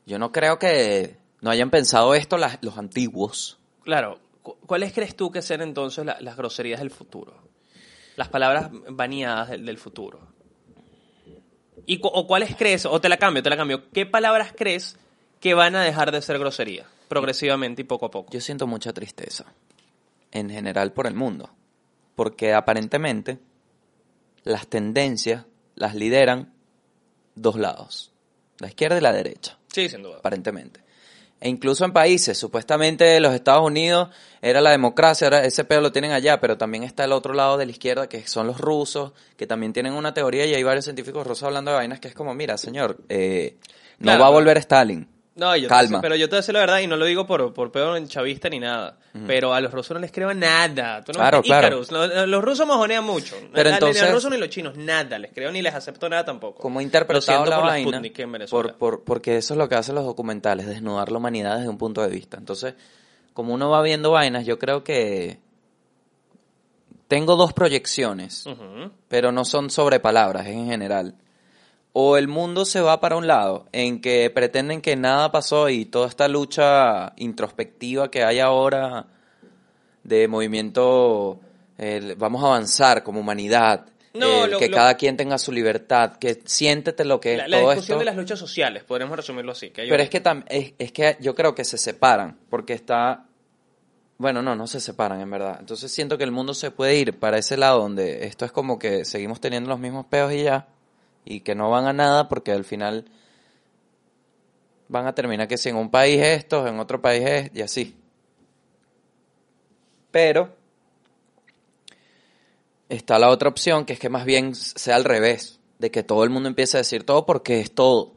[0.06, 3.58] yo no creo que no hayan pensado esto las- los antiguos.
[3.82, 4.20] Claro.
[4.42, 7.34] cu- ¿Cuáles crees tú que sean entonces la- las groserías del futuro?
[8.16, 10.20] Las palabras baneadas del, del futuro.
[11.86, 14.96] ¿Y cu- o cuáles crees, o te la cambio, te la cambio, qué palabras crees
[15.40, 18.32] que van a dejar de ser groserías progresivamente y poco a poco?
[18.32, 19.46] Yo siento mucha tristeza,
[20.32, 21.50] en general por el mundo,
[22.14, 23.38] porque aparentemente
[24.44, 26.52] las tendencias las lideran
[27.34, 28.12] dos lados,
[28.58, 29.58] la izquierda y la derecha.
[29.72, 30.18] Sí, sin duda.
[30.18, 30.80] aparentemente.
[31.40, 34.10] E incluso en países, supuestamente los Estados Unidos
[34.42, 37.56] era la democracia, ahora ese pedo lo tienen allá, pero también está el otro lado
[37.56, 40.84] de la izquierda, que son los rusos, que también tienen una teoría y hay varios
[40.84, 43.56] científicos rusos hablando de vainas que es como, mira, señor, eh,
[43.98, 45.08] no Claro, va a volver Stalin.
[45.36, 45.98] No, yo Calma.
[45.98, 47.70] sé- pero yo te voy a decir la verdad y no lo digo por, por
[47.72, 48.98] peor en chavista ni nada.
[49.26, 51.02] Pero a los rusos no les creo nada.
[51.02, 51.82] Tú no Claro, claro.
[52.26, 53.36] Los rusos mojonean mucho.
[53.52, 55.18] Pero Ni entonces- los rusos ni los chinos, nada.
[55.18, 56.60] Les creo ni les acepto nada tampoco.
[56.60, 58.68] Como interpretado la por vaina, Sputnik en Venezuela.
[58.72, 61.78] por, por- porque eso es lo que hacen los documentales, desnudar la humanidad desde un
[61.78, 62.36] punto de vista.
[62.36, 62.74] Entonces,
[63.32, 65.38] como uno va viendo vainas, yo creo que
[67.08, 68.44] tengo dos proyecciones.
[69.08, 71.14] Pero no son sobre palabras, es en general.
[71.92, 75.84] O el mundo se va para un lado, en que pretenden que nada pasó y
[75.86, 79.06] toda esta lucha introspectiva que hay ahora
[80.04, 81.40] de movimiento,
[81.78, 85.50] el vamos a avanzar como humanidad, No, el lo- que lo- cada quien tenga su
[85.50, 87.98] libertad, que siéntete lo que La, es la todo discusión esto.
[87.98, 89.70] de las luchas sociales, podríamos resumirlo así.
[89.70, 92.38] Que hay Pero un- es que, tam- es, es que yo creo que se separan,
[92.48, 93.24] porque está...
[94.18, 95.56] Bueno, no, no se separan en verdad.
[95.60, 98.78] Entonces siento que el mundo se puede ir para ese lado donde esto es como
[98.78, 100.68] que seguimos teniendo los mismos peos y ya,
[101.30, 103.04] y que no van a nada porque al final
[104.88, 107.96] van a terminar que si en un país estos, en otro país es, y así.
[110.10, 110.54] Pero
[112.88, 116.24] está la otra opción, que es que más bien sea al revés, de que todo
[116.24, 118.14] el mundo empiece a decir todo porque es todo.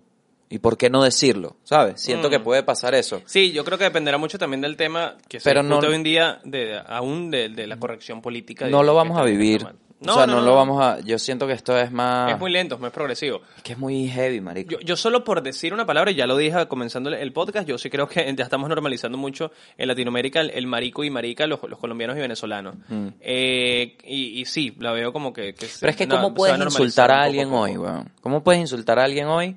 [0.49, 1.55] ¿Y por qué no decirlo?
[1.63, 2.01] ¿Sabes?
[2.01, 2.31] Siento Mm.
[2.31, 3.21] que puede pasar eso.
[3.25, 6.03] Sí, yo creo que dependerá mucho también del tema que se Pero no- hoy en
[6.03, 8.67] día, de, aún de, de la corrección política.
[8.67, 9.65] No lo vamos a vivir.
[10.07, 10.15] Mal.
[10.15, 10.99] o sea, no, lo vamos a...
[11.01, 12.31] Yo siento que esto es más...
[12.31, 13.41] Es muy lento, es muy progresivo.
[13.57, 14.71] Es que es muy heavy, marico.
[14.71, 17.77] Yo, yo solo por decir una palabra, y ya lo dije comenzando el- podcast, yo
[17.77, 21.61] sí creo que ya estamos normalizando mucho en Latinoamérica el, el marico y marica, los,
[21.63, 22.75] los colombianos y venezolanos.
[23.21, 25.53] Eh, y, y sí, la veo como que...
[25.53, 25.65] Mm.
[25.79, 27.61] Pero es que no, ¿cómo puedes insultar a alguien poco.
[27.61, 28.11] hoy, weón?
[28.21, 29.55] ¿Cómo puedes insultar a alguien hoy?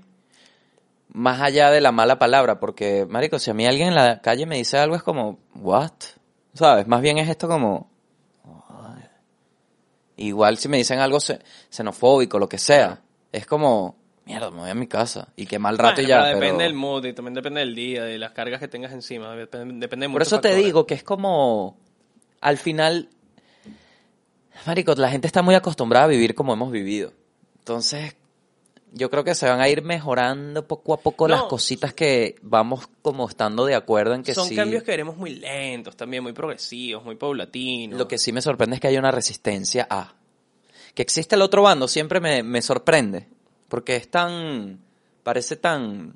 [1.12, 4.44] Más allá de la mala palabra, porque, marico, si a mí alguien en la calle
[4.44, 5.92] me dice algo es como, what?
[6.52, 6.86] ¿Sabes?
[6.86, 7.90] Más bien es esto como...
[10.16, 11.40] Igual si me dicen algo xe-
[11.70, 13.02] xenofóbico, lo que sea,
[13.32, 16.22] es como, mierda, me voy a mi casa y qué mal rato y ya.
[16.22, 18.92] pero pero- depende del mood y también depende del día, de las cargas que tengas
[18.92, 21.76] encima, depende, depende de Por eso te digo que es como,
[22.40, 23.08] al final,
[24.66, 27.12] Marico, la gente está muy acostumbrada a vivir como hemos vivido.
[27.58, 28.16] Entonces,
[28.92, 31.34] yo creo que se van a ir mejorando poco a poco No.
[31.34, 34.54] las cositas que vamos como estando de acuerdo en que Son sí.
[34.56, 37.98] cambios que veremos muy lentos también, muy progresivos, muy paulatinos.
[37.98, 40.14] Lo que sí me sorprende es que hay una resistencia a.
[40.94, 43.28] Que existe el otro bando siempre me, me sorprende.
[43.68, 44.80] Porque es tan.
[45.22, 46.14] Parece tan.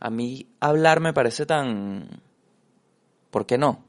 [0.00, 2.08] A mí hablar me parece tan.
[3.30, 3.84] ¿Por qué no?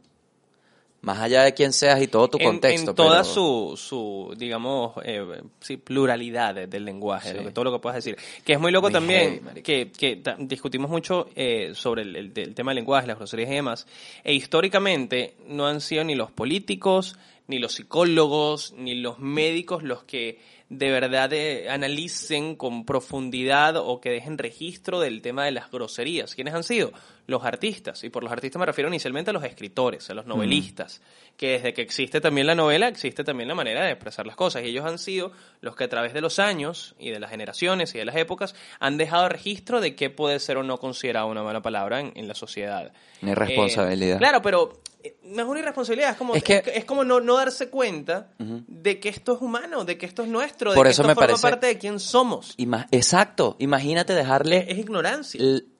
[1.04, 2.92] Más allá de quién seas y todo tu en, contexto.
[2.92, 7.36] en toda pero- su, su, digamos, eh, sí, pluralidad de- del lenguaje, Sí.
[7.38, 8.18] lo que, todo lo que puedas decir.
[8.46, 9.92] Que es muy loco Muy también, que,
[10.40, 13.86] discutimos mucho eh, sobre el, el- el tema del lenguaje, las groserías y demás,
[14.24, 17.18] e históricamente no han sido ni los políticos,
[17.48, 20.40] ni los psicólogos, ni los médicos los que
[20.78, 26.36] de verdad eh, analicen con profundidad o que dejen registro del tema de las groserías.
[26.36, 26.92] ¿Quiénes han sido?
[27.28, 28.04] Los artistas.
[28.04, 31.02] Y por los artistas me refiero inicialmente a los escritores, a los novelistas.
[31.38, 34.64] Que desde que existe también la novela, existe también la manera de expresar las cosas.
[34.64, 35.32] Y ellos han sido
[35.62, 38.56] los que a través de los años y de las generaciones y de las épocas
[38.80, 42.28] han dejado registro de qué puede ser o no considerado una mala palabra en, en
[42.28, 42.92] la sociedad.
[43.22, 44.18] Ni responsabilidad.
[44.18, 44.83] Eh, claro, pero
[45.24, 48.30] no es una irresponsabilidad, es como, Es que- es, es como no, no darse cuenta
[48.38, 51.08] de que esto es humano, de que esto es nuestro, de Por que eso esto
[51.10, 52.56] me forma parece- parte de quién somos.
[52.58, 55.40] Ima- Exacto, imagínate dejarle Es ignorancia.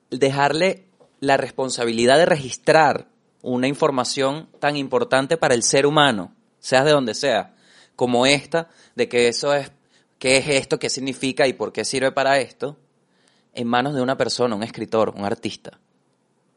[0.10, 0.86] dejarle
[1.20, 3.08] la responsabilidad de registrar
[3.42, 7.54] una información tan importante para el ser humano, seas de donde sea,
[7.96, 9.72] como esta, de que eso es,
[10.20, 12.78] qué es esto, qué significa y por qué sirve para esto,
[13.54, 15.80] en manos de una persona, un escritor, un artista.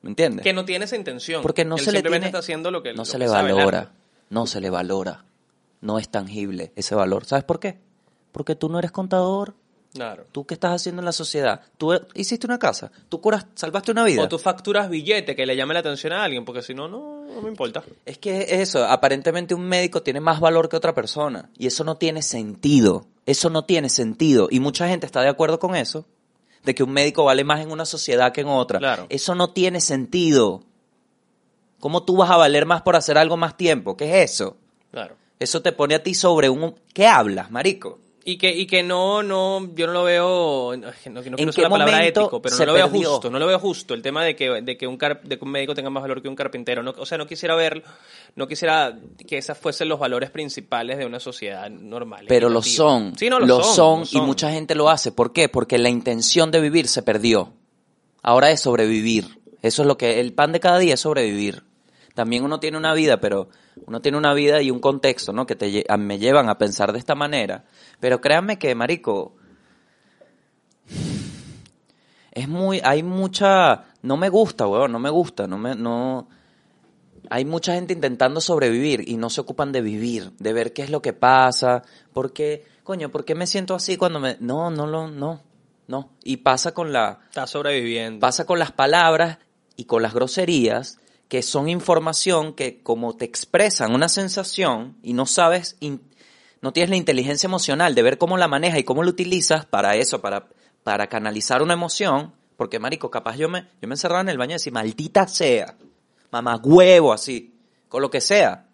[0.06, 0.42] ¿Me entiendes?
[0.44, 1.42] que no tiene esa intención.
[1.42, 3.28] Porque no Él se le tiene- está haciendo lo que no lo se que le
[3.28, 3.92] valora,
[4.30, 5.24] no se le valora,
[5.80, 7.24] no es tangible ese valor.
[7.26, 7.78] ¿Sabes por qué?
[8.32, 9.54] Porque tú no eres contador,
[9.94, 10.24] Claro.
[10.30, 14.04] tú qué estás haciendo en la sociedad, tú hiciste una casa, tú curas, salvaste una
[14.04, 14.22] vida.
[14.22, 17.24] O tú facturas billete que le llame la atención a alguien, porque si no, no,
[17.24, 17.82] no me importa.
[18.04, 21.82] Es que es eso, aparentemente un médico tiene más valor que otra persona y eso
[21.82, 26.04] no tiene sentido, eso no tiene sentido y mucha gente está de acuerdo con eso,
[26.66, 28.80] de que un médico vale más en una sociedad que en otra.
[28.80, 29.06] Claro.
[29.08, 30.64] Eso no tiene sentido.
[31.78, 33.96] ¿Cómo tú vas a valer más por hacer algo más tiempo?
[33.96, 34.56] ¿Qué es eso?
[34.90, 35.14] Claro.
[35.38, 36.74] Eso te pone a ti sobre un...
[36.92, 38.00] ¿Qué hablas, marico?
[38.28, 41.68] Y que, y que no, no, yo no lo veo, no, no, quiero usar la
[41.70, 43.10] palabra ético, pero no lo veo perdió?
[43.12, 45.44] justo, no lo veo justo el tema de que, de que un car- de que
[45.44, 46.82] un médico tenga más valor que un carpintero.
[46.82, 47.84] No, o sea, no quisiera ver,
[48.34, 48.98] no quisiera
[49.28, 52.26] que esos fuesen los valores principales de una sociedad normal.
[52.28, 54.26] Pero lo son, Sí, no, lo, lo son, son, lo y son.
[54.26, 55.12] mucha gente lo hace.
[55.12, 55.48] ¿Por qué?
[55.48, 57.52] Porque la intención de vivir se perdió.
[58.22, 59.38] Ahora es sobrevivir.
[59.62, 61.62] Eso es lo que el pan de cada día es sobrevivir.
[62.16, 63.50] También uno tiene una vida, pero
[63.86, 65.46] uno tiene una vida y un contexto, ¿no?
[65.46, 67.64] Que te a- me llevan a pensar de esta manera.
[68.00, 69.34] Pero créanme que, marico,
[72.32, 76.28] es muy, hay mucha, no me gusta, weón, no me gusta, no me, no,
[77.28, 80.90] hay mucha gente intentando sobrevivir y no se ocupan de vivir, de ver qué es
[80.90, 81.82] lo que pasa,
[82.14, 85.42] porque, coño, ¿por qué me siento así cuando me, no, no lo, no,
[85.86, 88.20] no, y pasa con la, Está sobreviviendo.
[88.20, 89.38] pasa con las palabras
[89.76, 90.98] y con las groserías
[91.28, 95.76] que son información que como te expresan una sensación y no sabes,
[96.60, 99.96] no tienes la inteligencia emocional de ver cómo la manejas y cómo la utilizas para
[99.96, 100.46] eso, para,
[100.84, 104.52] para canalizar una emoción, porque marico, capaz yo me, yo me encerraba en el baño
[104.52, 105.76] y decía, maldita sea,
[106.30, 107.54] mamá huevo así,
[107.88, 108.66] con lo que sea,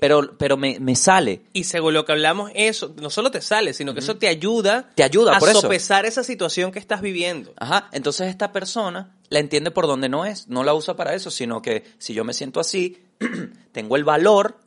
[0.00, 1.44] pero, pero me, me sale.
[1.54, 4.90] Y según lo que hablamos, eso no solo te sale, sino que eso te ayuda,
[4.94, 5.62] Te ayuda, a por eso.
[5.62, 7.54] sopesar esa situación que estás viviendo.
[7.56, 11.30] Ajá, entonces esta persona la entiende por donde no es, no la usa para eso,
[11.30, 13.02] sino que si yo me siento así,
[13.72, 14.58] tengo el valor,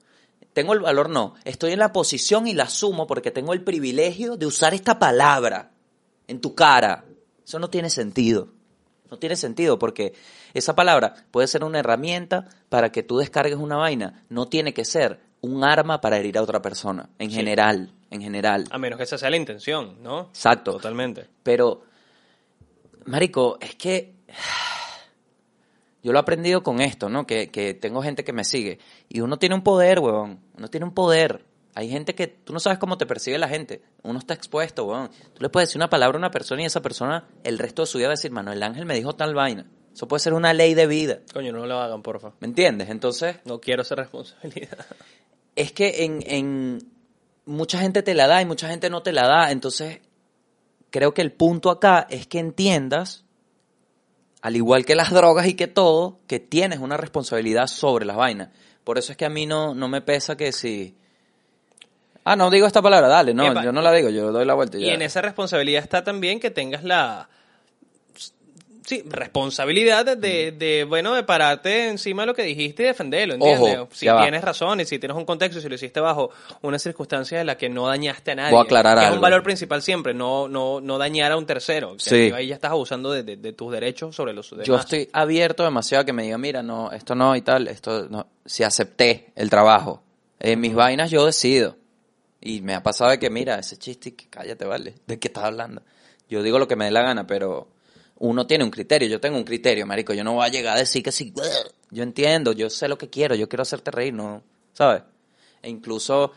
[0.53, 4.37] tengo el valor no, estoy en la posición y la asumo porque tengo el privilegio
[4.37, 5.71] de usar esta palabra
[6.27, 7.05] en tu cara.
[7.45, 8.49] Eso no tiene sentido.
[9.09, 10.13] No tiene sentido porque
[10.53, 14.83] esa palabra puede ser una herramienta para que tú descargues una vaina, no tiene que
[14.83, 17.37] ser un arma para herir a otra persona, en Sí.
[17.37, 18.65] general, en general.
[18.69, 20.21] A menos que esa sea la intención, ¿no?
[20.23, 20.73] Exacto.
[20.73, 21.29] Totalmente.
[21.43, 21.83] Pero,
[23.05, 24.16] Marico, es que
[26.03, 27.25] yo lo he aprendido con esto, ¿no?
[27.25, 28.79] Que, que tengo gente que me sigue.
[29.09, 30.39] Y uno tiene un poder, huevón.
[30.57, 31.45] Uno tiene un poder.
[31.75, 33.83] Hay gente que tú no sabes cómo te percibe la gente.
[34.03, 35.11] Uno está expuesto, huevón.
[35.33, 37.85] Tú le puedes decir una palabra a una persona y esa persona el resto de
[37.85, 39.69] su vida va a decir, Manuel Ángel me dijo tal vaina.
[39.93, 41.19] Eso puede ser una ley de vida.
[41.33, 42.33] Coño, no lo hagan, porfa.
[42.39, 42.89] ¿Me entiendes?
[42.89, 44.85] Entonces, No quiero esa responsabilidad.
[45.55, 46.79] es que en, en
[47.45, 49.51] mucha gente te la da y mucha gente no te la da.
[49.51, 50.01] Entonces,
[50.89, 53.25] creo que el punto acá es que entiendas,
[54.47, 58.47] al igual que las drogas y que todo, que tienes una responsabilidad sobre las vainas.
[58.85, 60.95] Por eso es que a mí no, no me pesa que si...
[62.23, 63.61] Ah, no digo esta palabra, dale, no, Epa.
[63.61, 64.93] yo no la digo, yo doy la vuelta y ya.
[64.93, 67.27] en esa responsabilidad está también que tengas la
[68.87, 73.33] sí, responsabilidad de, de, de, bueno, de pararte encima de lo que dijiste y defenderlo,
[73.35, 73.77] ¿entiendes?
[73.79, 74.21] Ojo, si va.
[74.21, 76.31] tienes razón y si tienes un contexto y si lo hiciste bajo
[76.61, 78.51] una circunstancia en la que no dañaste a nadie.
[78.51, 79.15] Voy a aclarar que Es algo.
[79.17, 81.93] un valor principal siempre, no, no, no dañar a un tercero.
[81.97, 82.31] que Sí.
[82.33, 84.65] Ahí ya estás abusando de, de- de tus derechos sobre los demás.
[84.65, 88.07] Yo estoy abierto demasiado a que me digan, mira, no, esto no y tal, esto
[88.09, 88.27] no.
[88.45, 90.01] Si acepté el trabajo,
[90.39, 91.75] en mis vainas yo decido.
[92.39, 95.43] Y me ha pasado de que, mira, ese chiste, que cállate, vale, ¿de qué estás
[95.43, 95.81] hablando?
[96.29, 97.67] Yo digo lo que me dé la gana, pero
[98.19, 100.79] uno tiene un criterio, yo tengo un criterio, marico, yo no voy a llegar a
[100.79, 101.33] decir que sí,
[101.91, 104.43] yo entiendo, yo sé lo que quiero, yo quiero hacerte reír, ¿no?
[104.73, 105.03] ¿Sabes?
[105.61, 106.31] E incluso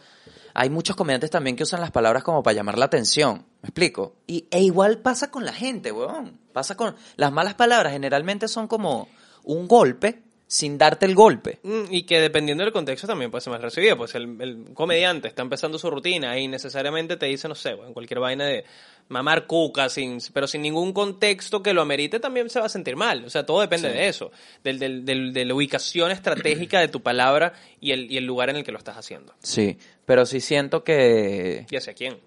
[0.54, 4.16] hay muchos comediantes también que usan las palabras como para llamar la atención, ¿me explico?
[4.26, 6.38] Y, e igual pasa con la gente, weón.
[6.52, 6.96] Pasa con...
[7.16, 9.08] Las malas palabras generalmente son como
[9.44, 11.60] un golpe sin darte el golpe.
[11.62, 13.96] Mm, Y que dependiendo del contexto también puede ser más recibido.
[13.96, 17.92] Pues el, el comediante está empezando su rutina y necesariamente te dice, no sé, en
[17.92, 18.64] cualquier vaina de
[19.10, 22.96] mamar cuca, sin, pero sin ningún contexto que lo amerite, también se va a sentir
[22.96, 23.24] mal.
[23.24, 24.30] O sea, todo depende de eso,
[24.64, 28.48] del, del, del- de la ubicación estratégica de tu palabra y el, y el lugar
[28.50, 29.34] en el que lo estás haciendo.
[29.42, 29.76] Sí,
[30.06, 32.18] pero sí siento que, ¿Y hacia quién?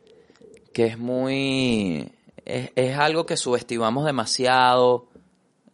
[0.72, 2.12] que es muy...
[2.46, 5.08] Es, es algo que subestimamos demasiado.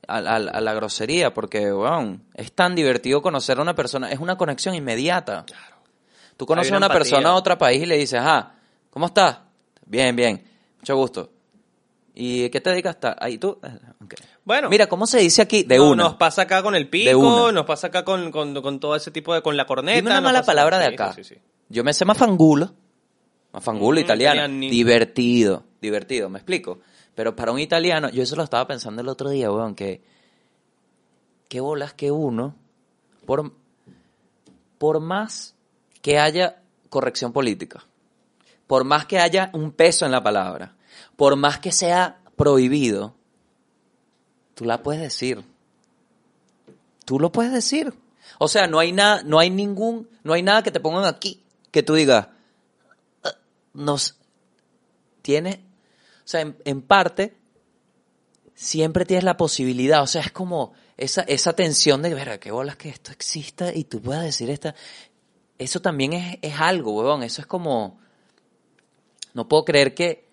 [0.07, 4.19] a, a- a la grosería, porque, weón, es tan divertido conocer a una persona, es
[4.19, 5.45] una conexión inmediata.
[6.37, 8.53] Tú conoces a una persona de otro país y le dices, ah,
[8.91, 9.39] ¿cómo estás?
[9.85, 10.43] Bien, bien,
[10.79, 11.31] mucho gusto.
[12.15, 12.97] ¿Y qué te dedicas?
[13.19, 13.59] Ahí tú.
[14.03, 14.15] Ok.
[14.43, 14.69] Bueno.
[14.69, 15.63] Mira, ¿cómo se dice aquí?
[15.63, 16.03] De No, una.
[16.03, 19.33] Nos pasa acá con el pico, nos pasa acá con, con, con todo ese tipo
[19.33, 19.95] de, con la corneta.
[19.97, 21.13] Dime una mala palabra de acá.
[21.13, 21.41] sí, sí, sí.
[21.69, 22.73] Yo me sé mafangulo.
[23.53, 24.35] Mafangulo Mm, italiano.
[24.41, 24.69] italiani.
[24.69, 25.63] Divertido.
[25.81, 26.79] Divertido, me explico.
[27.15, 30.01] Pero para un italiano, yo eso lo estaba pensando el otro día, weón, que.
[31.47, 32.55] Qué bolas que uno.
[33.25, 33.53] Por,
[34.77, 35.55] por más
[36.01, 37.85] que haya corrección política.
[38.69, 40.77] Por más que haya un peso en la palabra.
[41.17, 43.15] Por más que sea prohibido.
[44.53, 45.43] Tú la puedes decir
[47.09, 47.91] tú lo puedes decir.
[48.37, 51.41] O sea, no hay nada, no hay ningún, no hay nada que te pongan aquí
[51.71, 52.27] que tú digas,
[53.23, 53.33] "Ah,
[53.73, 54.15] nos
[55.23, 55.65] tiene,
[56.23, 57.35] o sea, en, parte
[58.53, 62.75] siempre tienes la posibilidad, o sea, es como esa esa tensión de ver qué bolas
[62.75, 64.75] que esto exista y tú puedas decir esta,
[65.57, 67.99] eso también es, es algo, huevón, eso es como,
[69.33, 70.27] no puedo creer que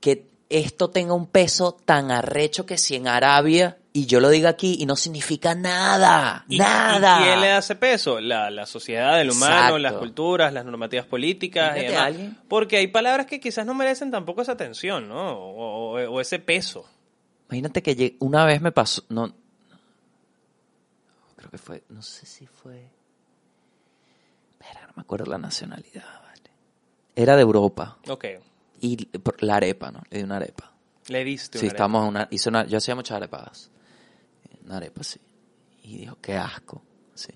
[0.00, 4.48] que esto tenga un peso tan arrecho que si en Arabia y yo lo diga
[4.50, 7.20] aquí y no significa nada, ¿Y- nada.
[7.20, 8.20] ¿Y quién le hace peso?
[8.20, 9.78] La, la sociedad, el humano, Exacto.
[9.78, 12.14] las culturas, las normativas políticas y demás.
[12.48, 15.32] Porque hay palabras que quizás no merecen tampoco esa atención, ¿no?
[15.32, 16.88] O, o- o ese peso.
[17.48, 19.34] Imagínate que una vez me pasó, no,
[21.36, 22.88] creo que fue, no sé si fue,
[24.60, 26.04] Verga, no me acuerdo la nacionalidad.
[27.20, 28.24] Era de Europa Ok.
[28.80, 29.08] y
[29.40, 30.02] la arepa, ¿no?
[30.10, 30.72] Le di una arepa.
[31.08, 33.70] Le diste Sí, una estamos en una, hice una, yo hacía muchas arepas.
[34.64, 35.18] Una arepa, sí.
[35.84, 36.82] Y dijo, qué asco.
[37.14, 37.32] Sí.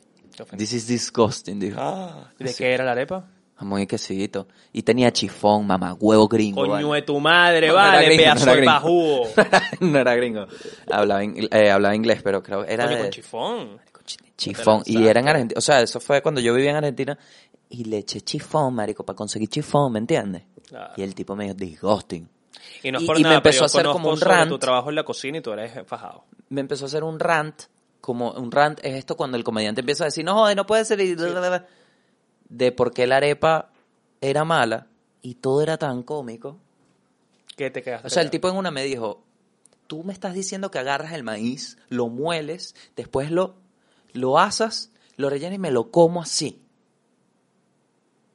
[0.57, 1.77] This is disgusting, dijo.
[1.81, 2.55] Ah, ¿De Sí.
[2.59, 3.29] qué era la arepa?
[3.57, 4.49] Jamón y quesito.
[4.73, 6.63] Y tenía chifón, mamá, huevo gringo.
[6.67, 7.01] Coño vale.
[7.01, 9.29] de tu madre, No, vale, pedazo no era de bajugo.
[9.81, 10.47] no era gringo.
[10.91, 13.81] Hablaba, ingl- eh, hablaba inglés, pero creo era Coño, de con chifón.
[14.37, 14.83] chifón.
[14.87, 15.11] Y lanzaste.
[15.11, 15.59] era en Argentina.
[15.59, 17.17] O sea, eso fue cuando yo vivía en Argentina.
[17.69, 20.43] Y le eché chifón, marico, para conseguir chifón, ¿me entiendes?
[20.69, 20.93] Claro.
[20.97, 22.29] Y el tipo me dijo, disgusting.
[22.83, 24.49] Y no es Y- por y me nada, empezó a hacer como un rant.
[24.51, 26.25] tu trabajo en la cocina y tú eres fajado.
[26.51, 27.63] me empezó a hacer un rant,
[28.01, 30.85] como un rant es esto cuando el comediante empieza a decir, no joder, no puede
[30.85, 31.15] ser, y
[32.49, 33.71] de por qué la arepa
[34.21, 34.87] era mala
[35.23, 36.59] y todo era tan cómico.
[37.57, 38.07] ¿Qué te quedaste?
[38.07, 39.23] O sea, el tipo en una me dijo,
[39.87, 43.55] tú me estás diciendo que agarras el maíz, lo mueles, después lo,
[44.13, 46.61] lo asas, lo rellenas y me lo como así.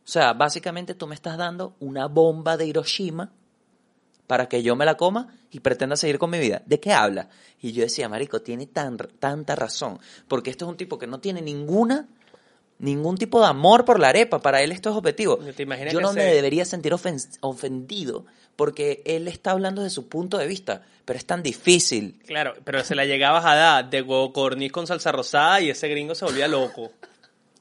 [0.09, 3.31] O sea, básicamente tú me estás dando una bomba de Hiroshima
[4.25, 6.63] para que yo me la coma y pretenda seguir con mi vida.
[6.65, 7.29] ¿De qué habla?
[7.61, 11.19] Y yo decía, marico, tiene tan, tanta razón, porque este es un tipo que no
[11.19, 12.07] tiene ninguna
[12.79, 15.37] ningún tipo de amor por la arepa, para él esto es objetivo.
[15.37, 18.25] ¿Te imaginas Yo no me se- debería sentir ofen- ofendido
[18.55, 22.19] porque él está hablando de su punto de vista, pero es tan difícil.
[22.25, 25.87] Claro, pero se la llegabas a dar de huevo corniz con salsa rosada y ese
[25.89, 26.91] gringo se volvía loco.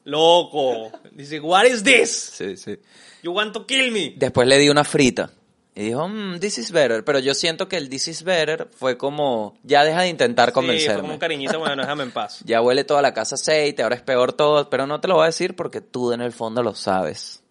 [0.09, 0.90] Loco.
[1.12, 2.10] Dice, what is this?
[2.35, 2.78] Sí, sí.
[3.22, 4.14] You want to kill me?
[4.16, 5.30] Después le di una frita
[5.74, 8.97] y dijo, "Mm, this is better, pero yo siento que el this is better fue
[8.97, 11.10] como, ya deja de intentar Sí, fue como convencerme.
[11.12, 12.40] un cariñito, bueno, déjame en paz.
[12.44, 15.24] Ya huele toda la casa aceite, ahora es peor todo, pero no te lo voy
[15.24, 17.43] a decir porque tú en el fondo lo sabes.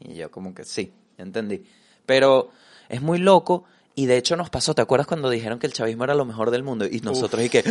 [0.00, 1.62] Y yo como que sí, ya entendí.
[2.06, 2.50] Pero
[2.88, 3.64] es muy loco
[3.94, 6.50] y de hecho nos pasó, ¿te acuerdas cuando dijeron que el chavismo era lo mejor
[6.50, 6.84] del mundo?
[6.86, 7.62] Y nosotros y que...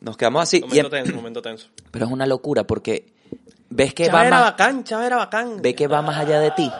[0.00, 0.60] Nos quedamos así.
[0.60, 1.68] Momento tenso, momento tenso.
[1.90, 3.12] pero es una locura porque
[3.68, 5.62] ves que va Chávez era más, bacán, Chávez era bacán.
[5.62, 6.70] ve que va más allá de ti,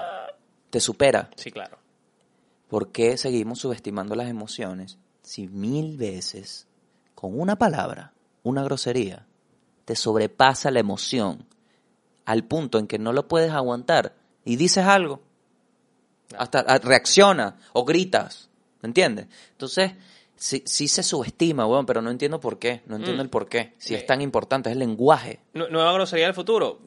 [0.70, 1.30] te supera.
[1.36, 1.78] Sí, claro.
[2.68, 6.66] ¿Por qué seguimos subestimando las emociones si mil veces,
[7.14, 9.26] con una palabra, una grosería,
[9.84, 11.46] te sobrepasa la emoción
[12.24, 14.14] al punto en que no lo puedes aguantar
[14.44, 15.20] y dices algo?
[16.38, 18.50] Hasta ah, reacciona o gritas,
[18.82, 19.26] ¿me entiendes?
[19.50, 19.92] Entonces,
[20.40, 23.26] sí, sí se subestima, weón, pero no entiendo por qué, no entiendo Mm.
[23.26, 23.74] el por qué.
[23.78, 23.94] Si Sí.
[23.94, 25.40] es tan importante, es el lenguaje.
[25.52, 26.78] Nu- Nueva grosería del futuro.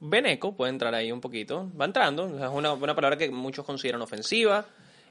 [0.00, 1.68] Beneco puede entrar ahí un poquito.
[1.78, 2.26] Va entrando.
[2.26, 4.64] Es una, una palabra que muchos consideran ofensiva.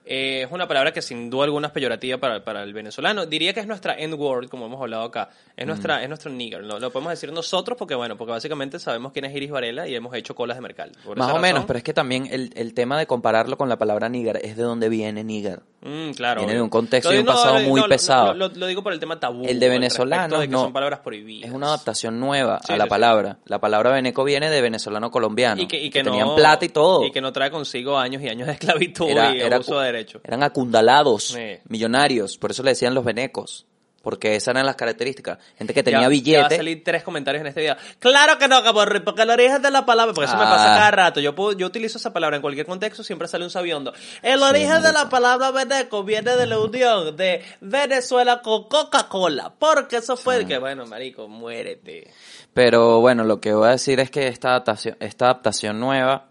[0.09, 3.25] Eh, es una palabra que sin duda alguna es peyorativa para, para el venezolano.
[3.25, 5.29] Diría que es nuestra N-word, como hemos hablado acá.
[5.55, 5.67] Es Mm.
[5.67, 6.63] nuestra, es nuestro nigger.
[6.63, 9.95] Lo, lo podemos decir nosotros porque, bueno, porque básicamente sabemos quién es Iris Varela y
[9.95, 10.91] hemos hecho colas de mercal.
[11.03, 13.77] Por Más o menos, pero es que también el, el tema de compararlo con la
[13.77, 15.61] palabra nigger es de donde viene nigger.
[15.81, 16.39] Mm, claro.
[16.41, 18.33] Viene de un contexto y un pasado muy pesado.
[18.33, 19.45] Lo, digo por el tema tabú.
[19.45, 20.61] El de venezolano, de que no.
[20.63, 21.49] son palabras prohibidas.
[21.49, 22.89] Es una adaptación nueva Sí, a la sí, sí.
[22.89, 23.37] palabra.
[23.45, 25.61] La palabra veneco viene de venezolano colombiano.
[25.61, 27.03] Y que, y que no, tenían plata y todo.
[27.05, 29.91] Y que no trae consigo años y años de esclavitud Era- y era abuso de
[29.97, 30.21] derecho.
[30.23, 31.59] Eran acundalados, Sí.
[31.67, 32.37] millonarios.
[32.37, 33.65] Por eso le decían los venecos.
[34.03, 35.37] porque esas eran las características.
[35.57, 36.09] Gente que tenía Ya- Ya va a
[36.47, 36.55] billete.
[36.55, 37.75] salir tres comentarios en este video.
[37.99, 40.49] Claro que no, caborri, porque el origen de la palabra, porque eso me Ah.
[40.49, 41.19] pasa cada rato.
[41.19, 43.91] Yo puedo, yo utilizo esa palabra en cualquier contexto, siempre sale un sabiondo.
[44.21, 49.97] El origen de la palabra veneco viene de la unión de Venezuela con Coca-Cola, porque
[49.97, 52.09] eso fue que bueno, marico, muérete.
[52.53, 56.27] Pero bueno, lo que voy a decir es que esta adaptación, esta adaptación nueva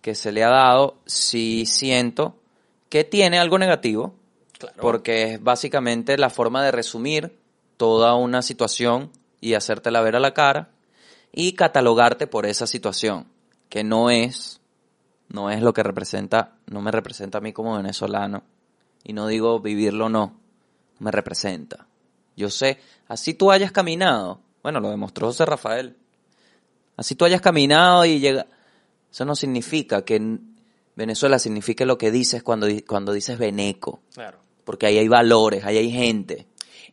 [0.00, 2.34] que se le ha dado, sí siento
[2.92, 4.14] que tiene algo negativo.
[4.58, 4.76] Claro.
[4.78, 7.38] Porque es básicamente la forma de resumir
[7.78, 9.10] toda una situación
[9.40, 10.68] y hacértela ver a la cara
[11.32, 13.28] y catalogarte por esa situación,
[13.70, 14.60] que no es,
[15.30, 18.42] no es lo que representa, no me representa a mí como venezolano.
[19.02, 20.38] Y no digo vivirlo no,
[20.98, 21.86] me representa.
[22.36, 22.78] Yo sé,
[23.08, 25.96] así tú hayas caminado, bueno, lo demostró José Rafael,
[26.98, 28.46] así tú hayas caminado y llega,
[29.10, 30.38] eso no significa que
[30.96, 34.38] Venezuela signifique lo que dices cuando, cuando dices veneco Claro.
[34.64, 36.46] porque ahí hay valores, ahí hay gente.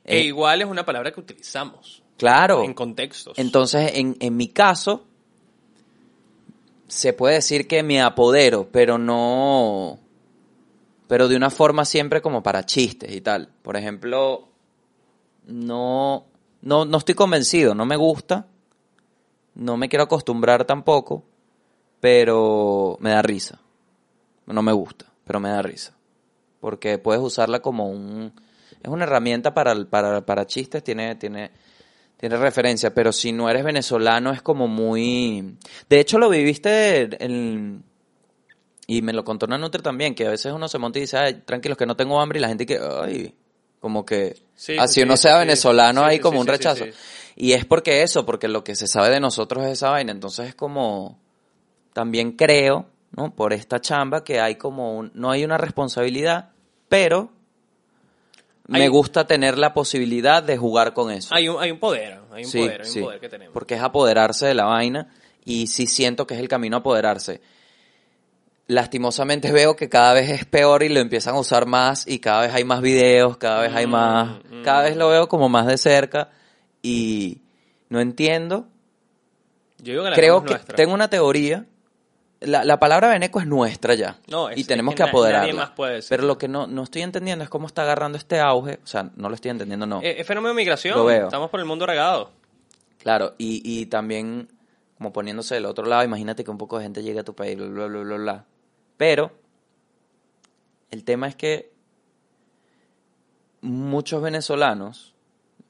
[0.06, 2.64] E Eh, igual es una palabra que utilizamos claro.
[2.64, 3.38] en contextos.
[3.38, 5.06] Entonces, en, en mi caso,
[6.88, 10.00] se puede decir que me apodero, pero no.
[11.08, 13.50] Pero de una forma siempre como para chistes y tal.
[13.62, 14.48] Por ejemplo,
[15.46, 16.26] no,
[16.62, 18.48] no, no estoy convencido, no me gusta.
[19.56, 21.24] No me quiero acostumbrar tampoco,
[22.00, 23.60] pero me da risa.
[24.54, 25.96] No me gusta, pero me da risa.
[26.60, 28.34] Porque puedes usarla como un...
[28.82, 31.52] Es una herramienta para, para, para chistes, tiene, tiene,
[32.18, 35.58] tiene referencia, pero si no eres venezolano es como muy...
[35.90, 37.84] De hecho lo viviste en...
[38.88, 41.18] Y me lo contó una Nutri también, que a veces uno se monta y dice,
[41.18, 43.36] ay, tranquilos que no tengo hambre, y la gente que, ay,
[43.80, 44.36] como que...
[44.56, 45.40] Sí, así sí, uno sea sí.
[45.40, 46.86] venezolano hay como un rechazo.
[47.36, 50.48] Y es porque eso, porque lo que se sabe de nosotros es esa vaina, entonces
[50.48, 51.20] es como...
[51.94, 53.34] También creo, ¿no?
[53.36, 55.12] Por esta chamba que hay como un...
[55.14, 56.50] No hay una responsabilidad,
[56.88, 57.32] pero...
[58.72, 61.34] Hay- Me gusta tener la posibilidad de jugar con eso.
[61.34, 63.54] Hay un, hay un poder, hay un Sí, poder, hay sí, un poder que tenemos.
[63.54, 65.08] Porque es apoderarse de la vaina
[65.44, 67.42] y sí siento que es el camino a apoderarse.
[68.68, 72.42] Lastimosamente veo que cada vez es peor y lo empiezan a usar más y cada
[72.42, 75.66] vez hay más videos, cada vez hay Mm, más, cada vez lo veo como más
[75.66, 76.30] de cerca
[76.84, 77.42] y
[77.90, 78.68] no entiendo.
[79.80, 80.76] Yo digo que la Creo que nuestra.
[80.76, 81.66] tengo una teoría.
[82.42, 84.18] La, la palabra veneco es nuestra ya.
[84.28, 85.48] No, es- y es tenemos que que, apoderarla.
[85.48, 86.02] nadie más puede.
[86.08, 88.80] Pero lo que no, no estoy entendiendo es cómo está agarrando este auge.
[88.84, 90.02] O sea, no lo estoy entendiendo, no.
[90.02, 90.96] Eh, Es fenómeno de migración.
[90.98, 91.26] Lo veo.
[91.26, 92.32] Estamos por el mundo regado.
[93.00, 94.48] Claro, y, y también
[94.98, 97.58] como poniéndose del otro lado, imagínate que un poco de gente llegue a tu país,
[97.58, 98.46] bla, bla, bla, bla, bla.
[98.98, 99.32] Pero
[100.92, 101.72] el tema es que
[103.62, 105.14] muchos venezolanos,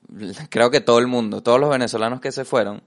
[0.49, 2.81] creo que todo el mundo, todos los venezolanos que se fueron,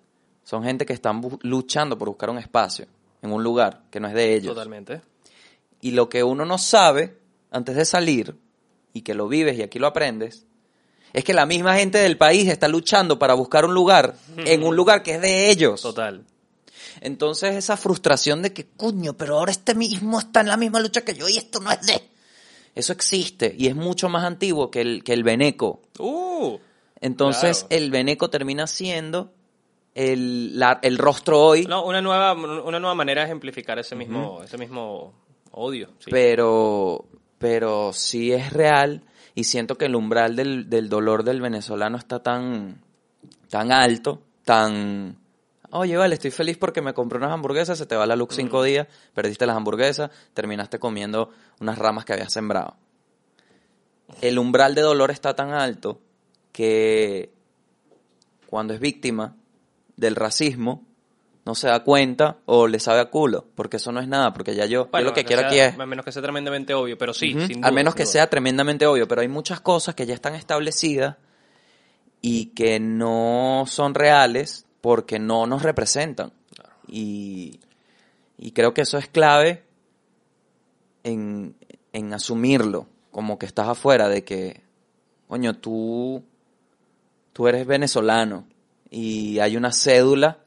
[0.45, 2.87] son gente que están luchando por buscar un espacio
[3.23, 4.55] en un lugar que no es de ellos.
[4.55, 5.01] Totalmente.
[5.81, 7.17] Y lo que uno no sabe
[7.51, 8.37] antes de salir,
[8.93, 10.45] y que lo vives y aquí lo aprendes,
[11.13, 14.75] es que la misma gente del país está luchando para buscar un lugar en un
[14.77, 15.83] lugar que es de ellos.
[15.83, 16.25] Total.
[17.01, 21.03] Entonces esa frustración de que, coño, pero ahora este mismo está en la misma lucha
[21.03, 22.03] que yo y esto no es de...
[22.75, 25.83] Eso existe y es mucho más antiguo que el, que el veneco.
[25.99, 26.57] Uh,
[27.01, 27.85] Entonces Claro.
[27.85, 29.33] el veneco termina siendo
[29.95, 34.43] el, la- el rostro hoy, no, una nueva, una nueva manera de ejemplificar ese mismo,
[34.43, 35.13] ese mismo
[35.51, 35.89] odio.
[35.99, 36.11] sí.
[36.11, 37.05] pero,
[37.39, 39.03] pero sí es real
[39.35, 42.83] y siento que el umbral del, del dolor del venezolano está tan,
[43.49, 45.19] tan alto, tan...
[45.75, 48.63] Oye, vale, estoy feliz porque me compré unas hamburguesas, se te va la luz cinco
[48.63, 52.77] días, perdiste las hamburguesas, terminaste comiendo unas ramas que habías sembrado.
[54.21, 55.99] El umbral de dolor está tan alto
[56.53, 57.33] que
[58.47, 59.35] cuando es víctima
[60.03, 60.85] del racismo
[61.45, 64.55] no se da cuenta o le sabe a culo, porque eso no es nada, porque
[64.55, 65.79] ya yo, lo que que quiero sea- aquí es...
[65.79, 68.03] A menos que sea tremendamente obvio, pero sí, Ujú, sin duda, Al menos sin que
[68.05, 68.13] duda.
[68.13, 71.17] sea tremendamente obvio, pero hay muchas cosas que ya están establecidas
[72.21, 76.33] y que no son reales porque no nos representan.
[76.87, 77.59] Y,
[78.39, 79.65] y creo que eso es clave
[81.03, 81.57] en,
[81.93, 84.63] en asumirlo, como que estás afuera de que,
[85.29, 86.23] coño, tú,
[87.33, 88.47] tú eres venezolano
[88.93, 90.45] y hay una cédula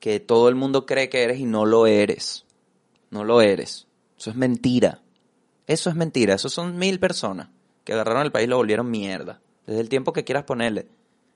[0.00, 2.46] que todo el mundo cree que eres y no lo eres.
[3.10, 3.86] No lo eres.
[4.18, 5.02] Eso es mentira.
[5.66, 6.34] Eso es mentira.
[6.34, 7.50] Eso son mil personas
[7.84, 9.42] que agarraron el país y lo volvieron mierda.
[9.66, 10.88] Desde el tiempo que quieras ponerle.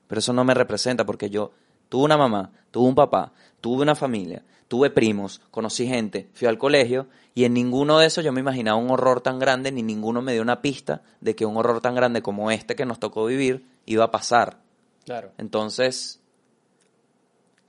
[0.07, 1.51] Pero eso no me representa porque yo
[1.89, 6.57] tuve una mamá, tuve un papá, tuve una familia, tuve primos, conocí gente, fui al
[6.57, 7.05] colegio
[7.35, 10.33] y en ninguno de esos yo me imaginaba un horror tan grande ni ninguno me
[10.33, 13.67] dio una pista de que un horror tan grande como este que nos tocó vivir
[13.85, 14.63] iba a pasar.
[15.05, 15.31] Claro.
[15.37, 16.19] Entonces,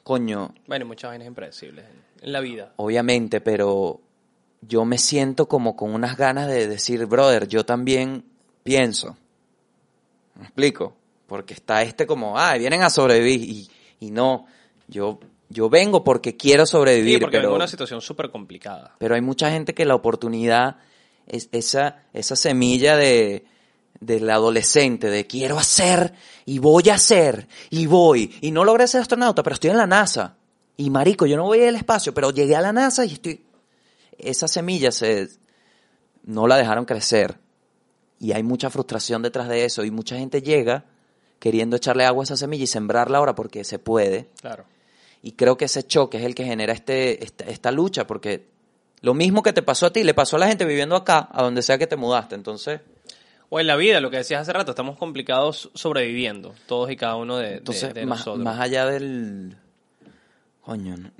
[0.02, 1.84] coño, Bueno, muchas vainas impredecibles
[2.22, 2.72] en, la vida.
[2.76, 4.00] obviamente, pero
[4.62, 8.24] yo me siento como con unas ganas de decir, brother, yo también
[8.62, 9.16] pienso.
[10.36, 10.96] ¿Me explico?
[11.26, 13.70] Porque está este como, ah, vienen a sobrevivir y,
[14.00, 14.46] y no,
[14.88, 18.94] yo, yo vengo porque quiero sobrevivir, Sí, porque pero, una situación súper complicada.
[18.98, 20.76] pero hay mucha gente que la oportunidad
[21.26, 23.44] es esa, esa semilla de
[24.04, 26.14] del adolescente, de quiero hacer
[26.44, 28.36] y voy a hacer y voy.
[28.40, 30.36] Y no logré ser astronauta, pero estoy en la NASA.
[30.76, 33.44] Y marico, yo no voy al espacio, pero llegué a la NASA y estoy...
[34.18, 35.28] Esa semilla se,
[36.24, 37.38] no la dejaron crecer.
[38.18, 39.84] Y hay mucha frustración detrás de eso.
[39.84, 40.84] Y mucha gente llega
[41.38, 44.30] queriendo echarle agua a esa semilla y sembrarla ahora porque se puede.
[44.40, 44.64] Claro.
[45.22, 48.48] Y creo que ese choque es el que genera este, esta, esta lucha, porque
[49.00, 51.42] lo mismo que te pasó a ti, le pasó a la gente viviendo acá, a
[51.42, 52.34] donde sea que te mudaste.
[52.34, 52.80] Entonces,
[53.50, 57.16] O en la vida, lo que decías hace rato, estamos complicados sobreviviendo, todos y cada
[57.16, 58.44] uno de, entonces de más, nosotros.
[58.44, 59.56] más allá del...
[60.62, 61.10] Coño, no-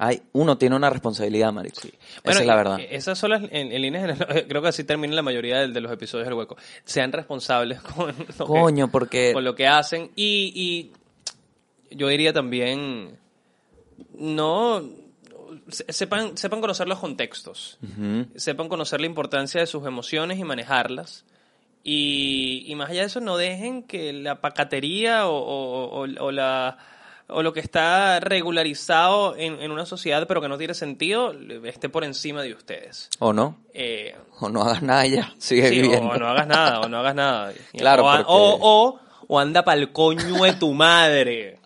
[0.00, 1.80] hay, uno tiene una responsabilidad, marico.
[1.80, 1.90] Esa
[2.22, 2.78] Bueno, es la verdad.
[2.78, 5.68] y Esas son las, en, en líneas generales, creo que así termina la mayoría de,
[5.68, 6.56] de los episodios del hueco.
[6.84, 9.32] Sean responsables con lo, Coño, que, porque...
[9.32, 10.92] con lo que hacen y,
[11.90, 13.18] y yo diría también,
[14.16, 14.84] no,
[15.68, 18.26] sepan, sepan conocer los contextos, Ujú.
[18.36, 21.24] sepan conocer la importancia de sus emociones y manejarlas.
[21.84, 26.30] Y, y más allá de eso, no dejen que la pacatería o, o- o- o
[26.32, 26.76] la,
[27.28, 31.32] o lo que está regularizado en, en una sociedad pero que no tiene sentido
[31.64, 33.08] esté por encima de ustedes.
[33.20, 33.58] ¿O no?
[33.72, 35.32] Eh, O no hagas nada ya.
[35.38, 36.08] Sigue sí, viviendo.
[36.10, 37.52] o no hagas nada, o no hagas nada.
[37.72, 41.58] Claro, o, porque- o, o, o anda pa'l coño de tu madre.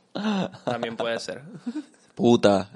[0.64, 1.42] También puede ser.
[2.14, 2.68] Puta.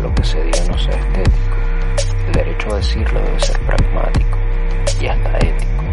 [0.00, 1.56] lo que se diga no sea estético.
[2.26, 4.38] El derecho a decirlo debe ser pragmático
[5.00, 5.84] y hasta ético.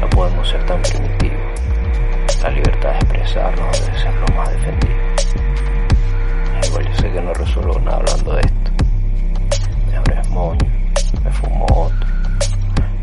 [0.00, 1.38] No podemos ser tan primitivos.
[2.42, 4.94] La libertad de expresarnos debe ser lo más defendido.
[6.66, 8.70] Igual yo sé que no resuelvo nada hablando de esto.
[9.90, 10.66] Me abres moño,
[11.24, 12.08] me fumo otro.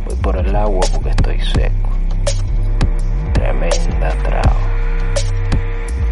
[0.06, 1.90] Voy por el agua porque estoy seco.
[3.34, 4.60] Tremenda trago.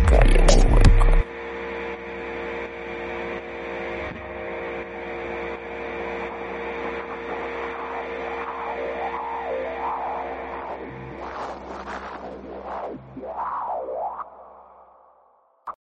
[0.09, 0.62] Calle